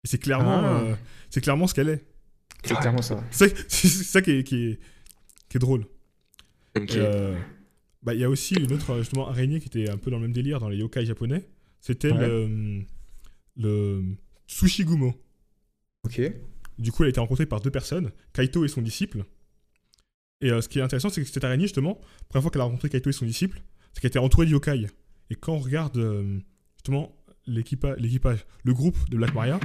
Et 0.03 0.08
c'est 0.08 0.17
clairement, 0.17 0.60
Ah. 0.63 0.82
euh, 0.82 0.96
c'est 1.29 1.41
clairement 1.41 1.67
ce 1.67 1.74
qu'elle 1.75 1.89
est. 1.89 2.06
C'est 2.63 2.74
Ouais. 2.74 2.79
clairement 2.79 3.01
ça. 3.03 3.24
C'est 3.32 3.53
c'est 3.70 3.88
ça 3.89 4.22
qui 4.22 4.32
est, 4.32 4.44
qui 4.44 4.56
est, 4.56 4.79
qui 5.50 5.58
est 5.58 5.60
drôle. 5.60 5.86
Euh, 6.77 7.38
bah, 8.03 8.13
Il 8.13 8.20
y 8.20 8.24
a 8.24 8.29
aussi 8.29 8.56
une 8.56 8.72
autre 8.72 8.98
justement, 9.00 9.27
araignée 9.27 9.60
qui 9.60 9.67
était 9.67 9.89
un 9.89 9.98
peu 9.98 10.10
dans 10.12 10.17
le 10.17 10.24
même 10.24 10.32
délire 10.34 10.60
dans 10.60 10.70
les 10.70 10.77
yokai 10.77 11.06
japonais. 11.06 11.48
C'était 11.82 12.12
Ouais. 12.12 12.27
le, 12.27 12.82
le 13.58 14.03
Tsushigumo. 14.48 15.13
Ok. 16.06 16.22
Du 16.77 16.91
coup, 16.91 17.03
elle 17.03 17.07
a 17.07 17.10
été 17.10 17.19
rencontrée 17.19 17.46
par 17.46 17.60
deux 17.62 17.72
personnes, 17.72 18.12
Kaito 18.34 18.63
et 18.65 18.67
son 18.67 18.81
disciple. 18.81 19.25
Et 20.41 20.51
euh, 20.51 20.62
ce 20.62 20.69
qui 20.69 20.77
est 20.79 20.81
intéressant, 20.84 21.10
c'est 21.10 21.22
que 21.24 21.27
cette 21.27 21.43
araignée, 21.43 21.63
justement, 21.65 22.00
la 22.00 22.25
première 22.29 22.43
fois 22.43 22.51
qu'elle 22.51 22.62
a 22.62 22.65
rencontré 22.65 22.89
Kaito 22.89 23.10
et 23.10 23.13
son 23.13 23.25
disciple, 23.25 23.62
c'est 23.93 24.01
qu'elle 24.01 24.10
était 24.10 24.19
entourée 24.19 24.46
de 24.46 24.51
yokai. 24.51 24.86
Et 25.31 25.36
quand 25.36 25.53
on 25.53 25.60
regarde, 25.60 25.98
euh, 25.98 26.39
justement, 26.75 27.15
l'équipa- 27.48 27.96
l'équipage, 27.98 28.46
le 28.63 28.74
groupe 28.74 28.98
de 29.10 29.17
Black 29.17 29.34
Maria, 29.34 29.60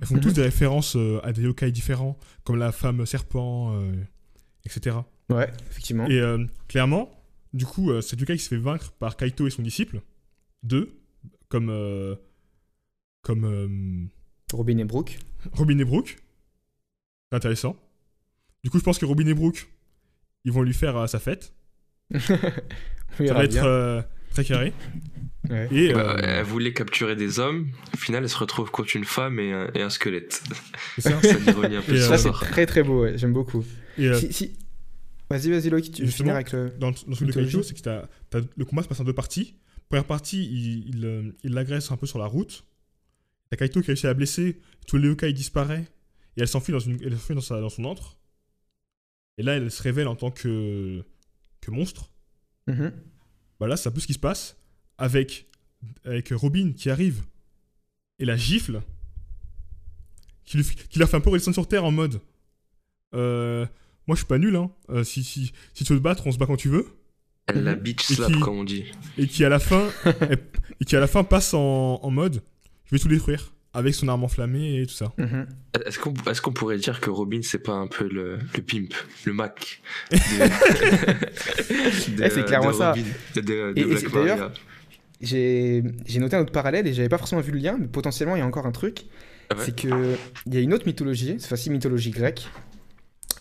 elles 0.00 0.06
font 0.06 0.18
tous 0.20 0.32
des 0.32 0.42
références 0.42 0.94
euh, 0.96 1.18
à 1.24 1.32
des 1.32 1.42
yokai 1.42 1.72
différents, 1.72 2.16
comme 2.44 2.56
la 2.56 2.70
femme 2.70 3.04
serpent, 3.06 3.76
etc. 4.64 4.96
Ouais, 5.30 5.50
effectivement. 5.70 6.06
Et 6.06 6.20
clairement, 6.68 7.10
du 7.52 7.66
coup, 7.66 7.90
euh, 7.90 8.00
cet 8.00 8.20
yokai 8.20 8.36
qui 8.36 8.42
se 8.44 8.48
fait 8.50 8.56
vaincre 8.56 8.92
par 8.92 9.16
Kaito 9.16 9.46
et 9.46 9.50
son 9.50 9.62
disciple, 9.62 10.00
deux, 10.62 11.00
comme, 11.48 12.16
comme 13.22 14.10
Robin 14.52 14.78
et 14.78 14.84
Brooke. 14.84 15.18
Robin 15.52 15.78
et 15.78 15.84
Brooke. 15.84 16.16
C'est 17.34 17.36
intéressant. 17.38 17.76
Du 18.62 18.70
coup, 18.70 18.78
je 18.78 18.84
pense 18.84 18.98
que 18.98 19.04
Robin 19.04 19.26
et 19.26 19.34
Brooke, 19.34 19.68
ils 20.44 20.52
vont 20.52 20.62
lui 20.62 20.72
faire 20.74 20.96
euh, 20.96 21.06
sa 21.06 21.18
fête. 21.18 21.52
Oui, 23.20 23.28
ça 23.28 23.34
va 23.34 23.44
être 23.44 23.64
euh, 23.64 24.02
très 24.32 24.44
carré. 24.44 24.72
Ouais. 25.48 25.68
Et 25.70 25.92
Bah, 25.92 26.16
euh, 26.16 26.38
elle 26.40 26.44
voulait 26.44 26.72
capturer 26.72 27.14
des 27.14 27.38
hommes, 27.38 27.68
au 27.92 27.96
final 27.96 28.24
elle 28.24 28.28
se 28.28 28.36
retrouve 28.36 28.70
contre 28.72 28.96
une 28.96 29.04
femme 29.04 29.38
et 29.38 29.52
un, 29.52 29.70
et 29.74 29.82
un 29.82 29.90
squelette. 29.90 30.42
c'est 30.96 31.02
ça. 31.02 31.20
Ça 31.22 31.28
un 31.36 31.82
peu 31.82 31.96
Ça, 32.00 32.18
c'est 32.18 32.32
très 32.32 32.66
très 32.66 32.82
beau, 32.82 33.02
ouais, 33.02 33.16
j'aime 33.18 33.32
beaucoup. 33.32 33.64
Et 33.98 34.08
euh, 34.08 34.18
Si, 34.18 34.32
si- 34.32 34.58
Vas-y, 35.30 35.50
vas-y, 35.50 35.70
Loïc, 35.70 35.92
tu 35.92 36.06
finir 36.08 36.34
avec 36.34 36.50
le. 36.52 36.70
dans, 36.78 36.90
dans 36.90 36.96
ce 37.14 37.24
truc 37.24 37.28
de. 37.36 37.44
Kaito, 37.44 37.62
c'est 37.62 37.80
que 37.80 38.44
le 38.56 38.64
combat 38.64 38.82
se 38.82 38.88
passe 38.88 38.98
en 39.00 39.04
deux 39.04 39.12
parties. 39.12 39.56
Première 39.88 40.04
partie, 40.06 40.44
il, 40.44 40.88
il, 40.88 41.34
il 41.44 41.52
l'agresse 41.52 41.90
un 41.92 41.96
peu 41.96 42.06
sur 42.06 42.18
la 42.18 42.26
route. 42.26 42.64
T'as 43.50 43.56
Kaito 43.56 43.80
qui 43.80 43.86
réussit 43.88 44.06
à 44.06 44.08
la 44.08 44.14
blesser, 44.14 44.60
tout 44.88 44.96
le 44.98 45.08
yokai 45.08 45.32
disparaît, 45.32 45.84
et 46.36 46.40
elle 46.42 46.48
s'enfuit 46.48 46.72
dans, 46.72 46.78
une, 46.80 47.00
elle 47.02 47.12
s'enfuit 47.12 47.34
dans, 47.34 47.40
sa- 47.40 47.60
dans 47.60 47.68
son 47.68 47.84
antre. 47.84 48.16
Et 49.38 49.42
là, 49.42 49.54
elle 49.56 49.70
se 49.70 49.82
révèle 49.82 50.08
en 50.08 50.16
tant 50.16 50.30
que, 50.30 51.04
que 51.60 51.70
monstre. 51.70 52.10
Mhm. 52.66 52.92
Bah 53.60 53.66
là, 53.66 53.76
c'est 53.76 53.88
un 53.88 53.92
peu 53.92 54.00
ce 54.00 54.06
qui 54.06 54.14
se 54.14 54.18
passe 54.18 54.56
avec, 54.98 55.46
avec 56.04 56.30
Robin 56.30 56.72
qui 56.72 56.90
arrive 56.90 57.22
et 58.18 58.24
la 58.24 58.36
gifle, 58.36 58.80
qui, 60.44 60.56
lui, 60.56 60.64
qui 60.64 60.98
leur 60.98 61.08
fait 61.08 61.16
un 61.16 61.20
peu 61.20 61.30
redescendre 61.30 61.54
sur 61.54 61.66
Terre 61.68 61.84
en 61.84 61.90
mode 61.90 62.20
euh, 63.14 63.66
Moi, 64.06 64.14
je 64.14 64.20
suis 64.20 64.26
pas 64.26 64.38
nul, 64.38 64.56
hein. 64.56 64.70
Euh, 64.90 65.04
si, 65.04 65.24
si, 65.24 65.52
si 65.72 65.84
tu 65.84 65.92
veux 65.92 65.98
te 65.98 66.04
battre, 66.04 66.26
on 66.26 66.32
se 66.32 66.38
bat 66.38 66.46
quand 66.46 66.56
tu 66.56 66.68
veux. 66.68 66.86
Elle 67.46 67.62
la 67.64 67.74
Mhm. 67.76 67.82
bitch 67.82 68.02
slap 68.04 68.32
qui- 68.32 68.40
comme 68.40 68.58
on 68.58 68.64
dit. 68.64 68.84
Et 69.18 69.26
qui, 69.26 69.44
à 69.44 69.48
la 69.48 69.58
fin, 69.58 69.88
et 70.80 70.84
qui, 70.84 70.96
à 70.96 71.00
la 71.00 71.06
fin 71.06 71.24
passe 71.24 71.54
en, 71.54 72.00
en 72.02 72.10
mode 72.10 72.42
Je 72.84 72.90
vais 72.94 72.98
tout 72.98 73.08
détruire. 73.08 73.53
Avec 73.74 73.94
son 73.94 74.06
arme 74.08 74.22
enflammée 74.24 74.80
et 74.80 74.86
tout 74.86 74.94
ça. 74.94 75.12
Mhm. 75.18 75.46
Est-ce 75.84 75.98
qu'on 75.98 76.12
est 76.50 76.54
pourrait 76.54 76.78
dire 76.78 77.00
que 77.00 77.10
Robin 77.10 77.40
c'est 77.42 77.58
pas 77.58 77.72
un 77.72 77.88
peu 77.88 78.08
le, 78.08 78.38
le 78.54 78.62
pimp, 78.62 78.94
le 79.24 79.32
Mac 79.32 79.82
de, 80.12 80.18
c'est 82.28 82.44
clairement 82.44 82.70
de 82.70 82.76
ça. 82.76 82.90
Robin, 82.90 83.02
de, 83.34 83.40
de 83.40 84.08
d'ailleurs, 84.14 84.52
J'ai 85.20 85.82
noté 86.18 86.36
un 86.36 86.40
autre 86.40 86.52
parallèle 86.52 86.86
et 86.86 86.92
j'avais 86.94 87.08
pas 87.08 87.18
forcément 87.18 87.40
vu 87.40 87.52
le 87.52 87.58
lien, 87.58 87.76
mais 87.78 87.86
potentiellement 87.88 88.36
il 88.36 88.40
y 88.40 88.42
a 88.42 88.46
encore 88.46 88.66
un 88.66 88.72
truc. 88.72 89.04
Ah 89.50 89.56
ouais 89.56 89.62
C'est 89.64 89.76
que 89.76 90.16
il 90.46 90.54
y 90.54 90.56
a 90.56 90.60
une 90.60 90.72
autre 90.72 90.86
mythologie, 90.86 91.36
cette 91.38 91.48
fois-ci 91.48 91.70
mythologie 91.70 92.10
grecque, 92.10 92.48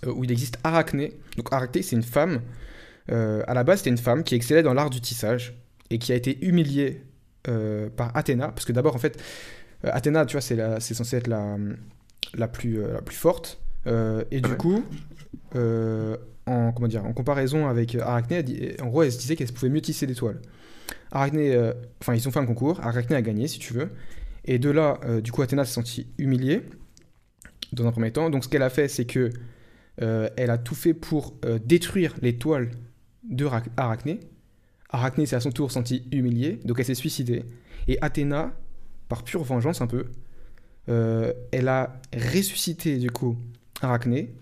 euh, 0.05 0.11
où 0.11 0.23
il 0.23 0.31
existe 0.31 0.57
Arachné. 0.63 1.13
Donc 1.37 1.51
Arachné, 1.53 1.81
c'est 1.81 1.95
une 1.95 2.03
femme. 2.03 2.41
euh, 3.11 3.43
à 3.47 3.53
la 3.53 3.63
base, 3.63 3.79
c'était 3.79 3.89
une 3.91 3.97
femme 3.97 4.23
qui 4.23 4.35
excellait 4.35 4.63
dans 4.63 4.73
l'art 4.73 4.89
du 4.89 4.99
tissage 5.01 5.53
et 5.89 5.97
qui 5.99 6.11
a 6.11 6.15
été 6.15 6.43
humiliée 6.45 7.01
euh, 7.49 7.89
par 7.89 8.15
Athéna, 8.15 8.47
parce 8.49 8.65
que 8.65 8.71
d'abord, 8.71 8.95
en 8.95 8.99
fait, 8.99 9.21
Athéna, 9.91 10.25
tu 10.25 10.33
vois, 10.37 10.41
c'est 10.41 10.93
censé 10.93 11.17
être 11.17 11.27
la, 11.27 11.57
la, 12.35 12.47
plus, 12.47 12.79
euh, 12.81 12.93
la 12.93 13.01
plus 13.01 13.15
forte. 13.15 13.59
euh, 13.87 14.23
et 14.31 14.39
du 14.41 14.55
coup, 14.55 14.83
euh, 15.55 16.17
en, 16.45 16.71
comment 16.71 16.87
dire, 16.87 17.05
en 17.05 17.13
comparaison 17.13 17.67
avec 17.67 17.95
Arachné, 17.95 18.37
elle 18.37 18.43
dit- 18.45 18.69
en 18.81 18.87
gros, 18.87 19.03
elle 19.03 19.11
se 19.11 19.19
disait 19.19 19.35
qu'elle 19.35 19.51
pouvait 19.51 19.69
mieux 19.69 19.81
tisser 19.81 20.07
des 20.07 20.15
toiles. 20.15 20.39
Arachné, 21.11 21.53
euh, 21.55 21.73
enfin, 22.01 22.15
ils 22.15 22.27
ont 22.27 22.31
fait 22.31 22.39
un 22.39 22.45
concours, 22.45 22.79
Arachné 22.81 23.15
a 23.15 23.21
gagné, 23.21 23.47
si 23.47 23.59
tu 23.59 23.73
veux. 23.73 23.89
Et 24.45 24.59
de 24.59 24.69
là, 24.69 24.99
euh, 25.05 25.21
du 25.21 25.31
coup, 25.31 25.41
Athéna 25.41 25.63
s'est 25.65 25.73
sentie 25.73 26.07
humiliée, 26.17 26.63
dans 27.71 27.85
un 27.87 27.91
premier 27.91 28.11
temps. 28.11 28.29
Donc, 28.29 28.43
ce 28.43 28.49
qu'elle 28.49 28.63
a 28.63 28.69
fait, 28.69 28.87
c'est 28.87 29.05
que 29.05 29.29
euh, 30.01 30.29
elle 30.37 30.49
a 30.49 30.57
tout 30.57 30.75
fait 30.75 30.93
pour 30.93 31.35
euh, 31.45 31.59
détruire 31.63 32.15
les 32.21 32.37
toiles 32.37 32.71
de 33.29 33.45
Ra- 33.45 33.63
Arachné. 33.77 34.19
Arachné 34.89 35.25
s'est 35.25 35.35
à 35.35 35.39
son 35.39 35.51
tour 35.51 35.71
senti 35.71 36.07
humiliée, 36.11 36.59
donc 36.65 36.79
elle 36.79 36.85
s'est 36.85 36.93
suicidée. 36.95 37.45
Et 37.87 37.97
Athéna, 38.01 38.53
par 39.13 39.23
pure 39.23 39.43
vengeance 39.43 39.79
un 39.81 39.87
peu, 39.87 40.05
euh, 40.89 41.33
elle 41.51 41.67
a 41.67 42.01
ressuscité 42.33 42.97
du 42.97 43.11
coup 43.11 43.37
Arachné 43.81 44.33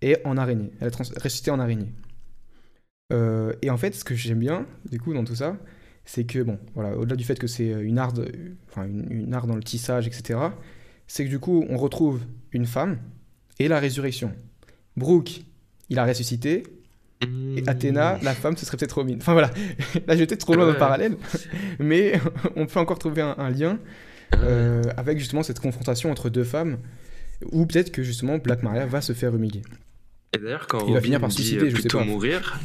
et 0.00 0.16
en 0.24 0.38
araignée. 0.38 0.70
Elle 0.80 0.88
a 0.88 0.90
ressuscité 1.22 1.50
en 1.50 1.58
araignée. 1.60 1.92
Euh, 3.12 3.52
et 3.62 3.68
en 3.70 3.76
fait, 3.76 3.94
ce 3.94 4.04
que 4.04 4.14
j'aime 4.14 4.38
bien 4.38 4.66
du 4.90 4.98
coup 4.98 5.12
dans 5.12 5.24
tout 5.24 5.34
ça, 5.34 5.56
c'est 6.06 6.24
que 6.24 6.42
bon, 6.42 6.58
voilà, 6.74 6.96
au-delà 6.96 7.16
du 7.16 7.24
fait 7.24 7.38
que 7.38 7.46
c'est 7.46 7.68
une 7.68 7.98
art, 7.98 8.12
de- 8.14 8.32
enfin 8.70 8.84
une, 8.86 9.06
une 9.12 9.34
art 9.34 9.46
dans 9.46 9.56
le 9.56 9.62
tissage, 9.62 10.06
etc. 10.06 10.38
C'est 11.06 11.24
que 11.24 11.30
du 11.30 11.38
coup, 11.38 11.66
on 11.68 11.76
retrouve 11.76 12.22
une 12.52 12.66
femme 12.66 12.98
et 13.58 13.68
la 13.68 13.78
résurrection. 13.78 14.32
Brooke, 14.96 15.42
il 15.90 15.98
a 15.98 16.06
ressuscité, 16.06 16.62
et 17.56 17.62
Athéna, 17.66 18.18
la 18.22 18.34
femme, 18.34 18.56
ce 18.56 18.66
serait 18.66 18.76
peut-être 18.76 18.92
Robin. 18.98 19.16
Enfin 19.16 19.32
voilà, 19.32 19.50
là 20.06 20.16
peut-être 20.16 20.38
trop 20.40 20.54
loin 20.54 20.64
dans 20.64 20.72
le 20.72 20.74
Ouais. 20.74 20.78
parallèle, 20.78 21.16
mais 21.78 22.20
on 22.56 22.66
peut 22.66 22.80
encore 22.80 22.98
trouver 22.98 23.22
un, 23.22 23.34
un 23.38 23.50
lien 23.50 23.78
euh, 24.36 24.82
avec 24.96 25.18
justement 25.18 25.42
cette 25.42 25.60
confrontation 25.60 26.10
entre 26.10 26.28
deux 26.30 26.44
femmes, 26.44 26.78
ou 27.52 27.66
peut-être 27.66 27.92
que 27.92 28.02
justement 28.02 28.38
Black 28.38 28.62
Maria 28.62 28.86
va 28.86 29.00
se 29.00 29.12
faire 29.12 29.34
humilier. 29.34 29.62
Et 30.34 30.38
d'ailleurs, 30.38 30.66
quand 30.66 30.86
Il 30.88 30.94
va 30.94 31.00
finir 31.00 31.20
par 31.20 31.28
dit 31.28 31.36
suicider, 31.36 31.62
euh, 31.66 31.70
je 31.70 31.76
sais 31.76 31.82
plutôt 31.82 31.98
pas. 31.98 32.04
mourir, 32.04 32.60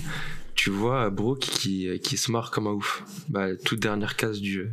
tu 0.55 0.69
vois 0.71 1.09
Brooke 1.09 1.39
qui, 1.39 1.99
qui 1.99 2.17
se 2.17 2.31
marre 2.31 2.49
comme 2.51 2.67
un 2.67 2.71
ouf. 2.71 3.03
Bah, 3.29 3.55
toute 3.63 3.79
dernière 3.79 4.15
case 4.15 4.39
du 4.41 4.51
jeu. 4.51 4.69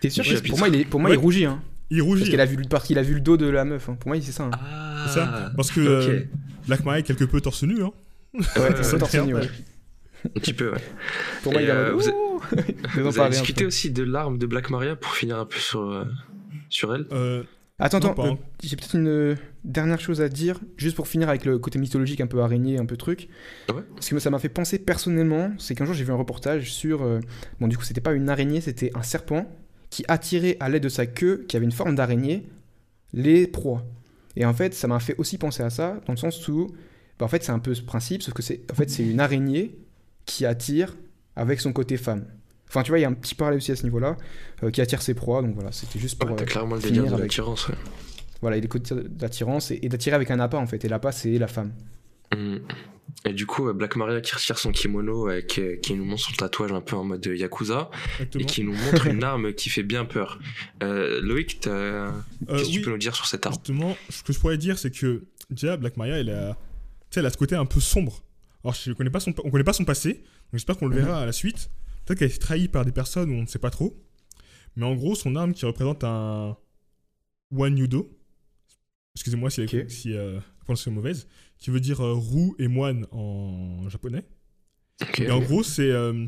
T'es 0.00 0.10
sûr 0.10 0.24
que- 0.24 0.48
Pour 0.48 0.58
moi, 0.58 0.68
il, 0.68 0.74
est, 0.80 0.84
pour 0.84 1.00
moi, 1.00 1.10
Ouais. 1.10 1.16
il 1.16 1.18
rougit, 1.18 1.44
hein, 1.44 1.62
Il 1.90 2.00
rougit. 2.02 2.20
parce 2.22 2.30
qu'il 2.30 2.40
a, 2.40 2.46
vu 2.46 2.56
le- 2.56 2.98
a 2.98 3.02
vu 3.02 3.14
le 3.14 3.20
dos 3.20 3.36
de 3.36 3.46
la 3.46 3.64
meuf. 3.64 3.88
hein. 3.88 3.96
Pour 4.00 4.08
moi, 4.08 4.18
c'est 4.22 4.32
ça. 4.32 4.44
hein. 4.44 4.50
Ah, 4.54 5.04
C'est 5.08 5.14
ça. 5.20 5.52
Parce 5.56 5.70
que 5.70 5.80
euh, 5.80 6.20
Black 6.66 6.84
Maria 6.84 7.00
est 7.00 7.02
quelque 7.04 7.24
peu 7.24 7.40
torse 7.40 7.62
nu. 7.64 7.82
Hein. 7.82 7.90
Ouais, 8.34 8.42
torse 8.98 9.12
ouais. 9.14 9.26
nu, 9.26 9.34
ouais. 9.34 9.48
Un 10.24 10.40
petit 10.40 10.52
peu, 10.52 10.72
ouais. 10.72 10.80
Pour 11.42 11.52
moi, 11.52 11.62
il 11.62 11.70
en 11.70 11.74
euh, 11.74 11.92
vous- 11.92 12.08
en 12.08 12.38
Vous 13.10 13.18
avez 13.20 13.30
discuté 13.30 13.64
aussi 13.64 13.90
de 13.90 14.02
l'arme 14.02 14.38
de 14.38 14.46
Black 14.46 14.70
Maria 14.70 14.96
pour 14.96 15.12
finir 15.14 15.38
un 15.38 15.46
peu 15.46 15.58
sur, 15.58 15.80
euh, 15.82 16.04
sur 16.68 16.94
elle? 16.94 17.06
Euh, 17.12 17.42
Attends, 17.82 17.98
Non, 18.00 18.10
attends, 18.10 18.26
euh, 18.32 18.36
j'ai 18.62 18.76
peut-être 18.76 18.94
une 18.96 19.38
dernière 19.64 19.98
chose 20.00 20.20
à 20.20 20.28
dire, 20.28 20.60
juste 20.76 20.96
pour 20.96 21.08
finir 21.08 21.30
avec 21.30 21.46
le 21.46 21.58
côté 21.58 21.78
mythologique, 21.78 22.20
un 22.20 22.26
peu 22.26 22.42
araignée, 22.42 22.78
un 22.78 22.84
peu 22.84 22.98
truc. 22.98 23.28
Ouais? 23.70 23.80
Ce 24.00 24.10
que 24.10 24.18
ça 24.18 24.28
m'a 24.28 24.38
fait 24.38 24.50
penser 24.50 24.78
personnellement, 24.78 25.52
c'est 25.58 25.74
qu'un 25.74 25.86
jour 25.86 25.94
j'ai 25.94 26.04
vu 26.04 26.12
un 26.12 26.16
reportage 26.16 26.70
sur. 26.72 27.02
euh, 27.02 27.20
bon, 27.58 27.68
du 27.68 27.78
coup, 27.78 27.84
c'était 27.84 28.02
pas 28.02 28.12
une 28.12 28.28
araignée, 28.28 28.60
c'était 28.60 28.90
un 28.94 29.02
serpent 29.02 29.50
qui 29.88 30.04
attirait 30.08 30.58
à 30.60 30.68
l'aide 30.68 30.82
de 30.82 30.90
sa 30.90 31.06
queue, 31.06 31.46
qui 31.48 31.56
avait 31.56 31.64
une 31.64 31.72
forme 31.72 31.94
d'araignée, 31.94 32.46
les 33.14 33.46
proies. 33.46 33.82
Et 34.36 34.44
en 34.44 34.52
fait, 34.52 34.74
ça 34.74 34.86
m'a 34.86 35.00
fait 35.00 35.14
aussi 35.16 35.38
penser 35.38 35.62
à 35.62 35.70
ça, 35.70 36.00
dans 36.06 36.12
le 36.12 36.18
sens 36.18 36.46
où. 36.48 36.66
bah, 37.18 37.24
en 37.24 37.28
fait, 37.28 37.42
c'est 37.42 37.52
un 37.52 37.58
peu 37.60 37.72
ce 37.74 37.80
principe, 37.82 38.22
sauf 38.22 38.34
que 38.34 38.42
c'est 38.42 38.60
en 38.70 38.74
fait, 38.74 38.90
c'est 38.90 39.04
une 39.06 39.20
araignée 39.20 39.78
qui 40.30 40.46
attire 40.46 40.94
avec 41.36 41.60
son 41.60 41.72
côté 41.72 41.96
femme. 41.96 42.26
Enfin, 42.68 42.82
tu 42.82 42.90
vois, 42.92 42.98
il 42.98 43.02
y 43.02 43.04
a 43.04 43.08
un 43.08 43.12
petit 43.14 43.34
parallèle 43.34 43.58
aussi 43.58 43.72
à 43.72 43.76
ce 43.76 43.82
niveau-là, 43.82 44.16
euh, 44.62 44.70
qui 44.70 44.80
attire 44.80 45.02
ses 45.02 45.14
proies, 45.14 45.42
donc 45.42 45.54
voilà, 45.54 45.72
c'était 45.72 45.98
juste 45.98 46.18
pour. 46.18 46.30
Ouais, 46.30 46.36
T'as 46.36 46.44
euh, 46.44 46.46
clairement 46.46 46.76
le 46.76 46.80
finir 46.80 47.02
délire 47.02 47.10
de 47.10 47.14
avec- 47.14 47.32
l'attirance, 47.32 47.68
ouais. 47.68 47.74
voilà, 48.40 48.56
il 48.56 48.60
y 48.60 48.62
a 48.62 48.64
le 48.64 48.68
côté 48.68 48.94
d'attirance 49.08 49.70
et, 49.72 49.80
et 49.82 49.88
d'attirer 49.88 50.14
avec 50.14 50.30
un 50.30 50.38
appât 50.38 50.58
en 50.58 50.66
fait. 50.66 50.84
Et 50.84 50.88
l'appât, 50.88 51.10
c'est 51.12 51.36
la 51.38 51.48
femme. 51.48 51.72
Mm. 52.34 52.58
Et 53.26 53.32
du 53.32 53.44
coup, 53.44 53.70
Black 53.72 53.96
Maria 53.96 54.20
qui 54.20 54.32
retire 54.36 54.56
son 54.56 54.70
kimono, 54.70 55.28
euh, 55.28 55.40
qui, 55.40 55.62
qui 55.82 55.94
nous 55.94 56.04
montre 56.04 56.22
son 56.22 56.32
tatouage 56.32 56.70
un 56.72 56.80
peu 56.80 56.94
en 56.94 57.02
mode 57.02 57.26
Yakuza, 57.26 57.90
et 58.38 58.44
qui 58.44 58.62
nous 58.62 58.72
montre 58.72 59.08
une 59.08 59.24
arme 59.24 59.52
qui 59.52 59.68
fait 59.68 59.82
bien 59.82 60.04
peur. 60.04 60.38
Euh, 60.84 61.20
Loïc, 61.20 61.58
Euh, 61.66 62.08
qu'est-ce 62.48 62.62
que 62.62 62.68
tu 62.70 62.78
oui, 62.78 62.84
peux 62.84 62.90
nous 62.92 62.98
dire 62.98 63.16
sur 63.16 63.26
cette 63.26 63.44
arme? 63.46 63.54
Justement, 63.56 63.96
ce 64.10 64.22
que 64.22 64.32
je 64.32 64.38
pourrais 64.38 64.58
dire, 64.58 64.78
c'est 64.78 64.92
que 64.96 65.24
déjà, 65.50 65.76
Black 65.76 65.96
Maria, 65.96 66.18
elle 66.18 66.30
a, 66.30 66.50
tu 66.52 67.14
sais, 67.14 67.20
elle 67.20 67.26
a 67.26 67.30
ce 67.30 67.36
côté 67.36 67.56
un 67.56 67.66
peu 67.66 67.80
sombre. 67.80 68.22
Alors, 68.64 68.74
je 68.74 68.92
connais 68.92 69.10
pas 69.10 69.20
son, 69.20 69.34
on 69.44 69.50
connaît 69.50 69.64
pas 69.64 69.72
son 69.72 69.84
passé, 69.84 70.14
donc 70.14 70.24
j'espère 70.54 70.76
qu'on 70.76 70.86
le 70.86 70.96
verra 70.96 71.20
à 71.22 71.26
la 71.26 71.32
suite. 71.32 71.70
Peut-être 72.04 72.18
qu'elle 72.18 72.28
a 72.28 72.30
été 72.30 72.38
trahie 72.40 72.68
par 72.68 72.84
des 72.84 72.92
personnes 72.92 73.30
où 73.30 73.34
on 73.34 73.42
ne 73.42 73.46
sait 73.46 73.58
pas 73.58 73.70
trop. 73.70 73.96
Mais 74.76 74.84
en 74.84 74.94
gros, 74.94 75.14
son 75.14 75.34
arme 75.36 75.52
qui 75.52 75.64
représente 75.66 76.04
un 76.04 76.56
One 77.56 77.76
Yudo, 77.78 78.16
excusez-moi 79.14 79.50
si, 79.50 79.60
la 79.60 79.64
Ok. 79.66 79.90
si 79.90 80.14
euh, 80.14 80.34
la 80.34 80.64
prononciation 80.64 80.92
est 80.92 80.94
mauvaise, 80.94 81.26
qui 81.58 81.70
veut 81.70 81.80
dire 81.80 82.00
euh, 82.00 82.14
roue 82.14 82.54
et 82.58 82.68
moine 82.68 83.06
en 83.10 83.88
japonais. 83.88 84.24
Et 85.18 85.30
en 85.30 85.40
gros, 85.40 85.62
c'est 85.62 85.90
euh, 85.90 86.26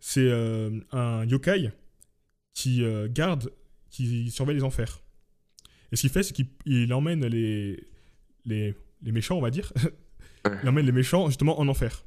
c'est 0.00 0.20
euh, 0.28 0.80
un 0.92 1.24
yokai 1.26 1.70
qui 2.54 2.82
garde, 3.10 3.52
qui 3.90 4.30
surveille 4.30 4.56
les 4.56 4.62
enfers. 4.64 5.02
Et 5.92 5.96
ce 5.96 6.00
qu'il 6.00 6.10
fait, 6.10 6.22
c'est 6.22 6.32
qu'il 6.32 6.46
il 6.64 6.92
emmène 6.94 7.24
les, 7.26 7.86
les, 8.46 8.74
les 9.02 9.12
méchants, 9.12 9.36
on 9.36 9.42
va 9.42 9.50
dire. 9.50 9.72
Il 10.62 10.68
emmène 10.68 10.86
les 10.86 10.92
méchants 10.92 11.26
justement 11.26 11.58
en 11.60 11.66
enfer. 11.68 12.04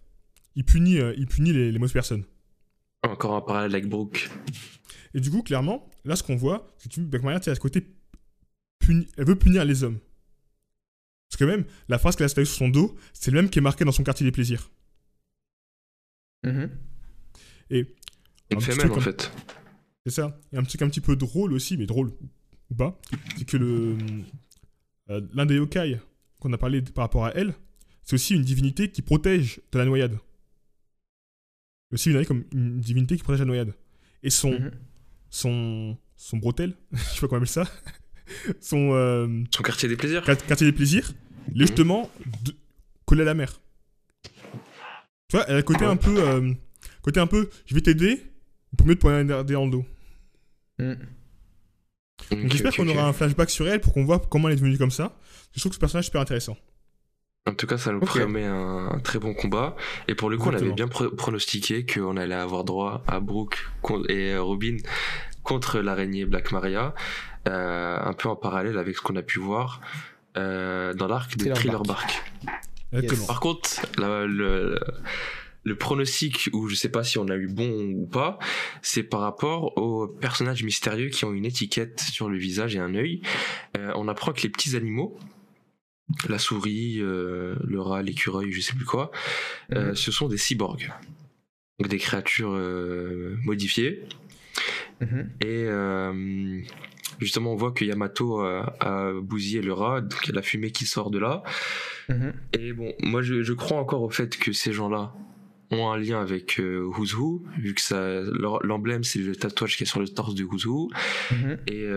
Il 0.56 0.64
punit, 0.66 1.00
euh, 1.00 1.14
il 1.18 1.28
punit 1.28 1.54
les, 1.54 1.72
les 1.72 1.80
mauvaises 1.80 1.94
personnes. 1.94 2.24
Encore 3.04 3.36
un 3.36 3.42
parallèle 3.42 3.74
avec 3.76 3.88
Brooke. 3.90 4.30
Et 5.14 5.20
du 5.20 5.30
coup, 5.30 5.42
clairement, 5.44 5.90
là, 6.06 6.16
ce 6.16 6.24
qu'on 6.24 6.36
voit, 6.36 6.74
c'est 6.78 6.90
que 6.90 6.94
tu 6.94 7.02
Black 7.02 7.24
Maria, 7.24 7.40
tu 7.40 7.46
sais, 7.46 7.52
à 7.52 7.56
ce 7.56 7.60
côté, 7.60 7.86
puni- 8.80 9.08
elle 9.18 9.26
veut 9.26 9.36
punir 9.38 9.66
les 9.66 9.84
hommes. 9.84 10.00
Parce 11.30 11.38
que 11.38 11.46
même, 11.46 11.66
la 11.88 11.98
phrase 12.00 12.16
qu'elle 12.16 12.26
a 12.26 12.30
sur 12.30 12.46
son 12.48 12.70
dos, 12.70 12.96
c'est 13.14 13.32
le 13.32 13.42
même 13.42 13.50
qui 13.50 13.60
est 13.60 13.62
marqué 13.62 13.86
dans 13.86 13.92
son 13.92 14.04
quartier 14.04 14.26
des 14.26 14.32
plaisirs. 14.32 14.70
Mhm. 16.44 16.70
Une 17.72 17.86
Un 18.52 18.56
petit 18.56 18.66
femelle, 18.66 18.78
truc 18.80 18.92
en 18.92 18.94
comme- 18.96 19.04
fait. 19.04 19.32
C'est 20.06 20.14
ça. 20.14 20.40
Et 20.54 20.58
un 20.58 20.64
truc 20.64 20.82
un 20.82 20.90
petit 20.90 21.02
peu 21.02 21.16
drôle 21.16 21.54
aussi, 21.54 21.78
mais 21.78 21.86
drôle 21.86 22.14
ou 22.72 22.76
pas, 22.76 23.00
c'est 23.38 23.46
que 23.46 23.58
le 23.58 23.98
euh, 25.10 25.22
l'un 25.34 25.46
des 25.46 25.56
yokai 25.56 26.00
qu'on 26.40 26.54
a 26.54 26.58
parlé 26.58 26.82
par 26.82 27.04
rapport 27.06 27.26
à 27.26 27.32
elle, 27.36 27.54
c'est 28.10 28.16
aussi 28.16 28.34
une 28.34 28.42
divinité 28.42 28.90
qui 28.90 29.04
protège 29.04 29.62
de 29.72 29.78
la 29.78 29.86
noyade. 29.86 30.18
Aussi 31.94 32.10
une 32.10 32.26
comme 32.26 32.44
une 32.54 32.80
divinité 32.80 33.16
qui 33.16 33.22
protège 33.22 33.42
la 33.42 33.46
noyade. 33.46 33.74
Et 34.24 34.32
son 34.32 34.52
Mhm. 34.52 34.72
son 35.30 35.96
son 36.16 36.38
brotel, 36.38 36.74
je 36.92 36.98
sais 36.98 37.22
pas 37.22 37.28
comment 37.28 37.34
on 37.34 37.44
appelle 37.44 37.48
ça, 37.48 37.66
son 38.62 38.94
euh, 38.94 39.44
Son 39.56 39.62
quartier 39.62 39.88
des 39.88 39.96
plaisirs 39.96 40.24
quart- 40.24 40.44
quartier 40.44 40.66
des 40.66 40.74
plaisirs, 40.76 41.14
il 41.54 41.62
est 41.62 41.68
justement 41.68 42.10
de- 42.44 42.56
collé 43.06 43.22
à 43.22 43.26
la 43.26 43.36
mer. 43.36 43.62
Tu 44.24 45.38
vois, 45.38 45.46
elle 45.48 45.58
a 45.58 45.62
côté 45.62 45.86
un 45.86 45.96
peu 45.96 46.20
euh, 46.20 46.52
côté 47.04 47.20
un 47.20 47.28
peu, 47.28 47.48
je 47.68 47.76
vais 47.76 47.82
t'aider 47.82 48.24
pour 48.76 48.88
mieux 48.88 48.96
te 48.96 49.02
poignarder 49.02 49.54
dans 49.54 49.66
le 49.66 49.72
dos. 49.72 49.86
Mhm. 50.80 50.96
Donc 52.32 52.44
Ok, 52.46 52.52
j'espère 52.52 52.76
qu'on 52.76 52.88
aura 52.88 53.08
un 53.08 53.14
flashback 53.14 53.52
sur 53.52 53.68
elle 53.68 53.80
pour 53.82 53.94
qu'on 53.94 54.04
voit 54.04 54.20
comment 54.20 54.50
elle 54.50 54.54
est 54.56 54.58
devenue 54.60 54.80
comme 54.80 54.90
ça. 54.92 55.16
Je 55.54 55.60
trouve 55.60 55.70
que 55.72 55.76
ce 55.76 55.80
personnage 55.80 56.06
est 56.06 56.08
super 56.08 56.22
intéressant. 56.22 56.58
En 57.50 57.54
tout 57.56 57.68
cas, 57.68 57.78
ça 57.78 57.92
nous 57.92 58.00
promet 58.22 58.46
un, 58.46 58.90
un 58.94 59.00
très 59.00 59.20
bon 59.20 59.34
combat. 59.34 59.76
Et 60.08 60.16
pour 60.16 60.30
le 60.30 60.38
coup, 60.38 60.50
on 60.50 60.52
avait 60.58 60.72
bien 60.76 60.88
pro- 60.88 61.10
pronostiqué 61.10 61.86
qu'on 61.86 62.16
allait 62.18 62.36
avoir 62.36 62.64
droit 62.64 63.04
à 63.08 63.20
Brooke 63.20 63.58
et 64.08 64.38
Robin 64.38 64.78
contre 65.44 65.80
l'araignée 65.80 66.26
Black 66.26 66.52
Maria, 66.52 66.94
euh, 67.48 67.98
un 68.02 68.14
peu 68.14 68.30
en 68.30 68.36
parallèle 68.36 68.78
avec 68.78 68.96
ce 68.96 69.02
qu'on 69.02 69.16
a 69.16 69.22
pu 69.24 69.40
voir 69.40 69.82
euh, 70.38 70.94
dans 70.94 71.08
l'arc 71.08 71.36
de 71.38 71.46
Thriller 71.56 71.82
Bark. 71.84 72.24
Par 73.28 73.40
contre, 73.40 73.70
la- 73.98 74.26
le, 74.26 74.80
le 75.64 75.76
pronostic, 75.76 76.50
ou 76.54 76.68
je 76.68 76.76
sais 76.76 76.90
pas 76.90 77.04
si 77.04 77.18
on 77.18 77.28
a 77.30 77.36
eu 77.36 77.48
bon 77.48 77.70
ou 77.96 78.06
pas, 78.08 78.38
c'est 78.82 79.04
par 79.04 79.22
rapport 79.22 79.78
aux 79.78 80.08
personnages 80.08 80.64
mystérieux 80.64 81.10
qui 81.10 81.26
ont 81.26 81.34
une 81.34 81.46
étiquette 81.46 82.00
sur 82.00 82.30
le 82.30 82.38
visage 82.38 82.76
et 82.76 82.80
un 82.80 82.94
œil. 82.96 83.22
Euh, 83.78 83.92
on 83.96 84.08
apprend 84.08 84.32
que 84.34 84.42
les 84.42 84.50
petits 84.50 84.76
animaux, 84.76 85.18
la 86.28 86.38
souris, 86.40 86.98
euh, 87.02 87.56
le 87.68 87.80
rat, 87.82 88.02
l'écureuil, 88.02 88.52
je 88.52 88.62
sais 88.62 88.74
plus 88.74 88.86
quoi, 88.86 89.12
euh, 89.74 89.90
Mhm. 89.90 89.96
ce 89.96 90.12
sont 90.12 90.28
des 90.28 90.38
cyborgs. 90.38 90.92
Donc 91.80 91.88
des 91.90 91.98
créatures 91.98 92.54
euh, 92.54 93.36
modifiées. 93.46 94.04
Mhm. 95.02 95.30
Et 95.42 95.68
justement, 97.20 97.54
on 97.54 97.56
voit 97.56 97.72
que 97.72 97.86
Yamato 97.86 98.40
a, 98.42 98.76
a 98.80 99.14
bousillé 99.14 99.62
le 99.62 99.74
rat, 99.74 100.02
donc 100.02 100.20
il 100.26 100.30
y 100.30 100.32
a 100.32 100.36
la 100.36 100.42
fumée 100.42 100.72
qui 100.72 100.86
sort 100.86 101.10
de 101.10 101.20
là. 101.20 101.44
Mhm. 102.10 102.34
Et 102.54 102.74
bon, 102.74 102.94
moi 103.02 103.22
je, 103.22 103.44
je 103.44 103.54
crois 103.54 103.78
encore 103.80 104.02
au 104.02 104.10
fait 104.10 104.38
que 104.38 104.52
ces 104.52 104.74
gens-là 104.74 105.14
ont 105.72 105.90
un 105.92 105.98
lien 105.98 106.20
avec 106.20 106.60
Who's 106.60 107.14
Who, 107.16 107.44
vu 107.60 107.76
que 107.76 108.66
l'emblème 108.66 109.04
c'est 109.04 109.20
le 109.20 109.36
tatouage 109.36 109.78
qui 109.78 109.84
est 109.84 109.86
sur 109.86 110.00
le 110.00 110.08
torse 110.08 110.34
de 110.36 110.44
Who's 110.44 110.66
Who, 110.66 110.90
et 111.68 111.88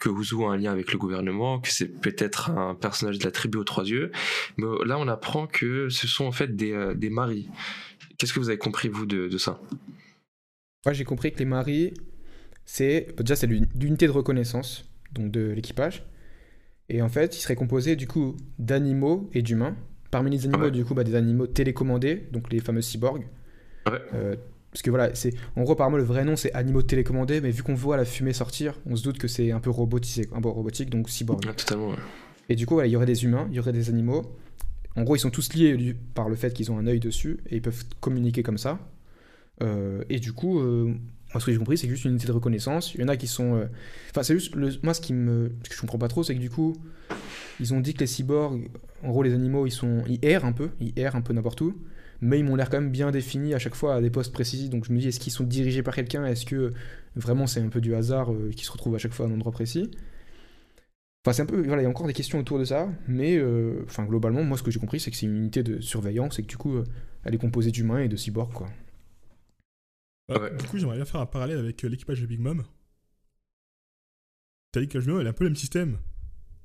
que 0.00 0.08
Who 0.08 0.46
a 0.46 0.52
un 0.52 0.56
lien 0.56 0.72
avec 0.72 0.90
le 0.92 0.98
gouvernement, 0.98 1.60
que 1.60 1.68
c'est 1.70 1.86
peut-être 1.88 2.50
un 2.50 2.74
personnage 2.74 3.18
de 3.18 3.24
la 3.24 3.30
tribu 3.30 3.58
aux 3.58 3.64
trois 3.64 3.84
yeux. 3.84 4.10
Mais 4.56 4.66
là 4.86 4.98
on 4.98 5.06
apprend 5.08 5.46
que 5.46 5.88
ce 5.90 6.06
sont 6.08 6.24
en 6.24 6.32
fait 6.32 6.56
des, 6.56 6.72
euh, 6.72 6.94
des 6.94 7.10
maris. 7.10 7.48
Qu'est-ce 8.18 8.32
que 8.32 8.40
vous 8.40 8.48
avez 8.48 8.58
compris 8.58 8.88
vous 8.88 9.06
de, 9.06 9.28
de 9.28 9.38
ça? 9.38 9.60
Moi, 10.86 10.92
j'ai 10.94 11.04
compris 11.04 11.30
que 11.32 11.38
les 11.38 11.44
maris, 11.44 11.92
c'est 12.64 13.14
déjà 13.18 13.36
c'est 13.36 13.46
l'uni- 13.46 13.68
l'unité 13.78 14.06
de 14.06 14.12
reconnaissance 14.12 14.90
donc 15.12 15.30
de 15.30 15.50
l'équipage. 15.50 16.04
Et 16.88 17.02
en 17.02 17.08
fait, 17.08 17.36
il 17.36 17.40
serait 17.40 17.54
composé 17.54 17.96
du 17.96 18.06
coup 18.06 18.36
d'animaux 18.58 19.28
et 19.32 19.42
d'humains. 19.42 19.76
Parmi 20.10 20.30
les 20.30 20.44
animaux, 20.46 20.64
Ouais. 20.64 20.70
du 20.70 20.84
coup, 20.84 20.94
bah, 20.94 21.04
des 21.04 21.14
animaux 21.14 21.46
télécommandés, 21.46 22.26
donc 22.32 22.52
les 22.52 22.60
fameux 22.60 22.82
cyborgs. 22.82 23.26
Ouais. 23.86 24.00
Euh, 24.14 24.36
parce 24.72 24.82
que 24.82 24.90
voilà, 24.90 25.14
c'est 25.14 25.34
en 25.56 25.62
gros 25.62 25.72
apparemment 25.72 25.96
le 25.96 26.02
vrai 26.04 26.24
nom 26.24 26.36
c'est 26.36 26.52
animaux 26.52 26.82
télécommandés, 26.82 27.40
mais 27.40 27.50
vu 27.50 27.62
qu'on 27.62 27.74
voit 27.74 27.96
la 27.96 28.04
fumée 28.04 28.32
sortir, 28.32 28.78
on 28.86 28.96
se 28.96 29.02
doute 29.02 29.18
que 29.18 29.28
c'est 29.28 29.50
un 29.52 29.60
peu 29.60 29.70
robotisé, 29.70 30.28
un 30.34 30.40
peu 30.40 30.48
robotique, 30.48 30.90
donc 30.90 31.08
cyborg. 31.10 31.44
Ah, 31.48 31.52
Totalement. 31.54 31.90
ouais. 31.90 31.96
Et 32.48 32.56
du 32.56 32.66
coup, 32.66 32.74
voilà, 32.74 32.86
il 32.88 32.90
y 32.92 32.96
aurait 32.96 33.06
des 33.06 33.24
humains, 33.24 33.46
il 33.50 33.56
y 33.56 33.60
aurait 33.60 33.72
des 33.72 33.88
animaux. 33.90 34.22
En 34.96 35.02
gros, 35.04 35.14
ils 35.16 35.20
sont 35.20 35.30
tous 35.30 35.52
liés 35.54 35.76
du- 35.76 35.94
par 35.94 36.28
le 36.28 36.34
fait 36.36 36.52
qu'ils 36.52 36.70
ont 36.72 36.78
un 36.78 36.86
œil 36.88 36.98
dessus 37.00 37.38
et 37.48 37.56
ils 37.56 37.62
peuvent 37.62 37.84
communiquer 38.00 38.42
comme 38.42 38.58
ça. 38.58 38.78
Euh, 39.62 40.02
et 40.08 40.18
du 40.18 40.32
coup, 40.32 40.58
euh, 40.58 40.86
moi, 41.32 41.40
ce 41.40 41.46
que 41.46 41.52
j'ai 41.52 41.58
compris, 41.58 41.78
c'est 41.78 41.88
juste 41.88 42.04
une 42.04 42.10
unité 42.12 42.26
de 42.26 42.32
reconnaissance. 42.32 42.94
Il 42.94 43.00
y 43.00 43.04
en 43.04 43.08
a 43.08 43.16
qui 43.16 43.28
sont. 43.28 43.54
euh, 43.56 43.66
Enfin, 44.10 44.22
c'est 44.24 44.34
juste. 44.34 44.54
Le... 44.56 44.70
Moi, 44.82 44.94
ce, 44.94 45.00
qui 45.00 45.12
me... 45.12 45.52
ce 45.62 45.68
que 45.68 45.74
je 45.76 45.80
comprends 45.80 45.98
pas 45.98 46.08
trop, 46.08 46.24
c'est 46.24 46.34
que 46.34 46.40
du 46.40 46.50
coup, 46.50 46.74
ils 47.60 47.72
ont 47.72 47.80
dit 47.80 47.94
que 47.94 48.00
les 48.00 48.06
cyborgs, 48.08 48.68
en 49.04 49.10
gros, 49.10 49.22
les 49.22 49.32
animaux, 49.34 49.66
ils 49.66 49.70
sont. 49.70 50.02
Ils 50.08 50.18
errent 50.22 50.44
un 50.44 50.52
peu, 50.52 50.70
ils 50.80 50.92
errent 50.96 51.14
un 51.16 51.20
peu 51.20 51.32
n'importe 51.32 51.60
où. 51.60 51.74
Mais 52.20 52.38
ils 52.38 52.44
m'ont 52.44 52.56
l'air 52.56 52.68
quand 52.68 52.80
même 52.80 52.90
bien 52.90 53.10
définis 53.10 53.54
à 53.54 53.58
chaque 53.58 53.74
fois 53.74 53.94
à 53.94 54.00
des 54.00 54.10
postes 54.10 54.32
précis. 54.32 54.68
Donc 54.68 54.84
je 54.84 54.92
me 54.92 54.98
dis, 54.98 55.08
est-ce 55.08 55.20
qu'ils 55.20 55.32
sont 55.32 55.44
dirigés 55.44 55.82
par 55.82 55.94
quelqu'un? 55.94 56.24
Est-ce 56.26 56.44
que 56.44 56.72
vraiment 57.16 57.46
c'est 57.46 57.60
un 57.60 57.68
peu 57.68 57.80
du 57.80 57.94
hasard 57.94 58.32
euh, 58.32 58.50
qui 58.54 58.64
se 58.64 58.72
retrouve 58.72 58.94
à 58.94 58.98
chaque 58.98 59.12
fois 59.12 59.26
à 59.26 59.28
un 59.28 59.32
endroit 59.32 59.52
précis? 59.52 59.90
Enfin, 61.24 61.34
c'est 61.34 61.42
un 61.42 61.46
peu. 61.46 61.60
Voilà, 61.62 61.82
il 61.82 61.84
y 61.84 61.86
a 61.86 61.90
encore 61.90 62.06
des 62.06 62.14
questions 62.14 62.38
autour 62.38 62.58
de 62.58 62.64
ça, 62.64 62.88
mais 63.06 63.36
euh, 63.36 63.82
enfin, 63.84 64.04
globalement, 64.04 64.42
moi, 64.42 64.56
ce 64.56 64.62
que 64.62 64.70
j'ai 64.70 64.80
compris, 64.80 65.00
c'est 65.00 65.10
que 65.10 65.16
c'est 65.16 65.26
une 65.26 65.36
unité 65.36 65.62
de 65.62 65.80
surveillance 65.80 66.38
et 66.38 66.42
que 66.42 66.48
du 66.48 66.56
coup, 66.56 66.76
euh, 66.76 66.84
elle 67.24 67.34
est 67.34 67.38
composée 67.38 67.70
d'humains 67.70 67.98
et 68.00 68.08
de 68.08 68.16
cyborgs, 68.16 68.52
quoi. 68.52 68.68
Ouais. 70.30 70.56
Du 70.56 70.66
coup, 70.66 70.78
j'aimerais 70.78 70.96
bien 70.96 71.04
faire 71.04 71.20
un 71.20 71.26
parallèle 71.26 71.58
avec 71.58 71.84
euh, 71.84 71.88
l'équipage 71.88 72.20
de 72.22 72.26
Big 72.26 72.40
Mom. 72.40 72.64
T'as 74.72 74.80
dit 74.80 74.88
que 74.88 74.98
Big 74.98 75.08
Mom, 75.08 75.20
elle 75.20 75.26
a 75.26 75.30
un 75.30 75.34
peu 75.34 75.44
le 75.44 75.50
même 75.50 75.56
système. 75.56 75.98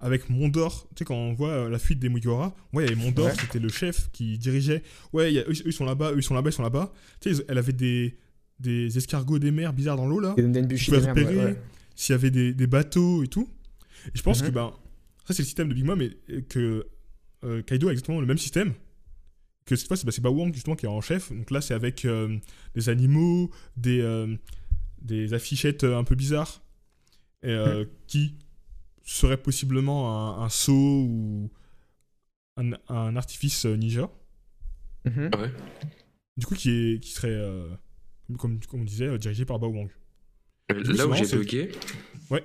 Avec 0.06 0.30
Mondor, 0.30 0.88
tu 0.90 1.00
sais, 1.00 1.06
quand 1.06 1.16
on 1.16 1.34
voit 1.34 1.50
euh, 1.50 1.70
la 1.70 1.80
fuite 1.80 2.00
des 2.00 2.10
Mugiwara, 2.10 2.56
ouais, 2.74 2.84
il 2.86 2.90
y 2.90 2.94
avait 2.94 3.04
Mondor, 3.04 3.26
Ouais. 3.26 3.34
c'était 3.40 3.60
le 3.60 3.70
chef 3.70 4.10
qui 4.12 4.38
dirigeait. 4.38 4.84
Ouais, 5.14 5.34
y 5.34 5.40
a- 5.40 5.44
eux, 5.44 5.52
eux, 5.52 5.64
ils 5.66 5.74
sont 5.74 5.86
là-bas, 5.86 6.12
eux, 6.12 6.18
ils 6.18 6.24
sont 6.24 6.36
là-bas, 6.36 6.50
ils 6.50 6.54
sont 6.54 6.62
là-bas. 6.64 6.94
Tu 7.22 7.34
sais, 7.34 7.44
elle 7.48 7.58
avait 7.58 7.74
des, 7.74 8.16
des 8.60 8.98
escargots 8.98 9.40
des 9.40 9.52
mers 9.52 9.74
bizarres 9.74 9.98
dans 9.98 10.06
l'eau, 10.08 10.20
là. 10.20 10.36
Ouais, 11.46 11.58
s'il 11.96 12.14
y 12.14 12.16
avait 12.16 12.30
des, 12.32 12.54
des 12.54 12.68
bateaux 12.68 13.24
et 13.24 13.28
tout. 13.28 13.50
Et 14.08 14.18
je 14.18 14.22
pense 14.22 14.42
Mhm. 14.42 14.48
que 14.48 14.52
ben, 14.54 14.74
ça 15.28 15.34
c'est 15.34 15.42
le 15.42 15.46
système 15.46 15.70
de 15.70 15.74
Big 15.74 15.86
Mom 15.86 16.00
et, 16.02 16.16
et 16.30 16.44
que 16.44 16.86
euh, 17.44 17.62
Kaido 17.64 17.88
a 17.88 17.92
exactement 17.92 18.20
le 18.22 18.28
même 18.28 18.38
système. 18.38 18.74
que 19.66 19.76
cette 19.76 19.88
fois, 19.88 19.98
c'est 19.98 20.06
bah, 20.22 20.30
justement 20.54 20.76
qui 20.76 20.86
est 20.86 20.90
en 20.90 21.02
chef. 21.02 21.32
Donc 21.34 21.50
là, 21.50 21.60
c'est 21.60 21.74
avec 21.74 22.06
euh, 22.06 22.38
des 22.76 22.88
animaux, 22.90 23.50
des, 23.78 24.00
euh, 24.02 24.36
des 25.02 25.34
affichettes 25.34 25.84
euh, 25.84 25.98
un 25.98 26.04
peu 26.04 26.14
bizarres, 26.14 26.62
et, 27.42 27.50
euh, 27.50 27.84
qui 28.06 28.36
serait 29.14 29.42
possiblement 29.42 30.40
un, 30.40 30.44
un 30.44 30.50
sceau 30.50 30.74
ou 30.74 31.52
un, 32.58 32.72
un 32.90 33.16
artifice 33.16 33.66
euh, 33.66 33.76
ninja. 33.76 34.10
Mhm. 35.06 35.30
Ouais. 35.40 35.52
Du 36.38 36.46
coup, 36.46 36.56
qui, 36.56 36.70
est, 36.70 37.00
qui 37.00 37.12
serait, 37.12 37.30
euh, 37.30 37.70
comme, 38.38 38.60
comme 38.66 38.82
on 38.82 38.86
disait, 38.86 39.08
euh, 39.08 39.18
dirigé 39.18 39.46
par 39.46 39.60
Bao 39.60 39.70
Wang. 39.70 39.90
Euh, 40.72 40.84
coup, 40.84 40.92
Là 40.92 41.08
où 41.08 41.14
j'ai 41.14 41.26
bugué. 41.38 41.72
Ouais. 42.30 42.44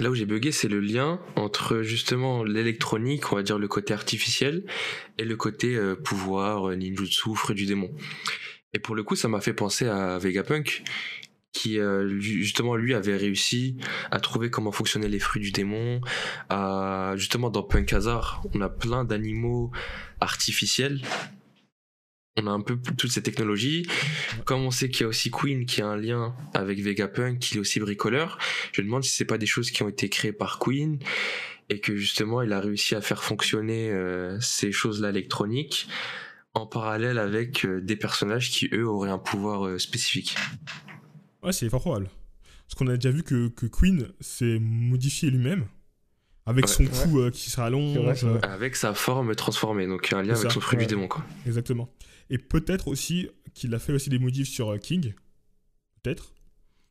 Là 0.00 0.10
où 0.10 0.14
j'ai 0.14 0.26
bugué, 0.26 0.52
c'est 0.52 0.68
le 0.68 0.80
lien 0.80 1.20
entre 1.36 1.82
justement 1.82 2.44
l'électronique, 2.44 3.30
on 3.32 3.36
va 3.36 3.42
dire 3.42 3.58
le 3.58 3.68
côté 3.68 3.94
artificiel, 3.94 4.64
et 5.18 5.24
le 5.24 5.36
côté 5.36 5.76
euh, 5.76 5.94
pouvoir, 5.94 6.76
ninjutsu, 6.76 7.34
fruit 7.34 7.54
du 7.54 7.66
démon. 7.66 7.90
Et 8.72 8.78
pour 8.78 8.94
le 8.94 9.02
coup, 9.02 9.16
ça 9.16 9.28
m'a 9.28 9.40
fait 9.40 9.52
penser 9.52 9.86
à 9.86 10.18
Vegapunk, 10.18 10.82
qui 11.52 11.78
euh, 11.78 12.18
justement 12.18 12.76
lui 12.76 12.94
avait 12.94 13.16
réussi 13.16 13.76
à 14.10 14.20
trouver 14.20 14.50
comment 14.50 14.72
fonctionnaient 14.72 15.08
les 15.08 15.18
fruits 15.18 15.42
du 15.42 15.52
démon. 15.52 16.00
Justement 17.16 17.50
dans 17.50 17.62
Punk 17.62 17.92
Hazard, 17.92 18.42
on 18.54 18.60
a 18.60 18.68
plein 18.68 19.04
d'animaux 19.04 19.70
artificiels. 20.20 21.02
On 22.40 22.46
a 22.46 22.50
un 22.50 22.62
peu 22.62 22.78
toutes 22.96 23.10
ces 23.10 23.22
technologies. 23.22 23.86
Comme 24.46 24.62
on 24.62 24.70
sait 24.70 24.88
qu'il 24.88 25.02
y 25.02 25.04
a 25.04 25.08
aussi 25.08 25.30
Queen 25.30 25.66
qui 25.66 25.82
a 25.82 25.86
un 25.86 25.96
lien 25.96 26.34
avec 26.54 26.80
Vegapunk, 26.80 27.38
qui 27.38 27.56
est 27.56 27.60
aussi 27.60 27.78
bricoleur, 27.78 28.38
je 28.72 28.80
me 28.80 28.86
demande 28.86 29.04
si 29.04 29.10
c'est 29.10 29.26
pas 29.26 29.36
des 29.36 29.46
choses 29.46 29.70
qui 29.70 29.82
ont 29.82 29.88
été 29.88 30.08
créées 30.08 30.32
par 30.32 30.58
Queen 30.58 30.98
et 31.68 31.80
que 31.80 31.94
justement 31.94 32.40
il 32.40 32.52
a 32.54 32.60
réussi 32.60 32.94
à 32.94 33.02
faire 33.02 33.22
fonctionner 33.22 33.90
euh, 33.90 34.40
ces 34.40 34.72
choses-là 34.72 35.10
électroniques 35.10 35.88
en 36.54 36.66
parallèle 36.66 37.18
avec 37.18 37.66
euh, 37.66 37.80
des 37.82 37.96
personnages 37.96 38.50
qui 38.50 38.68
eux 38.72 38.86
auraient 38.86 39.10
un 39.10 39.18
pouvoir 39.18 39.78
spécifique. 39.78 40.34
Ouais, 41.42 41.52
c'est 41.52 41.68
fort 41.68 41.80
probable. 41.80 42.08
Parce 42.66 42.74
qu'on 42.76 42.86
a 42.88 42.94
déjà 42.96 43.10
vu 43.10 43.22
que, 43.22 43.48
que 43.48 43.66
Queen 43.66 44.08
s'est 44.20 44.58
modifié 44.60 45.30
lui-même. 45.30 45.66
Avec 46.44 46.66
Ouais. 46.66 46.70
son 46.72 46.84
cou 46.86 47.20
euh, 47.20 47.30
qui 47.30 47.50
c'est 47.50 47.60
vrai. 47.60 48.44
Avec 48.44 48.74
sa 48.74 48.94
forme 48.94 49.34
transformée, 49.36 49.86
donc 49.86 50.12
un 50.12 50.22
lien 50.22 50.30
avec 50.34 50.42
ça, 50.42 50.50
son 50.50 50.60
fruit 50.60 50.76
ouais. 50.76 50.86
du 50.86 50.94
démon 50.94 51.06
quoi. 51.06 51.24
Exactement. 51.46 51.88
Et 52.30 52.38
peut-être 52.38 52.88
aussi 52.88 53.28
qu'il 53.54 53.72
a 53.74 53.78
fait 53.78 53.92
aussi 53.92 54.10
des 54.10 54.18
modifs 54.18 54.48
sur 54.48 54.72
euh, 54.72 54.78
King. 54.78 55.14
Peut-être. 56.02 56.32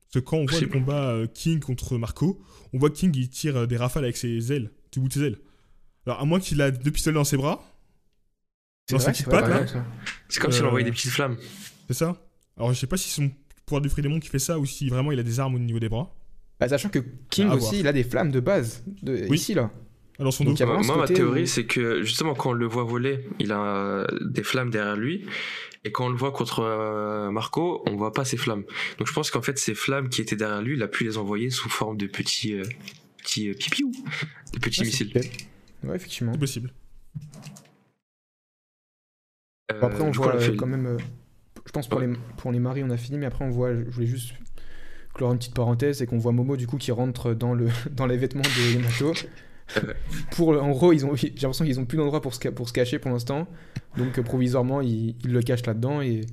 Parce 0.01 0.13
que 0.13 0.19
quand 0.19 0.37
on 0.37 0.45
voit 0.45 0.59
le 0.61 0.67
combat 0.67 1.09
euh, 1.11 1.27
King 1.27 1.59
contre 1.59 1.97
Marco, 1.97 2.41
on 2.71 2.79
voit 2.79 2.89
King 2.91 3.11
il 3.15 3.29
tire 3.29 3.57
euh, 3.57 3.65
des 3.65 3.75
rafales 3.75 4.05
avec 4.05 4.15
ses 4.15 4.53
ailes, 4.53 4.71
du 4.93 5.01
bout 5.01 5.09
de 5.09 5.13
ses 5.13 5.23
ailes. 5.23 5.37
Alors 6.05 6.21
à 6.21 6.25
moins 6.25 6.39
qu'il 6.39 6.61
a 6.61 6.71
deux 6.71 6.91
pistolets 6.91 7.15
dans 7.15 7.23
ses 7.25 7.35
bras, 7.37 7.61
C'est 8.87 8.95
Dans 8.95 9.03
vrai, 9.03 9.13
ses 9.13 9.23
petites 9.23 9.29
pattes, 9.29 9.49
là. 9.49 9.65
C'est 10.29 10.39
comme 10.39 10.51
s'il 10.53 10.63
Euh, 10.63 10.67
envoyait 10.67 10.85
des 10.85 10.91
petites 10.91 11.11
flammes. 11.11 11.37
c'est 11.87 11.93
ça 11.93 12.15
Alors 12.55 12.73
je 12.73 12.79
sais 12.79 12.87
pas 12.87 12.95
si 12.97 13.09
son 13.09 13.29
pouvoir 13.71 13.81
du 13.81 13.89
fruit 13.89 14.03
démon 14.03 14.19
qui 14.19 14.27
fait 14.27 14.39
ça 14.39 14.59
ou 14.59 14.65
si 14.65 14.89
vraiment 14.89 15.13
il 15.13 15.19
a 15.19 15.23
des 15.23 15.39
armes 15.39 15.55
au 15.55 15.59
niveau 15.59 15.79
des 15.79 15.87
bras. 15.87 16.13
Bah, 16.59 16.67
sachant 16.67 16.89
que 16.89 16.99
King 17.29 17.47
aussi, 17.49 17.59
voir. 17.59 17.73
il 17.75 17.87
a 17.87 17.93
des 17.93 18.03
flammes 18.03 18.31
de 18.31 18.39
base. 18.41 18.83
De... 19.01 19.25
Oui. 19.29 19.37
Ici, 19.37 19.53
là. 19.53 19.71
Ah, 20.19 20.23
dans 20.25 20.31
son 20.31 20.43
Donc, 20.43 20.57
dos. 20.57 20.65
Moi, 20.83 20.97
ma 20.97 21.07
théorie, 21.07 21.43
où- 21.43 21.45
c'est 21.47 21.65
que 21.65 22.03
justement, 22.03 22.33
quand 22.35 22.49
on 22.49 22.53
le 22.53 22.65
voit 22.67 22.83
voler, 22.83 23.27
il 23.39 23.51
a 23.53 23.61
euh, 23.63 24.05
des 24.29 24.43
flammes 24.43 24.69
derrière 24.69 24.95
lui. 24.97 25.25
Et 25.83 25.91
quand 25.91 26.05
on 26.05 26.09
le 26.09 26.17
voit 26.17 26.31
contre 26.31 26.59
euh, 26.59 27.31
Marco, 27.31 27.81
on 27.87 27.95
voit 27.95 28.11
pas 28.13 28.25
ces 28.25 28.37
flammes. 28.37 28.63
Donc 28.99 29.07
je 29.07 29.13
pense 29.13 29.31
qu'en 29.31 29.41
fait, 29.41 29.57
ces 29.57 29.73
flammes 29.73 30.09
qui 30.09 30.21
étaient 30.21 30.35
derrière 30.35 30.61
lui, 30.61 30.75
il 30.75 30.83
a 30.83 30.87
pu 30.87 31.05
les 31.05 31.17
envoyer 31.17 31.49
sous 31.49 31.69
forme 31.69 31.97
de 31.97 32.05
petits, 32.05 32.53
euh, 32.53 32.63
petits 33.17 33.49
euh, 33.49 33.53
pipiou, 33.55 33.91
de 34.53 34.59
petits 34.59 34.81
Ouais, 34.81 34.85
missiles. 34.85 35.11
Ouais, 35.83 35.95
effectivement. 35.95 36.33
C'est 36.33 36.39
possible. 36.39 36.71
Euh, 39.71 39.79
après, 39.81 40.01
on 40.03 40.11
voit 40.11 40.35
euh, 40.35 40.55
quand 40.55 40.67
même. 40.67 40.97
Je 41.71 41.73
pense 41.73 41.87
pour, 41.87 42.01
les, 42.01 42.09
pour 42.35 42.51
les 42.51 42.59
maris, 42.59 42.83
on 42.83 42.89
a 42.89 42.97
fini, 42.97 43.17
mais 43.17 43.25
après, 43.25 43.45
on 43.45 43.49
voit. 43.49 43.73
Je 43.73 43.89
voulais 43.89 44.05
juste 44.05 44.33
clore 45.13 45.31
une 45.31 45.37
petite 45.37 45.53
parenthèse 45.53 46.01
et 46.01 46.05
qu'on 46.05 46.17
voit 46.17 46.33
Momo, 46.33 46.57
du 46.57 46.67
coup, 46.67 46.77
qui 46.77 46.91
rentre 46.91 47.33
dans, 47.33 47.53
le, 47.53 47.69
dans 47.91 48.07
les 48.07 48.17
vêtements 48.17 48.41
de 48.41 48.73
Yamato. 48.73 49.13
Pour, 50.31 50.49
en 50.49 50.71
gros, 50.71 50.91
ils 50.91 51.05
ont, 51.05 51.15
j'ai 51.15 51.29
l'impression 51.29 51.63
qu'ils 51.63 51.79
ont 51.79 51.85
plus 51.85 51.97
d'endroit 51.97 52.19
pour 52.19 52.33
se, 52.33 52.45
pour 52.49 52.67
se 52.67 52.73
cacher 52.73 52.99
pour 52.99 53.09
l'instant. 53.09 53.47
Donc, 53.95 54.19
euh, 54.19 54.21
provisoirement, 54.21 54.81
ils, 54.81 55.15
ils 55.23 55.31
le 55.31 55.41
cachent 55.41 55.65
là-dedans. 55.65 56.01
Et, 56.01 56.25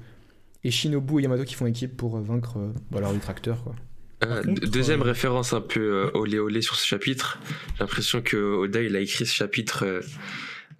et 0.64 0.72
Shinobu 0.72 1.20
et 1.20 1.22
Yamato 1.22 1.44
qui 1.44 1.54
font 1.54 1.66
équipe 1.66 1.96
pour 1.96 2.16
euh, 2.16 2.20
vaincre 2.20 2.58
euh, 2.58 2.72
bah, 2.90 2.98
leur 2.98 3.12
détracteur, 3.12 3.62
quoi. 3.62 3.76
Euh, 4.24 4.42
contre, 4.42 4.66
deuxième 4.66 5.02
euh, 5.02 5.04
référence 5.04 5.52
un 5.52 5.60
peu 5.60 5.80
euh, 5.80 6.10
olé 6.14 6.40
olé 6.40 6.62
sur 6.62 6.74
ce 6.74 6.84
chapitre. 6.84 7.38
J'ai 7.74 7.84
l'impression 7.84 8.20
que 8.20 8.36
Oda 8.36 8.82
il 8.82 8.96
a 8.96 9.00
écrit 9.00 9.24
ce 9.24 9.34
chapitre 9.34 9.84
euh, 9.84 10.00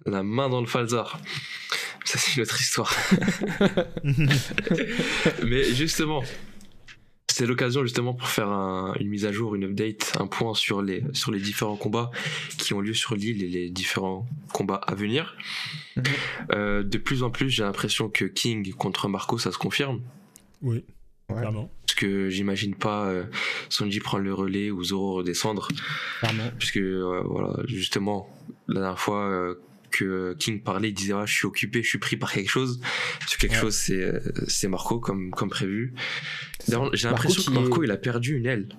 la 0.05 0.23
main 0.23 0.49
dans 0.49 0.59
le 0.59 0.67
falzar. 0.67 1.21
Ça 2.09 2.17
c'est 2.17 2.37
une 2.37 2.41
autre 2.41 2.59
histoire. 2.59 2.91
Mais 5.45 5.63
justement, 5.63 6.23
c'est 7.27 7.45
l'occasion 7.45 7.83
justement 7.83 8.13
pour 8.15 8.27
faire 8.27 8.47
un- 8.49 8.95
une 8.99 9.09
mise 9.09 9.25
à 9.25 9.31
jour, 9.31 9.53
une 9.53 9.63
update, 9.65 10.13
un 10.19 10.25
point 10.27 10.53
sur 10.55 10.81
les 10.81 11.03
sur 11.13 11.31
les 11.31 11.39
différents 11.39 11.75
combats 11.75 12.09
qui 12.57 12.73
ont 12.73 12.81
lieu 12.81 12.93
sur 12.95 13.15
l'île 13.15 13.43
et 13.43 13.47
les 13.47 13.69
différents 13.69 14.27
combats 14.53 14.81
à 14.87 14.95
venir. 14.95 15.35
Mhm. 15.97 16.03
Euh, 16.53 16.83
de 16.83 16.97
plus 16.97 17.21
en 17.21 17.29
plus, 17.29 17.49
j'ai 17.51 17.61
l'impression 17.63 18.09
que 18.09 18.25
King 18.25 18.73
contre 18.73 19.07
Marco, 19.07 19.37
ça 19.37 19.51
se 19.51 19.57
confirme. 19.59 20.01
Oui, 20.63 20.83
Ouais, 21.29 21.37
clairement. 21.37 21.69
Parce 21.85 21.93
que 21.93 22.29
j'imagine 22.29 22.73
pas 22.73 23.05
euh, 23.05 23.23
Sanji 23.69 23.99
prendre 23.99 24.23
le 24.23 24.33
relais 24.33 24.71
ou 24.71 24.83
Zoro 24.83 25.13
redescendre. 25.17 25.67
clairement. 26.21 26.49
Puisque, 26.57 26.77
euh, 26.77 27.21
voilà, 27.23 27.53
justement, 27.67 28.35
la 28.67 28.79
dernière 28.81 28.99
fois 28.99 29.27
euh, 29.29 29.61
que 29.89 30.33
King 30.39 30.61
parlait, 30.63 30.89
il 30.89 30.93
disait 30.93 31.13
ah, 31.13 31.25
Je 31.25 31.33
suis 31.33 31.45
occupé, 31.45 31.83
je 31.83 31.87
suis 31.89 31.99
pris 31.99 32.17
par 32.17 32.31
quelque 32.31 32.49
chose. 32.49 32.79
Ce 33.27 33.37
quelque 33.37 33.53
Ouais. 33.53 33.59
chose, 33.59 33.75
c'est 33.75 34.01
euh, 34.01 34.19
c'est 34.47 34.67
Marco, 34.67 34.99
comme, 34.99 35.31
comme 35.31 35.49
prévu. 35.49 35.93
D'ailleurs, 36.67 36.89
J'ai 36.95 37.07
l'impression 37.07 37.41
que 37.43 37.57
Marco, 37.59 37.83
est- 37.83 37.87
il 37.87 37.91
a 37.91 37.97
perdu 37.97 38.37
une 38.37 38.45
aile. 38.45 38.69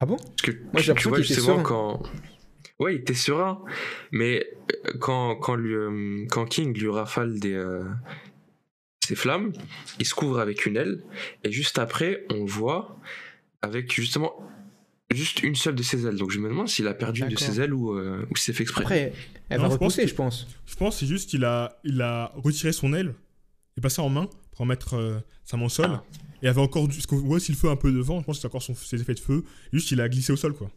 Ah 0.00 0.06
bon? 0.06 0.16
Parce 0.16 0.42
que 0.42 0.50
Moi, 0.72 0.80
j'ai 0.80 0.94
tu, 0.94 1.02
tu 1.02 1.08
vois, 1.08 1.18
justement, 1.18 1.46
serein. 1.46 1.62
quand. 1.62 2.02
Ouais, 2.78 2.94
il 2.94 3.00
était 3.02 3.12
serein, 3.14 3.62
mais 4.10 4.46
euh, 4.86 4.92
quand, 4.98 5.36
quand, 5.36 5.54
lui, 5.54 5.74
euh, 5.74 6.24
quand 6.30 6.46
King 6.46 6.72
lui 6.78 6.88
rafale 6.88 7.38
des, 7.38 7.52
euh, 7.52 7.84
ses 9.04 9.14
flammes, 9.14 9.52
il 9.98 10.06
se 10.06 10.14
couvre 10.14 10.40
avec 10.40 10.64
une 10.64 10.76
aile, 10.78 11.02
et 11.44 11.52
juste 11.52 11.78
après, 11.78 12.24
on 12.30 12.46
voit 12.46 12.98
avec 13.60 13.92
justement 13.92 14.32
juste 15.12 15.42
une 15.42 15.54
seule 15.54 15.74
de 15.74 15.82
ses 15.82 16.06
ailes. 16.06 16.16
Donc 16.16 16.30
je 16.30 16.38
me 16.38 16.48
demande 16.48 16.68
s'il 16.68 16.86
a 16.88 16.94
perdu 16.94 17.22
une 17.22 17.28
de 17.28 17.38
ses 17.38 17.60
ailes 17.60 17.74
ou, 17.74 17.94
euh, 17.94 18.26
ou 18.30 18.36
si 18.36 18.44
c'est 18.44 18.52
fait 18.52 18.62
exprès. 18.62 18.82
Après, 18.82 19.12
elle 19.48 19.58
Non, 19.60 19.68
va 19.68 19.74
je 19.74 19.78
pense 19.78 19.94
repousser, 19.94 20.06
je 20.06 20.14
pense. 20.14 20.46
Je 20.66 20.74
pense 20.76 20.98
c'est 20.98 21.06
juste 21.06 21.30
qu'il 21.30 21.44
a, 21.44 21.80
il 21.84 22.00
a 22.00 22.32
retiré 22.36 22.72
son 22.72 22.92
aile 22.92 23.14
et 23.76 23.80
passé 23.80 24.00
en 24.00 24.08
main 24.08 24.28
pour 24.52 24.60
en 24.62 24.66
mettre 24.66 24.94
euh, 24.94 25.18
sa 25.44 25.56
main 25.56 25.66
au 25.66 25.70
sol. 25.70 25.90
Ah. 25.90 26.04
Et 26.42 26.48
avait 26.48 26.60
encore 26.60 26.88
du. 26.88 26.94
Parce 26.96 27.06
qu'on 27.06 27.16
voit 27.16 27.36
aussi 27.36 27.52
le 27.52 27.58
feu 27.58 27.68
un 27.68 27.76
peu 27.76 27.92
devant, 27.92 28.20
je 28.20 28.24
pense 28.24 28.36
que 28.36 28.40
c'est 28.42 28.46
encore 28.46 28.62
son, 28.62 28.74
ses 28.74 29.00
effets 29.00 29.14
de 29.14 29.20
feu. 29.20 29.44
Juste, 29.72 29.90
il 29.90 30.00
a 30.00 30.08
glissé 30.08 30.32
au 30.32 30.36
sol, 30.36 30.54
quoi. 30.54 30.70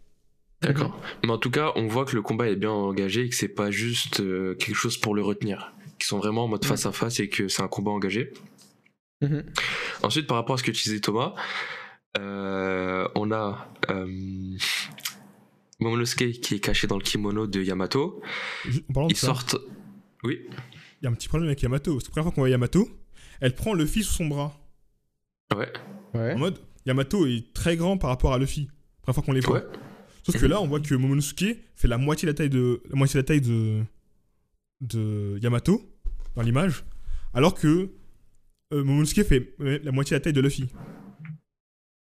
D'accord. 0.62 1.00
Mais 1.24 1.32
en 1.32 1.38
tout 1.38 1.52
cas, 1.52 1.72
on 1.76 1.88
voit 1.88 2.06
que 2.06 2.15
le 2.15 2.22
combat 2.22 2.50
est 2.50 2.56
bien 2.56 2.72
engagé 2.72 3.26
et 3.26 3.30
que 3.30 3.36
c'est 3.36 3.50
pas 3.50 3.72
juste 3.72 4.22
euh, 4.22 4.56
quelque 4.56 4.76
chose 4.76 4.98
pour 4.98 5.13
le 5.13 5.22
retenir. 5.22 5.74
Qu'ils 6.00 6.08
sont 6.08 6.19
vraiment 6.19 6.46
en 6.46 6.48
mode 6.48 6.65
face 6.65 6.86
à 6.86 6.91
face 6.91 7.19
et 7.19 7.30
que 7.30 7.48
c'est 7.48 7.62
un 7.62 7.67
combat 7.67 7.91
engagé. 7.91 8.34
Mhm. 9.22 9.43
Ensuite, 10.04 10.28
par 10.28 10.38
rapport 10.38 10.56
à 10.56 10.58
ce 10.58 10.63
que 10.63 10.72
tu 10.72 10.84
disais, 10.84 11.00
Thomas, 11.00 11.34
on 12.19 13.32
a 13.32 13.73
euh, 13.89 14.58
Momonosuke 15.80 16.41
qui 16.41 16.56
est 16.56 16.60
caché 16.60 16.88
dans 16.88 16.97
le 16.97 17.04
kimono 17.04 17.47
de 17.47 17.62
Yamato. 17.62 18.21
De 18.65 18.82
Ils 19.10 19.15
ça, 19.15 19.28
sortent. 19.28 19.56
Oui. 20.23 20.39
il 21.02 21.04
y 21.04 21.08
a 21.08 21.10
un 21.10 21.13
petit 21.13 21.28
problème 21.28 21.47
avec 21.47 21.62
Yamato. 21.62 21.97
Que 21.97 22.04
la 22.04 22.10
première 22.10 22.23
fois 22.23 22.32
qu'on 22.32 22.41
voit 22.41 22.49
Yamato, 22.49 22.89
elle 23.41 23.56
prend 23.56 23.73
Luffy 23.73 24.04
sous 24.04 24.13
son 24.13 24.28
bras. 24.28 24.58
Ouais. 25.56 25.71
Ouais. 26.13 26.34
En 26.34 26.39
mode, 26.39 26.60
Yamato 26.86 27.26
est 27.26 27.54
très 27.54 27.76
grand 27.76 27.97
par 27.97 28.10
rapport 28.10 28.34
à 28.34 28.38
Luffy. 28.38 28.67
La 28.67 29.02
première 29.02 29.15
fois 29.15 29.23
qu'on 29.23 29.32
les 29.34 29.41
voit. 29.41 29.60
Ouais. 29.60 29.65
Sauf 30.23 30.39
que 30.39 30.45
là, 30.45 30.62
on 30.62 30.67
voit 30.67 30.80
que 30.80 30.95
Momonosuke 30.95 31.58
fait 31.76 31.88
la 31.88 31.97
moitié 31.97 32.26
de 32.28 32.32
la 32.32 32.36
taille 32.36 32.49
de, 32.49 32.82
la 32.89 32.95
moitié 32.95 33.15
de, 33.15 33.19
la 33.19 33.23
taille 33.23 33.41
de, 33.41 33.84
de 34.80 35.38
Yamato 35.41 35.82
dans 36.36 36.41
l'image, 36.41 36.86
alors 37.34 37.56
que 37.56 37.91
euh, 38.71 38.84
Momonosuke 38.84 39.23
fait 39.26 39.54
euh, 39.60 39.80
la 39.84 39.91
moitié 39.91 40.15
de 40.15 40.19
la 40.19 40.23
taille 40.23 40.34
de 40.34 40.39
Luffy. 40.39 40.69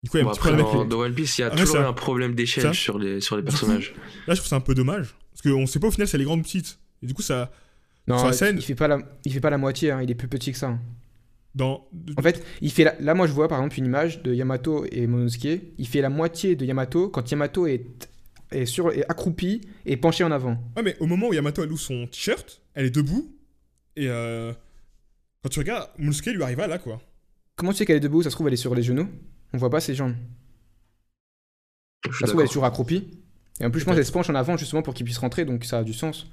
Du 0.04 0.10
coup, 0.10 0.18
il 0.18 0.20
y 0.20 0.22
a 0.22 0.24
Bon, 0.26 0.30
un 0.32 0.34
petit 0.34 0.40
après, 0.40 0.50
problème 0.50 0.66
dans, 0.66 0.72
avec 0.80 0.84
les- 0.84 0.90
dans 0.90 1.00
One 1.04 1.14
Piece, 1.14 1.38
il 1.38 1.42
y 1.42 1.44
a 1.44 1.48
Après, 1.48 1.60
toujours 1.62 1.76
ça- 1.78 1.88
un 1.88 1.94
problème 1.94 2.34
d'échelle 2.36 2.74
sur 2.74 2.98
les, 2.98 3.22
sur 3.22 3.36
les 3.38 3.44
coup, 3.44 3.50
personnages. 3.50 3.94
Là, 4.28 4.34
je 4.34 4.40
trouve 4.40 4.50
ça 4.50 4.56
un 4.56 4.62
peu 4.62 4.74
dommage. 4.74 5.16
Parce 5.32 5.42
qu'on 5.44 5.68
sait 5.68 5.80
pas 5.80 5.88
au 5.88 5.92
final 5.92 6.08
si 6.08 6.16
elle 6.16 6.22
est 6.22 6.26
grande 6.26 6.40
ou 6.40 6.44
petite. 6.44 6.80
Et 7.04 7.08
du 7.08 7.14
coup, 7.14 7.22
ça. 7.22 7.52
Non, 8.08 8.18
Sur 8.18 8.28
la 8.28 8.34
scène- 8.34 8.58
il 8.58 8.64
fait 8.64 8.74
pas 8.76 8.88
la, 8.88 8.98
il 9.26 9.32
fait 9.32 9.40
pas 9.40 9.52
la 9.52 9.60
moitié, 9.60 9.92
hein, 9.92 10.02
il 10.02 10.10
est 10.10 10.16
plus 10.16 10.28
petit 10.28 10.52
que 10.52 10.58
ça. 10.58 10.78
Dans... 11.54 11.88
En 12.18 12.22
fait, 12.22 12.44
il 12.62 12.72
fait 12.72 12.84
la- 12.84 12.96
là, 13.00 13.14
moi, 13.14 13.28
je 13.28 13.34
vois 13.34 13.48
par 13.48 13.60
exemple 13.60 13.78
une 13.78 13.86
image 13.86 14.24
de 14.24 14.34
Yamato 14.34 14.86
et 14.92 15.06
Monosuke. 15.06 15.62
Il 15.78 15.88
fait 15.88 16.02
la 16.02 16.10
moitié 16.10 16.56
de 16.56 16.66
Yamato 16.66 17.10
quand 17.10 17.30
Yamato 17.30 17.68
est, 17.68 17.86
est, 18.52 18.66
sur, 18.66 18.92
est 18.92 19.04
accroupi 19.10 19.62
et 19.86 19.98
penché 19.98 20.24
en 20.24 20.32
avant. 20.32 20.58
Ouais, 20.78 20.82
mais 20.84 20.96
au 21.00 21.06
moment 21.06 21.28
où 21.28 21.34
Yamato 21.34 21.64
elle 21.64 21.72
ouvre 21.72 21.80
son 21.82 22.08
t-shirt, 22.08 22.62
elle 22.74 22.86
est 22.86 22.96
debout. 22.96 23.32
Et 23.98 24.08
euh, 24.08 24.52
quand 25.44 25.50
tu 25.50 25.60
regardes, 25.60 25.90
Momonosuke 26.00 26.28
lui 26.28 26.42
arriva 26.42 26.66
là, 26.68 26.80
quoi. 26.80 27.00
Comment 27.56 27.72
tu 27.72 27.80
sais 27.80 27.86
qu'elle 27.86 27.98
est 27.98 28.00
debout? 28.02 28.24
Ça 28.24 28.30
se 28.32 28.36
trouve, 28.36 28.48
elle 28.48 28.54
est 28.54 28.58
sur 28.58 28.74
les 28.74 28.82
genoux. 28.84 29.08
On 29.54 29.58
voit 29.58 29.70
pas 29.70 29.80
ses 29.82 29.96
jambes. 29.96 30.16
Je 32.06 32.12
suis 32.16 32.20
Ça 32.22 32.26
se 32.26 32.32
trouve, 32.32 32.42
elle 32.42 32.46
est 32.46 32.50
toujours 32.50 32.66
accroupie. 32.66 33.08
Et 33.60 33.66
en 33.66 33.72
plus, 33.72 33.80
je 33.82 33.86
pense 33.86 33.96
qu'elle 33.96 34.06
se 34.06 34.12
penche 34.12 34.30
en 34.30 34.36
avant 34.36 34.58
justement 34.58 34.82
pour 34.82 34.94
qu'il 34.94 35.06
puisse 35.06 35.18
rentrer, 35.20 35.46
donc 35.46 35.66
ça 35.66 35.80
a 35.80 35.84
du 35.84 35.94
sens. 35.94 36.28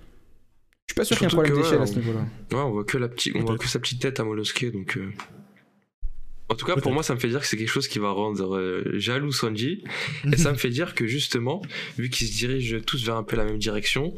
Je 0.86 0.92
suis 0.92 0.96
pas 0.96 1.04
sûr 1.04 1.16
qu'il 1.18 1.24
y 1.24 1.30
ait 1.30 1.32
un 1.34 1.36
problème 1.36 1.52
que, 1.52 1.58
d'échelle 1.62 1.76
ouais, 1.78 1.82
à 1.82 1.86
ce 1.86 1.92
on- 1.94 1.96
niveau-là. 1.98 2.20
Ouais, 2.52 2.58
on 2.60 2.70
voit 2.70 2.84
que 2.84 2.96
la 2.96 3.08
petite, 3.08 3.34
on 3.36 3.44
voit 3.44 3.58
que 3.58 3.66
sa 3.68 3.78
petite 3.78 4.00
tête 4.00 4.18
à 4.20 4.24
Monosuke, 4.24 4.72
donc. 4.72 4.96
euh, 4.96 5.12
En 6.48 6.54
tout 6.54 6.64
cas, 6.64 6.76
pour 6.76 6.92
moi, 6.92 7.02
ça 7.02 7.14
me 7.14 7.18
fait 7.20 7.28
dire 7.28 7.40
que 7.40 7.46
c'est 7.46 7.58
quelque 7.58 7.68
chose 7.68 7.88
qui 7.88 7.98
va 7.98 8.10
rendre 8.10 8.56
euh, 8.56 8.98
jaloux 8.98 9.32
Sanji, 9.32 9.84
et 10.32 10.36
ça 10.38 10.50
me 10.52 10.56
fait 10.56 10.70
dire 10.70 10.94
que 10.94 11.06
justement, 11.06 11.60
vu 11.98 12.08
qu'ils 12.08 12.28
se 12.28 12.38
dirigent 12.38 12.78
tous 12.86 13.04
vers 13.04 13.16
un 13.16 13.22
peu 13.24 13.36
la 13.36 13.44
même 13.44 13.58
direction, 13.58 14.14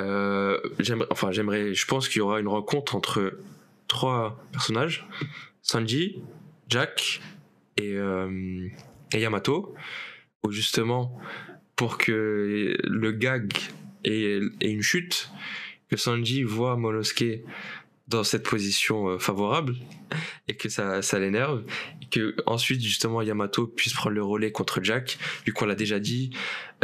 euh, 0.00 0.58
j'aimerais, 0.80 1.06
enfin, 1.10 1.30
j'aimerais, 1.30 1.74
je 1.74 1.86
pense 1.86 2.08
qu'il 2.08 2.18
y 2.18 2.22
aura 2.22 2.40
une 2.40 2.48
rencontre 2.48 2.94
entre 2.96 3.38
trois 3.88 4.42
personnages 4.52 5.06
Sanji, 5.62 6.20
Jack 6.68 7.20
et, 7.76 7.94
euh, 7.94 8.68
et 9.12 9.20
Yamato, 9.20 9.74
où 10.42 10.50
justement, 10.50 11.18
pour 11.74 11.98
que 11.98 12.76
le 12.82 13.12
gag 13.12 13.52
ait, 14.04 14.40
ait 14.60 14.70
une 14.70 14.82
chute, 14.82 15.30
que 15.88 15.96
Sanji 15.96 16.42
voit 16.42 16.76
Monosuke 16.76 17.42
dans 18.08 18.24
cette 18.24 18.44
position 18.44 19.08
euh, 19.08 19.18
favorable 19.18 19.74
et 20.48 20.56
que 20.56 20.68
ça, 20.68 21.02
ça 21.02 21.18
l'énerve 21.18 21.64
et 22.02 22.06
que 22.06 22.36
ensuite 22.46 22.80
justement 22.80 23.22
Yamato 23.22 23.66
puisse 23.66 23.94
prendre 23.94 24.14
le 24.14 24.22
relais 24.22 24.52
contre 24.52 24.82
Jack 24.82 25.18
vu 25.44 25.52
qu'on 25.52 25.66
l'a 25.66 25.74
déjà 25.74 25.98
dit 25.98 26.30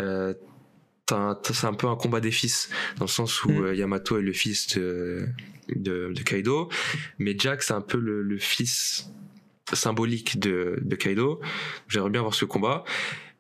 euh, 0.01 0.35
c'est 1.09 1.67
un 1.67 1.75
peu 1.75 1.89
un 1.89 1.97
combat 1.97 2.21
des 2.21 2.31
fils 2.31 2.71
dans 2.97 3.05
le 3.05 3.11
sens 3.11 3.45
où 3.45 3.51
euh, 3.51 3.75
Yamato 3.75 4.19
est 4.19 4.23
le 4.23 4.33
fils 4.33 4.79
de, 4.79 5.29
de, 5.69 6.13
de 6.13 6.23
Kaido 6.23 6.69
mais 7.19 7.37
Jack 7.39 7.63
c'est 7.63 7.75
un 7.75 7.83
peu 7.83 7.99
le, 7.99 8.23
le 8.23 8.39
fils 8.39 9.13
symbolique 9.73 10.39
de, 10.41 10.79
de 10.83 10.97
Kaido 10.97 11.41
j'aimerais 11.89 12.11
bien 12.11 12.21
voir 12.23 12.35
ce 12.35 12.45
combat 12.45 12.85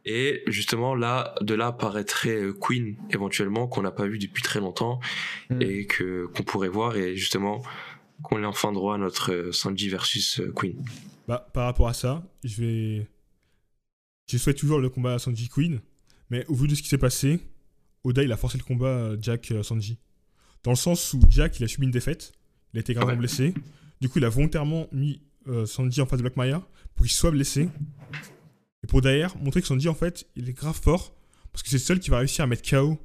et 0.04 0.42
justement 0.46 0.94
là 0.94 1.35
de 1.40 1.54
là 1.54 1.68
apparaîtrait 1.68 2.40
Queen 2.61 2.96
éventuellement 3.11 3.66
qu'on 3.68 3.82
n'a 3.82 3.90
pas 3.92 4.06
vu 4.06 4.18
depuis 4.18 4.42
très 4.42 4.61
longtemps 4.61 5.00
Mhm. 5.50 5.62
et 5.62 5.87
que 5.87 6.26
qu'on 6.35 6.42
pourrait 6.42 6.68
voir 6.68 6.96
et 6.96 7.16
justement 7.16 7.62
qu'on 8.22 8.42
ait 8.42 8.46
enfin 8.46 8.72
droit 8.72 8.94
à 8.94 8.98
notre 8.98 9.32
euh, 9.32 9.52
Sanji 9.52 9.88
versus 9.88 10.40
euh, 10.40 10.52
Queen 10.54 10.76
Bah, 11.26 11.48
par 11.52 11.64
rapport 11.64 11.88
à 11.88 11.92
ça, 11.94 12.22
je 12.44 12.62
vais. 12.62 13.06
Je 14.30 14.38
souhaite 14.38 14.56
toujours 14.58 14.78
le 14.78 14.88
combat 14.88 15.18
Sanji 15.18 15.48
Queen, 15.48 15.80
mais 16.30 16.44
au 16.46 16.54
vu 16.54 16.68
de 16.68 16.74
ce 16.76 16.82
qui 16.82 16.88
s'est 16.88 16.98
passé, 16.98 17.40
Oda 18.04 18.22
il 18.22 18.30
a 18.32 18.37
forcé 18.37 18.58
le 18.58 18.64
combat 18.64 18.87
euh, 18.87 19.16
Jack 19.20 19.50
euh, 19.50 19.62
Sanji. 19.62 19.98
Dans 20.62 20.70
le 20.70 20.76
sens 20.76 21.12
où 21.14 21.20
Jack 21.28 21.58
il 21.58 21.64
a 21.64 21.68
subi 21.68 21.87
une 21.87 21.90
défaite, 21.92 22.32
il 22.72 22.78
a 22.78 22.80
été 22.80 22.94
gravement 22.94 23.12
Ouais. 23.12 23.18
blessé, 23.18 23.54
du 24.00 24.08
coup 24.08 24.18
il 24.20 24.24
a 24.24 24.28
volontairement 24.28 24.87
mis 24.92 25.20
euh, 25.48 25.66
Sanji 25.66 26.00
en 26.00 26.07
face 26.07 26.18
de 26.18 26.22
Black 26.22 26.37
Maya 26.37 26.62
pour 26.94 27.05
qu'il 27.07 27.12
soit 27.14 27.31
blessé. 27.31 27.68
Et 28.83 28.87
pour 28.87 29.00
derrière, 29.00 29.37
montrer 29.38 29.61
que 29.61 29.66
Sanji 29.66 29.88
en 29.88 29.94
fait 29.94 30.26
il 30.37 30.48
est 30.48 30.52
grave 30.52 30.78
fort, 30.81 31.14
parce 31.52 31.62
que 31.62 31.68
c'est 31.70 31.76
le 31.76 31.81
seul 31.83 32.00
qui 32.00 32.11
va 32.11 32.18
réussir 32.18 32.44
à 32.44 32.46
mettre 32.46 32.68
KO 32.68 32.98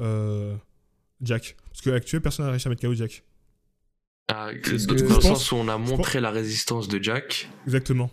euh, 0.00 0.54
Jack. 1.22 1.56
Parce 1.70 1.80
que 1.80 1.90
actuellement 1.90 2.22
personne 2.22 2.44
n'a 2.46 2.50
réussi 2.52 2.68
à 2.68 2.70
mettre 2.70 2.82
KO 2.82 2.94
Jack. 2.94 3.22
Ah, 4.28 4.50
dans 4.52 4.94
le 5.16 5.20
sens 5.20 5.52
où 5.52 5.56
on 5.56 5.68
a 5.68 5.76
montré 5.78 6.20
la 6.20 6.30
résistance 6.30 6.88
de 6.88 7.02
Jack 7.02 7.48
Exactement. 7.66 8.10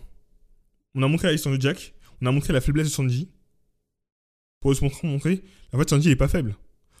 On 0.94 1.02
a 1.02 1.08
montré 1.08 1.28
la 1.28 1.30
résistance 1.30 1.56
de 1.56 1.60
Jack, 1.62 1.94
on 2.20 2.26
a 2.26 2.32
montré 2.32 2.52
la 2.52 2.60
faiblesse 2.60 2.86
de 2.88 2.92
Sanji. 2.92 3.30
Pour 4.60 4.74
se 4.74 4.84
montrer, 4.84 5.08
montrer, 5.08 5.42
en 5.72 5.78
fait, 5.78 5.88
Sanji 5.88 6.08
il 6.08 6.12
est 6.12 6.16
pas 6.16 6.28
faible. 6.28 6.54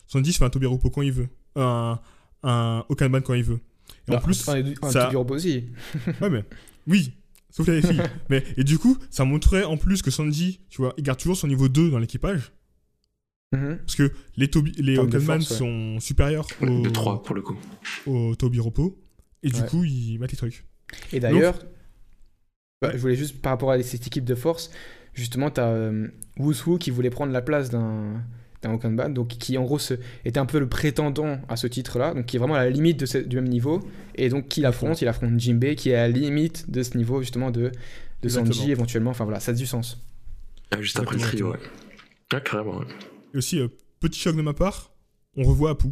Sanji 0.06 0.32
se 0.32 0.38
fait 0.38 0.44
un 0.44 0.50
Tobiropo 0.50 0.88
quand 0.90 1.02
il 1.02 1.12
veut. 1.12 1.28
Un, 1.56 2.00
un 2.42 2.84
Okanban 2.88 3.20
quand 3.20 3.34
il 3.34 3.42
veut. 3.42 3.60
Et 4.08 4.12
en 4.12 4.14
Bah, 4.14 4.20
plus, 4.24 4.48
un, 4.48 4.64
un, 4.82 4.90
ça- 4.90 5.10
aussi. 5.14 5.66
ouais, 6.22 6.30
mais. 6.30 6.44
Oui, 6.86 7.12
sauf 7.50 7.66
les 7.68 7.82
filles. 7.82 8.02
mais, 8.30 8.44
et 8.56 8.64
du 8.64 8.78
coup, 8.78 8.98
ça 9.10 9.24
montrait 9.24 9.64
en 9.64 9.76
plus 9.76 10.02
que 10.02 10.10
Sanji, 10.10 10.60
tu 10.68 10.78
vois, 10.82 10.94
il 10.96 11.02
garde 11.04 11.18
toujours 11.18 11.36
son 11.36 11.48
niveau 11.48 11.68
2 11.68 11.90
dans 11.90 11.98
l'équipage. 11.98 12.52
Mhm. 13.52 13.78
Parce 13.78 13.96
que 13.96 14.12
les, 14.36 14.48
Tobi, 14.48 14.72
les 14.78 14.94
force, 14.94 15.50
ouais. 15.50 15.56
sont 15.56 15.98
supérieurs 16.00 16.46
au, 16.60 16.82
de 16.82 16.88
3 16.90 17.22
pour 17.22 17.34
le 17.34 17.42
coup 17.42 17.56
au 18.06 18.34
Tobiropo. 18.36 18.98
Et 19.42 19.50
du 19.50 19.60
Ouais. 19.60 19.66
coup, 19.66 19.84
ils 19.84 20.18
mettent 20.18 20.32
les 20.32 20.36
trucs. 20.36 20.64
Et 21.12 21.18
d'ailleurs, 21.20 21.58
bah, 22.82 22.90
je 22.92 22.98
voulais 22.98 23.16
juste 23.16 23.40
par 23.40 23.50
rapport 23.52 23.70
à 23.72 23.82
cette 23.82 24.06
équipe 24.06 24.24
de 24.24 24.34
force, 24.34 24.70
justement, 25.14 25.50
t'as 25.50 25.68
euh, 25.68 26.08
Wushu 26.38 26.78
qui 26.78 26.90
voulait 26.90 27.10
prendre 27.10 27.32
la 27.32 27.42
place 27.42 27.70
d'un 27.70 28.22
d'un 28.62 28.74
Okanban, 28.74 29.08
donc 29.10 29.28
qui 29.28 29.56
en 29.58 29.62
gros 29.64 29.78
se- 29.78 29.94
était 30.24 30.38
un 30.38 30.46
peu 30.46 30.58
le 30.58 30.68
prétendant 30.68 31.40
à 31.48 31.56
ce 31.56 31.66
titre-là, 31.66 32.12
donc 32.14 32.26
qui 32.26 32.36
est 32.36 32.38
vraiment 32.38 32.54
à 32.54 32.64
la 32.64 32.70
limite 32.70 33.00
de 33.00 33.06
ce- 33.06 33.18
du 33.18 33.36
même 33.36 33.48
niveau, 33.48 33.80
et 34.16 34.28
donc 34.28 34.48
qui 34.48 34.60
l'affronte, 34.60 35.00
il 35.00 35.08
affronte 35.08 35.38
Jinbei 35.40 35.76
qui 35.76 35.90
est 35.90 35.94
à 35.94 36.08
la 36.08 36.08
limite 36.08 36.70
de 36.70 36.82
ce 36.82 36.96
niveau 36.96 37.20
justement 37.22 37.50
de, 37.50 37.72
de 38.22 38.28
Sanji 38.28 38.70
éventuellement, 38.70 39.10
enfin 39.10 39.24
voilà, 39.24 39.40
ça 39.40 39.52
a 39.52 39.54
du 39.54 39.66
sens. 39.66 39.98
Ah, 40.72 40.80
juste 40.82 40.98
après 41.00 41.16
le 41.16 41.22
trio 41.22 41.50
ouais 41.52 41.58
ah, 42.32 42.40
carrément 42.40 42.78
ouais. 42.78 42.86
Et 43.34 43.38
aussi, 43.38 43.58
euh, 43.58 43.68
petit 43.98 44.20
choc 44.20 44.36
de 44.36 44.42
ma 44.42 44.52
part, 44.52 44.92
on 45.36 45.42
revoit 45.42 45.70
Apu. 45.70 45.88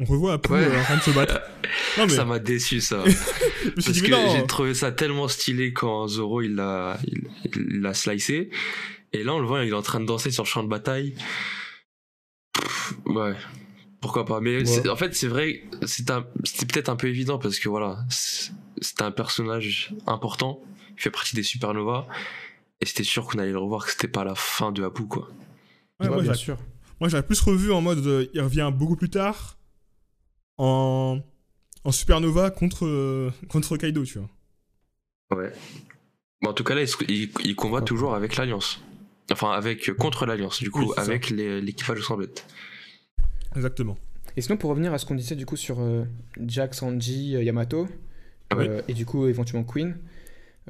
On 0.00 0.04
revoit 0.04 0.34
Apu 0.34 0.52
Ouais. 0.52 0.64
euh, 0.64 0.80
en 0.80 0.82
train 0.84 0.96
de 0.96 1.02
se 1.02 1.10
battre. 1.10 1.40
Non 1.98 2.04
mais, 2.06 2.12
ça 2.12 2.24
m'a 2.24 2.38
déçu 2.38 2.80
ça 2.80 3.02
parce 3.74 4.00
que 4.00 4.06
j'ai 4.32 4.46
trouvé 4.46 4.74
ça 4.74 4.92
tellement 4.92 5.26
stylé 5.26 5.72
quand 5.72 6.06
Zoro 6.06 6.40
il 6.40 6.54
l'a 6.54 6.98
il, 7.04 7.22
il 7.56 7.80
l'a 7.80 7.94
slicé 7.94 8.50
et 9.12 9.24
là 9.24 9.34
on 9.34 9.40
le 9.40 9.46
voit 9.46 9.64
il 9.64 9.70
est 9.70 9.74
en 9.74 9.82
train 9.82 9.98
de 9.98 10.06
danser 10.06 10.30
sur 10.30 10.44
le 10.44 10.48
champ 10.48 10.62
de 10.62 10.68
bataille 10.68 11.14
ouais 13.14 13.34
pourquoi 14.00 14.24
pas 14.24 14.40
mais 14.40 14.62
en 14.88 14.96
fait 14.96 15.14
c'est 15.14 15.28
vrai 15.28 15.62
c'est 15.86 16.10
un 16.10 16.24
c'était 16.44 16.66
peut-être 16.66 16.88
un 16.88 16.96
peu 16.96 17.08
évident 17.08 17.38
parce 17.38 17.58
que 17.58 17.68
voilà 17.68 17.98
c'est- 18.08 18.52
c'était 18.80 19.02
un 19.02 19.10
personnage 19.10 19.94
important 20.06 20.60
il 20.96 21.02
fait 21.02 21.10
partie 21.10 21.34
des 21.36 21.42
supernovas 21.42 22.06
et 22.80 22.86
c'était 22.86 23.04
sûr 23.04 23.26
qu'on 23.26 23.38
allait 23.38 23.52
le 23.52 23.58
revoir 23.58 23.84
que 23.84 23.90
c'était 23.92 24.08
pas 24.08 24.24
la 24.24 24.34
fin 24.34 24.72
de 24.72 24.82
Apu 24.84 25.04
quoi 25.06 25.28
Ouais, 26.00 26.08
bien 26.22 26.32
sûr. 26.32 26.56
moi, 26.98 27.10
j'aurais 27.10 27.26
plus 27.26 27.38
revu 27.42 27.70
en 27.72 27.82
mode, 27.82 28.06
euh, 28.06 28.26
il 28.32 28.40
revient 28.40 28.72
beaucoup 28.74 28.96
plus 28.96 29.10
tard, 29.10 29.58
en, 30.56 31.20
en 31.84 31.92
supernova 31.92 32.50
contre, 32.50 32.86
euh, 32.86 33.30
contre 33.50 33.76
Kaido, 33.76 34.02
tu 34.06 34.18
vois. 34.18 35.38
Ouais. 35.38 35.52
Bon, 36.40 36.50
en 36.50 36.52
tout 36.54 36.64
cas, 36.64 36.74
là, 36.74 36.82
il, 36.82 37.30
il, 37.44 37.54
Ouais. 37.60 37.84
toujours 37.84 38.14
avec 38.14 38.36
l'Alliance. 38.36 38.80
Enfin, 39.30 39.50
avec 39.52 39.92
contre 39.96 40.24
l'Alliance, 40.24 40.60
du 40.60 40.70
coup, 40.70 40.84
Oui, 40.86 40.94
avec 40.96 41.28
l'équipage 41.28 41.98
de 41.98 42.02
Semblette. 42.02 42.46
Exactement. 43.56 43.96
Et 44.36 44.40
sinon, 44.42 44.56
pour 44.56 44.70
revenir 44.70 44.92
à 44.94 44.98
ce 44.98 45.06
qu'on 45.06 45.14
disait 45.14 45.34
du 45.34 45.46
coup 45.46 45.56
sur 45.56 45.80
euh, 45.80 46.04
Jack, 46.46 46.74
Sanji, 46.74 47.34
euh, 47.36 47.42
Yamato, 47.42 47.88
Oui. 48.56 48.66
euh, 48.68 48.82
et 48.88 48.94
du 48.94 49.04
coup 49.06 49.26
éventuellement 49.26 49.64
Queen, 49.64 49.96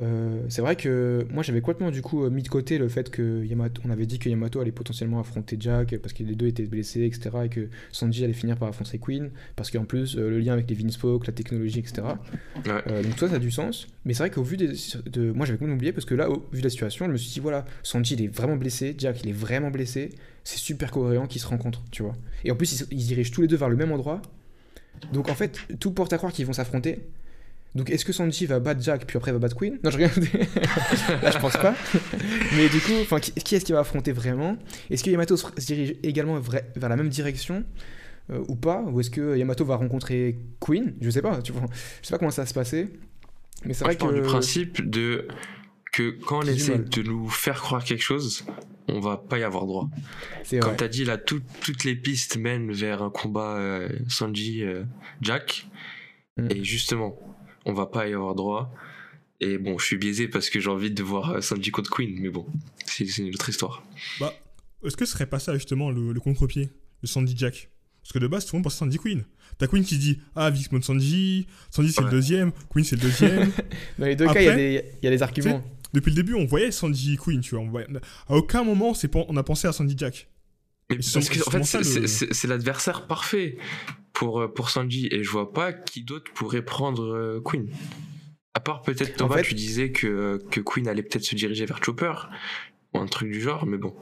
euh, 0.03 0.43
c'est 0.49 0.63
vrai 0.63 0.77
que 0.77 1.27
moi 1.31 1.43
j'avais 1.43 1.61
complètement 1.61 1.91
du 1.91 2.01
coup 2.01 2.29
mis 2.31 2.43
de 2.43 2.49
côté 2.49 2.79
le 2.79 2.89
fait 2.89 3.11
que 3.11 3.45
Yamato, 3.45 3.83
on 3.87 3.91
avait 3.91 4.07
dit 4.07 4.19
que 4.19 4.29
Yamato 4.29 4.61
allait 4.61 4.73
potentiellement 4.73 5.21
affronter 5.21 5.57
Jack 5.61 5.97
parce 5.99 6.13
que 6.13 6.23
les 6.23 6.35
deux 6.35 6.47
étaient 6.47 6.65
blessés, 6.65 7.05
etc. 7.05 7.31
Et 7.45 7.49
que 7.49 7.69
Sanji 7.93 8.25
allait 8.25 8.33
finir 8.33 8.57
par 8.57 8.69
affronter 8.69 8.99
Queen 8.99 9.31
parce 9.57 9.71
qu'en 9.71 9.85
plus 9.85 10.17
euh, 10.17 10.31
le 10.31 10.41
lien 10.41 10.55
avec 10.55 10.69
les 10.71 10.75
Vinspoke, 10.75 11.27
la 11.27 11.33
technologie, 11.33 11.81
etc. 11.81 12.03
Ouais. 12.03 12.73
Euh, 12.87 13.03
donc 13.03 13.13
tout 13.13 13.21
ça, 13.21 13.29
ça 13.29 13.35
a 13.37 13.39
du 13.39 13.51
sens. 13.51 13.89
Mais 14.05 14.15
c'est 14.15 14.23
vrai 14.23 14.31
qu'au 14.31 14.43
vu 14.43 14.57
des, 14.57 14.73
de, 15.07 15.33
moi 15.33 15.45
j'avais 15.45 15.59
complètement 15.59 15.77
oublié 15.77 15.93
parce 15.93 16.07
que 16.07 16.15
là, 16.15 16.31
au 16.31 16.47
vu 16.53 16.61
de 16.61 16.65
la 16.65 16.71
situation, 16.71 17.07
je 17.07 17.13
me 17.13 17.17
suis 17.17 17.31
dit 17.31 17.41
voilà, 17.41 17.65
Sanji 17.83 18.15
il 18.15 18.25
est 18.25 18.35
vraiment 18.35 18.57
blessé, 18.57 18.95
Jack 18.97 19.23
il 19.23 19.31
est 19.31 19.35
vraiment 19.35 19.71
blessé. 19.71 20.11
C'est 20.45 20.59
super 20.59 20.91
cohérent 20.91 21.27
qu'ils 21.27 21.43
se 21.43 21.47
rencontrent, 21.47 21.83
tu 21.91 22.03
vois. 22.03 22.15
Et 22.45 22.51
en 22.51 22.57
plus, 22.57 22.87
ils 22.91 23.07
dirigent 23.07 23.31
tous 23.31 23.43
les 23.43 23.49
deux 23.49 23.57
vers 23.57 23.69
le 23.69 23.77
même 23.77 23.93
endroit. 23.93 24.23
Donc 25.13 25.29
en 25.29 25.35
fait, 25.35 25.59
tout 25.79 25.93
porte 25.93 26.13
à 26.13 26.17
croire 26.17 26.33
qu'ils 26.33 26.47
vont 26.47 26.53
s'affronter. 26.53 27.01
Donc 27.75 27.89
est-ce 27.91 28.05
que 28.05 28.13
Sanji 28.13 28.47
va 28.47 28.59
battre 28.59 28.83
Jack 28.83 29.07
puis 29.07 29.17
après 29.17 29.31
va 29.33 29.39
battre 29.39 29.57
Queen? 29.57 29.79
Non, 29.85 29.91
je 29.91 29.97
regarde. 29.97 30.17
Là, 31.23 31.31
je 31.31 31.39
pense 31.39 31.57
pas. 31.57 31.75
Mais 32.57 32.69
du 32.69 32.81
coup, 32.81 32.95
enfin, 33.03 33.21
qui, 33.21 33.33
qui 33.33 33.55
est-ce 33.55 33.65
qui 33.65 33.73
va 33.73 33.81
affronter 33.81 34.11
vraiment? 34.13 34.57
Est-ce 34.91 35.05
que 35.05 35.11
Yamato 35.11 35.37
se 35.37 35.47
dirige 35.67 35.95
également 36.03 36.39
vers 36.41 36.89
la 36.89 36.97
même 36.97 37.09
direction 37.09 37.65
euh, 38.31 38.43
ou 38.49 38.57
pas? 38.57 38.83
Ou 38.83 38.99
est-ce 39.01 39.11
que 39.11 39.37
Yamato 39.37 39.65
va 39.65 39.77
rencontrer 39.77 40.37
Queen? 40.61 40.95
Je 41.01 41.11
sais 41.11 41.23
pas. 41.23 41.41
Tu 41.43 41.53
vois, 41.53 41.63
je 42.03 42.07
sais 42.09 42.11
pas 42.13 42.19
comment 42.19 42.33
ça 42.33 42.43
va 42.43 42.47
se 42.47 42.55
passer. 42.55 42.89
Mais 43.65 43.73
c'est 43.75 43.85
Moi, 43.85 43.93
vrai 43.93 43.95
je 43.95 43.99
pars 43.99 44.11
que 44.11 44.15
du 44.17 44.23
principe 44.23 44.91
de 44.91 45.29
que 45.93 46.11
quand 46.25 46.39
on 46.45 46.49
essaie 46.49 46.79
de 46.79 47.03
nous 47.03 47.29
faire 47.29 47.61
croire 47.61 47.85
quelque 47.85 48.03
chose, 48.03 48.45
on 48.89 48.99
va 49.01 49.17
pas 49.17 49.39
y 49.39 49.43
avoir 49.45 49.67
droit. 49.67 49.89
c'est 50.45 50.59
Comme 50.59 50.71
vrai. 50.71 50.77
t'as 50.77 50.89
dit, 50.89 51.05
là, 51.05 51.19
tout- 51.19 51.43
toutes 51.61 51.85
les 51.85 51.95
pistes 51.95 52.37
mènent 52.37 52.73
vers 52.73 53.03
un 53.03 53.11
combat 53.11 53.57
euh, 53.59 53.89
Sanji-Jack. 54.09 55.67
Mm. 56.37 56.47
Et 56.51 56.65
justement, 56.65 57.17
on 57.67 57.73
va 57.73 57.87
pas 57.87 58.09
y 58.09 58.15
avoir 58.15 58.35
droit. 58.35 58.73
Et 59.41 59.57
bon, 59.59 59.79
je 59.79 59.87
suis 59.87 59.97
biaisé 59.97 60.29
parce 60.29 60.51
que 60.51 60.61
j'ai 60.61 60.69
envie 60.69 60.91
de 60.91 61.03
voir 61.03 61.31
euh, 61.31 61.41
Sanji 61.41 61.71
contre 61.71 61.91
Queen, 61.91 62.15
mais 62.21 62.29
bon, 62.29 62.47
c'est 62.85 63.05
une 63.19 63.29
autre 63.35 63.49
histoire. 63.49 63.83
Bah, 64.21 64.35
est-ce 64.85 64.97
que 64.97 65.05
ce 65.07 65.13
serait 65.13 65.27
pas 65.27 65.39
ça, 65.39 65.55
justement, 65.55 65.91
le, 65.91 66.13
le 66.13 66.21
contre-pied 66.21 66.71
de 67.03 67.07
Sandy 67.07 67.35
Jack? 67.37 67.71
Parce 68.03 68.13
que 68.13 68.19
de 68.19 68.27
base, 68.27 68.45
tout 68.45 68.55
le 68.55 68.59
monde 68.59 68.65
pense 68.65 68.75
à 68.75 68.79
Sandy 68.79 68.99
Queen. 68.99 69.25
T'as 69.59 69.67
Queen 69.67 69.85
qui 69.85 69.97
dit 69.99 70.21
Ah, 70.35 70.51
Vix 70.51 70.71
monte 70.73 70.85
Sanji, 70.85 71.47
Sandy 71.71 71.93
c'est 71.93 72.03
le 72.03 72.11
deuxième, 72.11 72.53
Queen 72.71 72.85
c'est 72.85 72.97
le 72.97 73.03
deuxième. 73.03 73.51
Dans 73.99 74.07
les 74.07 74.17
deux 74.17 74.27
cas, 74.27 74.41
il 74.41 74.45
y 74.45 74.49
a 74.49 74.57
des, 74.57 74.85
il 75.03 75.05
y 75.05 75.09
a 75.09 75.11
des 75.11 75.23
arguments. 75.23 75.63
Depuis 75.93 76.11
le 76.11 76.17
début, 76.17 76.35
on 76.35 76.45
voyait 76.47 76.71
Sandy 76.71 77.17
Queen, 77.17 77.41
tu 77.41 77.55
vois. 77.55 77.65
on 77.65 77.69
voyait- 77.69 77.87
À 78.29 78.35
aucun 78.37 78.63
moment, 78.63 78.95
c'est 78.95 79.09
pas- 79.09 79.25
on 79.29 79.37
a 79.37 79.43
pensé 79.43 79.67
à 79.69 79.73
Sandy 79.73 79.95
Jack. 79.97 80.29
Mais 80.91 80.97
parce 80.97 81.29
que, 81.29 81.41
en 81.57 81.65
fait, 81.65 81.79
le- 82.01 82.07
c'est 82.07 82.47
l'adversaire 82.49 83.07
parfait 83.07 83.57
pour, 84.21 84.41
euh, 84.43 84.49
pour 84.49 84.69
Sanji, 84.69 85.09
et 85.11 85.25
je 85.25 85.31
vois 85.31 85.51
pas 85.53 85.73
qui 85.73 86.05
d'autre 86.05 86.31
pourrait 86.35 86.61
prendre 86.63 87.05
euh, 87.15 87.41
Queen. 87.43 87.69
À 88.53 88.61
part 88.61 88.83
peut-être 88.83 89.17
Thomas, 89.17 89.37
fait- 89.39 89.43
tu 89.45 89.55
disais 89.55 89.93
que, 89.93 90.39
que 90.51 90.61
Queen 90.61 90.87
allait 90.89 91.03
peut-être 91.03 91.25
se 91.25 91.35
diriger 91.35 91.65
vers 91.65 91.83
Chopper, 91.83 92.13
ou 92.93 92.99
un 92.99 93.07
truc 93.07 93.31
du 93.33 93.41
genre, 93.41 93.65
mais 93.67 93.79
bon. 93.79 93.95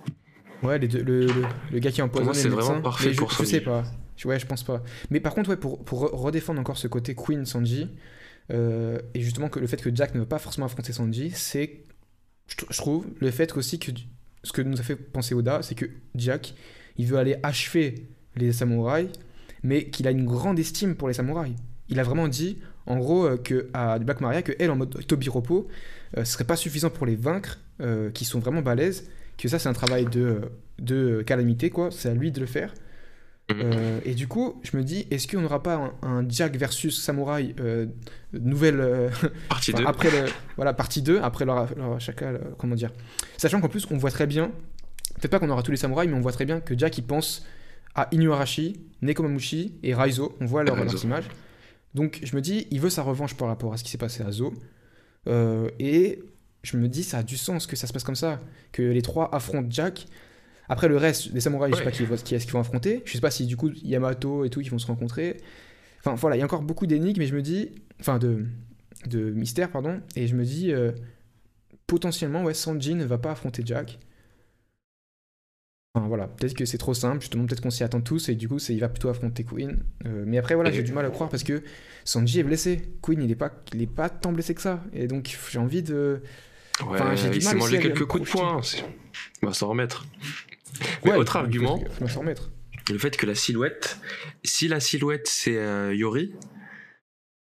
Ouais, 0.65 0.79
les 0.81 0.89
deux- 0.89 1.03
le, 1.05 1.27
le, 1.27 1.33
le 1.71 1.79
gars 1.79 1.93
qui 1.93 2.01
est 2.01 2.03
empoisonné. 2.03 2.27
moi, 2.33 2.35
c'est 2.35 2.49
vraiment 2.49 2.83
parfait 2.83 3.13
je, 3.13 3.19
pour 3.19 3.31
je 3.31 3.37
Sanji. 3.37 3.51
sais 3.51 3.61
pas. 3.61 3.85
Je- 4.17 4.27
Ouais, 4.27 4.41
je 4.41 4.47
pense 4.47 4.65
pas. 4.65 4.83
Mais 5.11 5.21
par 5.21 5.33
contre, 5.35 5.51
ouais, 5.51 5.57
pour, 5.57 5.85
pour 5.85 6.05
re- 6.07 6.17
redéfendre 6.17 6.61
encore 6.61 6.77
ce 6.79 6.89
côté 6.89 7.15
Queen 7.15 7.45
Sanji, 7.47 7.87
euh, 8.51 8.99
et 9.15 9.21
justement 9.21 9.49
que 9.49 9.61
le 9.61 9.69
fait 9.69 9.81
que 9.81 9.95
Jack 9.95 10.15
ne 10.17 10.21
veut 10.21 10.27
pas 10.27 10.41
forcément 10.41 10.67
affronter 10.67 10.93
Sanji, 10.93 11.31
c'est, 11.33 11.85
je, 12.49 12.57
tr- 12.57 12.67
je 12.71 12.77
trouve, 12.79 13.07
le 13.21 13.31
fait 13.31 13.53
qu'aussi 13.53 13.79
que 13.79 13.93
ce 14.43 14.51
que 14.53 14.63
nous 14.63 14.81
a 14.81 14.83
fait 14.83 14.97
penser 14.97 15.35
Oda, 15.37 15.63
c'est 15.63 15.77
que 15.77 15.87
Jack, 16.17 16.55
il 16.97 17.07
veut 17.07 17.19
aller 17.19 17.37
achever 17.45 18.09
les 18.35 18.51
samouraïs, 18.53 19.11
mais 19.63 19.85
qu'il 19.87 20.07
a 20.07 20.11
une 20.11 20.25
grande 20.27 20.59
estime 20.59 20.95
pour 20.95 21.09
les 21.09 21.15
samouraïs. 21.15 21.55
Il 21.89 21.99
a 22.01 22.03
vraiment 22.03 22.29
dit, 22.29 22.59
en 22.87 22.99
gros, 22.99 23.25
euh, 23.27 23.37
que 23.37 23.69
à 23.73 23.99
Black 23.99 24.21
Maria, 24.21 24.43
que 24.43 24.53
elle, 24.59 24.71
en 24.71 24.77
mode 24.77 25.07
Tobiropo, 25.07 25.69
euh, 26.17 26.25
ce 26.25 26.33
serait 26.33 26.45
pas 26.45 26.57
suffisant 26.57 26.91
pour 26.91 27.07
les 27.07 27.17
vaincre, 27.17 27.59
euh, 27.81 28.11
qui 28.11 28.25
sont 28.25 28.41
vraiment 28.41 28.63
balèzes, 28.63 29.09
que 29.39 29.49
ça, 29.49 29.59
c'est 29.59 29.69
un 29.69 29.73
travail 29.73 30.05
de, 30.07 30.43
de 30.79 31.23
calamité, 31.23 31.71
quoi. 31.71 31.91
C'est 31.91 32.09
à 32.11 32.15
lui 32.15 32.31
de 32.31 32.41
le 32.41 32.47
faire. 32.47 32.75
Mhm. 33.51 33.57
Euh, 33.63 34.01
et 34.05 34.15
du 34.15 34.29
coup, 34.29 34.61
je 34.63 34.77
me 34.77 34.83
dis, 34.83 35.07
est-ce 35.11 35.27
qu'on 35.27 35.41
n'aura 35.41 35.63
pas 35.63 35.93
un, 36.03 36.09
un 36.09 36.29
Jack 36.29 36.57
versus 36.57 37.01
Samouraï 37.03 37.55
euh, 37.61 37.87
nouvelle 38.35 38.81
euh, 38.81 39.09
Partie 39.49 39.73
enfin, 39.73 39.85
2. 39.85 39.89
après 39.89 40.11
le 40.11 40.27
voilà 40.57 40.75
partie 40.75 41.01
2 41.01 41.21
après 41.23 41.47
leur, 41.47 41.75
leur 41.75 41.99
chacun 41.99 42.33
le- 42.33 42.41
comment 42.59 42.75
dire 42.75 42.91
sachant 43.39 43.63
qu'en 43.63 43.71
plus 43.71 43.87
on 43.91 43.97
voit 43.97 44.11
très 44.11 44.27
bien 44.27 44.49
peut-être 45.15 45.31
pas 45.31 45.39
qu'on 45.39 45.49
aura 45.49 45.63
tous 45.63 45.71
les 45.71 45.79
samouraïs 45.79 46.11
mais 46.11 46.17
on 46.17 46.21
voit 46.21 46.33
très 46.33 46.45
bien 46.45 46.61
que 46.61 46.77
Jack 46.77 46.99
il 46.99 47.05
pense 47.05 47.47
à 47.95 48.09
Inuarashi 48.13 48.81
Nekomamushi 49.03 49.75
et 49.83 49.95
Raizo. 49.95 50.37
On 50.41 50.47
voit 50.47 50.65
leur, 50.65 50.77
Raizo. 50.77 50.93
leurs 50.95 51.05
images 51.05 51.29
donc 51.95 52.21
je 52.23 52.37
me 52.37 52.41
dis 52.43 52.67
il 52.71 52.81
veut 52.81 52.91
sa 52.91 53.03
revanche 53.03 53.35
par 53.35 53.49
rapport 53.49 53.73
à 53.73 53.77
ce 53.79 53.85
qui 53.85 53.91
s'est 53.91 53.99
passé 53.99 54.23
à 54.23 54.31
Zo. 54.31 54.53
Euh, 55.27 55.69
et 55.79 56.21
je 56.63 56.77
me 56.77 56.87
dis 56.89 57.03
ça 57.03 57.19
a 57.19 57.23
du 57.23 57.37
sens 57.37 57.67
que 57.67 57.77
ça 57.77 57.87
se 57.87 57.93
passe 57.93 58.05
comme 58.05 58.15
ça 58.15 58.39
que 58.73 58.83
les 58.83 59.03
trois 59.03 59.35
affrontent 59.35 59.69
Jack. 59.71 60.07
Après 60.69 60.87
le 60.89 60.97
reste 60.99 61.33
des 61.33 61.41
samouraïs 61.41 61.73
je 61.75 61.79
sais 61.81 61.87
Ouais. 61.87 61.91
pas 62.07 62.17
qui, 62.17 62.25
qui 62.25 62.35
est-ce 62.35 62.45
qu'ils 62.45 62.53
vont 62.53 62.61
affronter. 62.61 63.03
Je 63.07 63.13
sais 63.13 63.21
pas 63.21 63.31
si 63.31 63.47
du 63.47 63.57
coup 63.57 63.71
Yamato 63.83 64.45
et 64.45 64.51
tout 64.51 64.61
qui 64.61 64.69
vont 64.69 64.79
se 64.79 64.87
rencontrer. 64.87 65.39
Enfin 66.01 66.15
voilà 66.15 66.37
il 66.37 66.41
y 66.41 66.43
a 66.43 66.45
encore 66.45 66.63
beaucoup 66.63 66.87
d'énigmes 66.87 67.19
mais 67.21 67.27
je 67.27 67.35
me 67.35 67.43
dis 67.43 67.71
enfin 68.01 68.19
de 68.19 68.45
de 69.07 69.31
mystère, 69.31 69.71
pardon, 69.71 70.01
et 70.17 70.27
je 70.27 70.35
me 70.35 70.45
dis 70.45 70.73
euh, 70.73 70.91
potentiellement, 71.87 72.43
ouais, 72.43 72.55
Sanji 72.55 72.95
ne 72.95 73.05
va 73.05 73.17
pas 73.19 73.31
affronter 73.31 73.63
Jack. 73.65 73.99
Enfin 75.95 76.07
voilà, 76.07 76.29
peut-être 76.29 76.55
que 76.55 76.65
c'est 76.65 76.79
trop 76.79 76.95
simple, 76.95 77.21
justement, 77.23 77.47
peut-être 77.47 77.63
qu'on 77.63 77.71
s'y 77.71 77.83
attend 77.83 78.01
tous, 78.01 78.29
et 78.29 78.35
du 78.35 78.47
coup, 78.49 78.59
c'est- 78.59 78.75
il 78.75 78.81
va 78.81 78.89
plutôt 78.89 79.09
affronter 79.09 79.43
Queen. 79.45 79.83
Euh, 80.07 80.25
mais 80.27 80.39
après, 80.39 80.55
voilà, 80.55 80.71
j'ai 80.71 80.83
du 80.83 80.93
mal 80.93 81.05
à 81.07 81.11
croire 81.11 81.29
parce 81.31 81.43
que 81.43 81.63
Sanji 82.05 82.41
est 82.41 82.43
blessé. 82.45 82.83
Queen, 83.03 83.23
il 83.23 83.31
est 83.31 83.35
pas, 83.37 83.51
il 83.75 83.83
est 83.83 83.87
pas 83.93 84.09
tant 84.11 84.33
blessé 84.33 84.55
que 84.55 84.61
ça, 84.61 84.85
et 84.93 85.07
donc 85.09 85.37
j'ai 85.51 85.59
envie 85.59 85.83
de. 85.83 86.23
Ouais, 86.81 86.87
Enfin, 86.91 87.15
j'ai 87.17 87.31
du 87.31 87.37
il 87.39 87.43
s'est 87.43 87.55
mangé 87.57 87.81
quelques 87.81 88.05
coups 88.05 88.25
de 88.25 88.31
poing. 88.31 88.61
Il 89.43 89.47
va 89.49 89.53
s'en 89.55 89.69
remettre. 89.69 90.07
Mais 91.05 91.11
Ouais, 91.13 91.17
autre 91.17 91.37
argument, 91.37 91.81
il 91.83 91.91
faut 91.91 92.07
s'en 92.09 92.21
remettre. 92.21 92.53
le 92.91 92.99
fait 92.99 93.17
que 93.17 93.27
la 93.27 93.35
silhouette, 93.35 93.99
si 94.45 94.69
la 94.69 94.79
silhouette 94.81 95.27
c'est 95.27 95.57
euh, 95.57 95.93
Yori, 95.95 96.35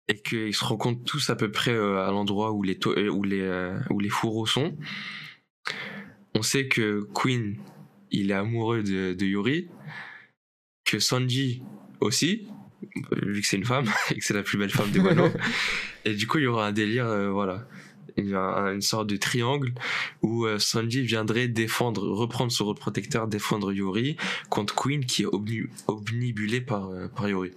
et 0.09 0.17
qu'ils 0.21 0.55
se 0.55 0.65
rencontrent 0.65 1.05
tous 1.05 1.31
à 1.31 1.37
peu 1.37 1.51
près 1.51 1.71
euh, 1.73 2.05
à 2.07 2.11
l'endroit 2.11 2.53
où 2.53 2.63
les, 2.63 2.79
où, 3.09 3.23
les, 3.23 3.73
où 3.89 3.99
les 4.01 4.09
fourreaux 4.11 4.45
sont, 4.45 4.77
on 6.35 6.43
sait 6.43 6.69
que 6.69 7.09
Queen, 7.15 7.57
il 8.21 8.31
est 8.31 8.35
amoureux 8.35 8.83
de, 8.83 9.13
de 9.15 9.27
Yori, 9.27 9.69
que 10.85 10.99
Sanji 10.99 11.63
aussi, 12.01 12.47
vu 13.23 13.41
que 13.41 13.47
c'est 13.47 13.57
une 13.57 13.65
femme, 13.65 13.87
et 14.11 14.15
que 14.19 14.25
c'est 14.25 14.35
la 14.35 14.43
plus 14.43 14.59
belle 14.59 14.71
femme 14.71 14.91
des 14.91 15.01
Wano, 15.01 15.29
et 16.05 16.15
du 16.15 16.27
coup 16.27 16.39
il 16.39 16.45
y 16.45 16.47
aura 16.47 16.67
un 16.67 16.73
délire, 16.73 17.07
euh, 17.07 17.31
voilà. 17.31 17.67
Une 18.17 18.81
sorte 18.81 19.09
de 19.09 19.17
triangle 19.17 19.73
où 20.23 20.45
euh, 20.47 20.61
Sanji 20.61 21.03
viendrait 21.03 21.49
défendre, 21.49 22.07
reprendre 22.13 22.53
son 22.53 22.67
rôle 22.67 22.77
protecteur, 22.77 23.27
défendre 23.27 23.73
Yori 23.73 24.17
contre 24.51 24.73
Queen 24.77 25.05
qui 25.05 25.23
est 25.23 25.27
obnu- 25.27 25.69
omnibulé 25.89 26.61
par, 26.61 26.91
euh, 26.91 27.09
par 27.09 27.29
Yori. 27.29 27.51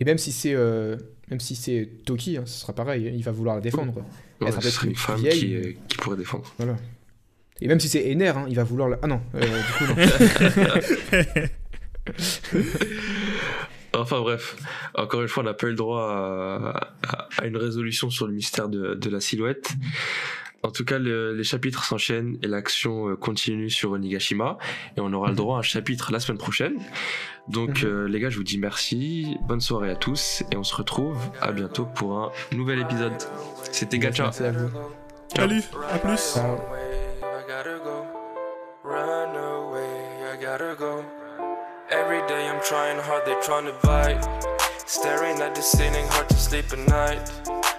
Et 0.00 0.04
même 0.04 0.18
si 0.18 0.32
c'est 0.32 0.54
euh, 0.54 0.96
même 1.30 1.38
si 1.38 1.54
c'est 1.54 1.88
Toki, 2.04 2.36
hein, 2.36 2.42
ce 2.46 2.62
sera 2.62 2.72
pareil, 2.72 3.12
il 3.14 3.22
va 3.22 3.30
vouloir 3.30 3.54
la 3.54 3.60
défendre. 3.60 4.04
Elle 4.40 4.46
Ouais, 4.46 4.50
sera 4.50 4.60
ce 4.60 4.66
peut-être 4.66 4.74
serait 4.74 4.88
une 4.88 4.96
femme 4.96 5.20
vieille, 5.20 5.38
qui, 5.38 5.54
euh, 5.54 5.72
qui 5.86 5.96
pourrait 5.98 6.16
défendre. 6.16 6.52
Voilà. 6.58 6.76
Et 7.62 7.68
même 7.68 7.80
si 7.80 7.88
c'est 7.88 8.10
Ener, 8.10 8.28
hein, 8.28 8.46
il 8.48 8.56
va 8.56 8.64
vouloir 8.64 8.88
la... 8.88 8.98
Ah 9.02 9.06
non, 9.06 9.20
euh, 9.34 9.40
du 9.40 9.72
coup 9.76 9.84
non. 9.86 9.96
Enfin 13.92 14.20
bref, 14.20 14.56
encore 14.94 15.20
une 15.22 15.28
fois, 15.28 15.42
on 15.42 15.46
n'a 15.46 15.54
pas 15.54 15.66
eu 15.66 15.70
le 15.70 15.76
droit 15.76 16.02
à, 16.02 16.88
à- 17.08 17.28
à 17.38 17.46
une 17.46 17.56
résolution 17.56 18.08
sur 18.08 18.26
le 18.28 18.32
mystère 18.32 18.68
de, 18.68 18.94
de 18.94 19.10
la 19.10 19.20
silhouette. 19.20 19.70
En 20.62 20.70
tout 20.70 20.84
cas, 20.84 20.98
le- 20.98 21.34
les 21.34 21.42
chapitres 21.44 21.84
s'enchaînent 21.84 22.38
et 22.42 22.46
l'action 22.46 23.08
euh, 23.08 23.16
continue 23.16 23.68
sur 23.68 23.90
Onigashima. 23.92 24.58
Et 24.96 25.00
on 25.00 25.12
aura 25.12 25.30
le 25.30 25.34
droit 25.34 25.56
à 25.56 25.58
un 25.60 25.62
chapitre 25.62 26.12
la 26.12 26.20
semaine 26.20 26.38
prochaine. 26.38 26.74
Donc 27.48 27.82
Mhm. 27.82 27.88
euh, 27.88 28.08
les 28.08 28.20
gars, 28.20 28.30
je 28.30 28.36
vous 28.36 28.44
dis 28.44 28.58
merci, 28.58 29.36
bonne 29.48 29.60
soirée 29.60 29.90
à 29.90 29.96
tous 29.96 30.44
et 30.52 30.56
on 30.56 30.62
se 30.64 30.74
retrouve 30.76 31.18
à 31.40 31.50
bientôt 31.50 31.86
pour 31.86 32.16
un 32.18 32.30
nouvel 32.54 32.78
épisode. 32.80 33.12
C'était 33.72 33.98
Gacha. 33.98 34.24
Merci 34.24 34.44
à 34.44 34.52
vous. 34.52 34.68
Salut, 35.34 35.62
à 35.92 35.98
plus. 35.98 36.34
Ciao. 36.34 36.79
I 37.60 37.62
gotta 37.62 37.78
go. 37.84 38.06
Run 38.82 39.36
away, 39.36 40.32
I 40.32 40.36
gotta 40.40 40.74
go. 40.78 41.04
Every 41.90 42.26
day 42.26 42.48
I'm 42.48 42.62
trying 42.62 42.98
hard, 42.98 43.26
they're 43.26 43.42
trying 43.42 43.66
to 43.66 43.74
bite. 43.82 44.24
Staring 44.86 45.42
at 45.42 45.54
the 45.54 45.60
ceiling, 45.60 46.06
hard 46.08 46.30
to 46.30 46.36
sleep 46.36 46.72
at 46.72 46.78
night. 46.88 47.30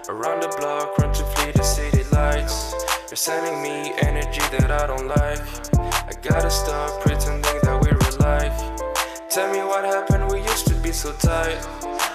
Around 0.08 0.44
the 0.44 0.56
block, 0.60 0.96
run 1.00 1.12
to 1.16 1.24
flee 1.34 1.52
the 1.54 1.64
city 1.64 2.04
lights. 2.12 2.76
You're 3.10 3.18
sending 3.18 3.64
me 3.64 3.92
energy 3.98 4.42
that 4.56 4.70
I 4.70 4.86
don't 4.86 5.08
like. 5.08 5.42
I 5.80 6.14
gotta 6.22 6.52
stop 6.52 7.02
pretending 7.02 7.42
that 7.42 7.82
we're 7.82 7.98
alive. 8.14 8.54
Tell 9.32 9.52
me 9.52 9.64
what 9.64 9.84
happened, 9.84 10.32
we 10.32 10.42
used 10.42 10.68
to 10.68 10.76
be 10.76 10.92
so 10.92 11.12
tight. 11.14 11.58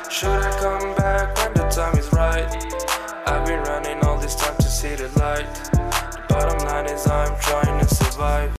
Should 0.09 0.29
I 0.29 0.57
come 0.61 0.95
back 0.95 1.37
when 1.39 1.55
the 1.55 1.69
time 1.69 1.99
is 1.99 2.13
right? 2.13 2.47
I've 3.27 3.45
been 3.45 3.65
running 3.65 3.99
all 4.05 4.21
this 4.21 4.37
time 4.37 4.57
to 4.57 4.69
see 4.69 4.95
the 4.95 5.09
light. 5.19 5.96
Bottom 6.37 6.69
line 6.69 6.85
is 6.91 7.07
I'm 7.07 7.35
trying 7.41 7.81
to 7.81 7.95
survive. 7.95 8.53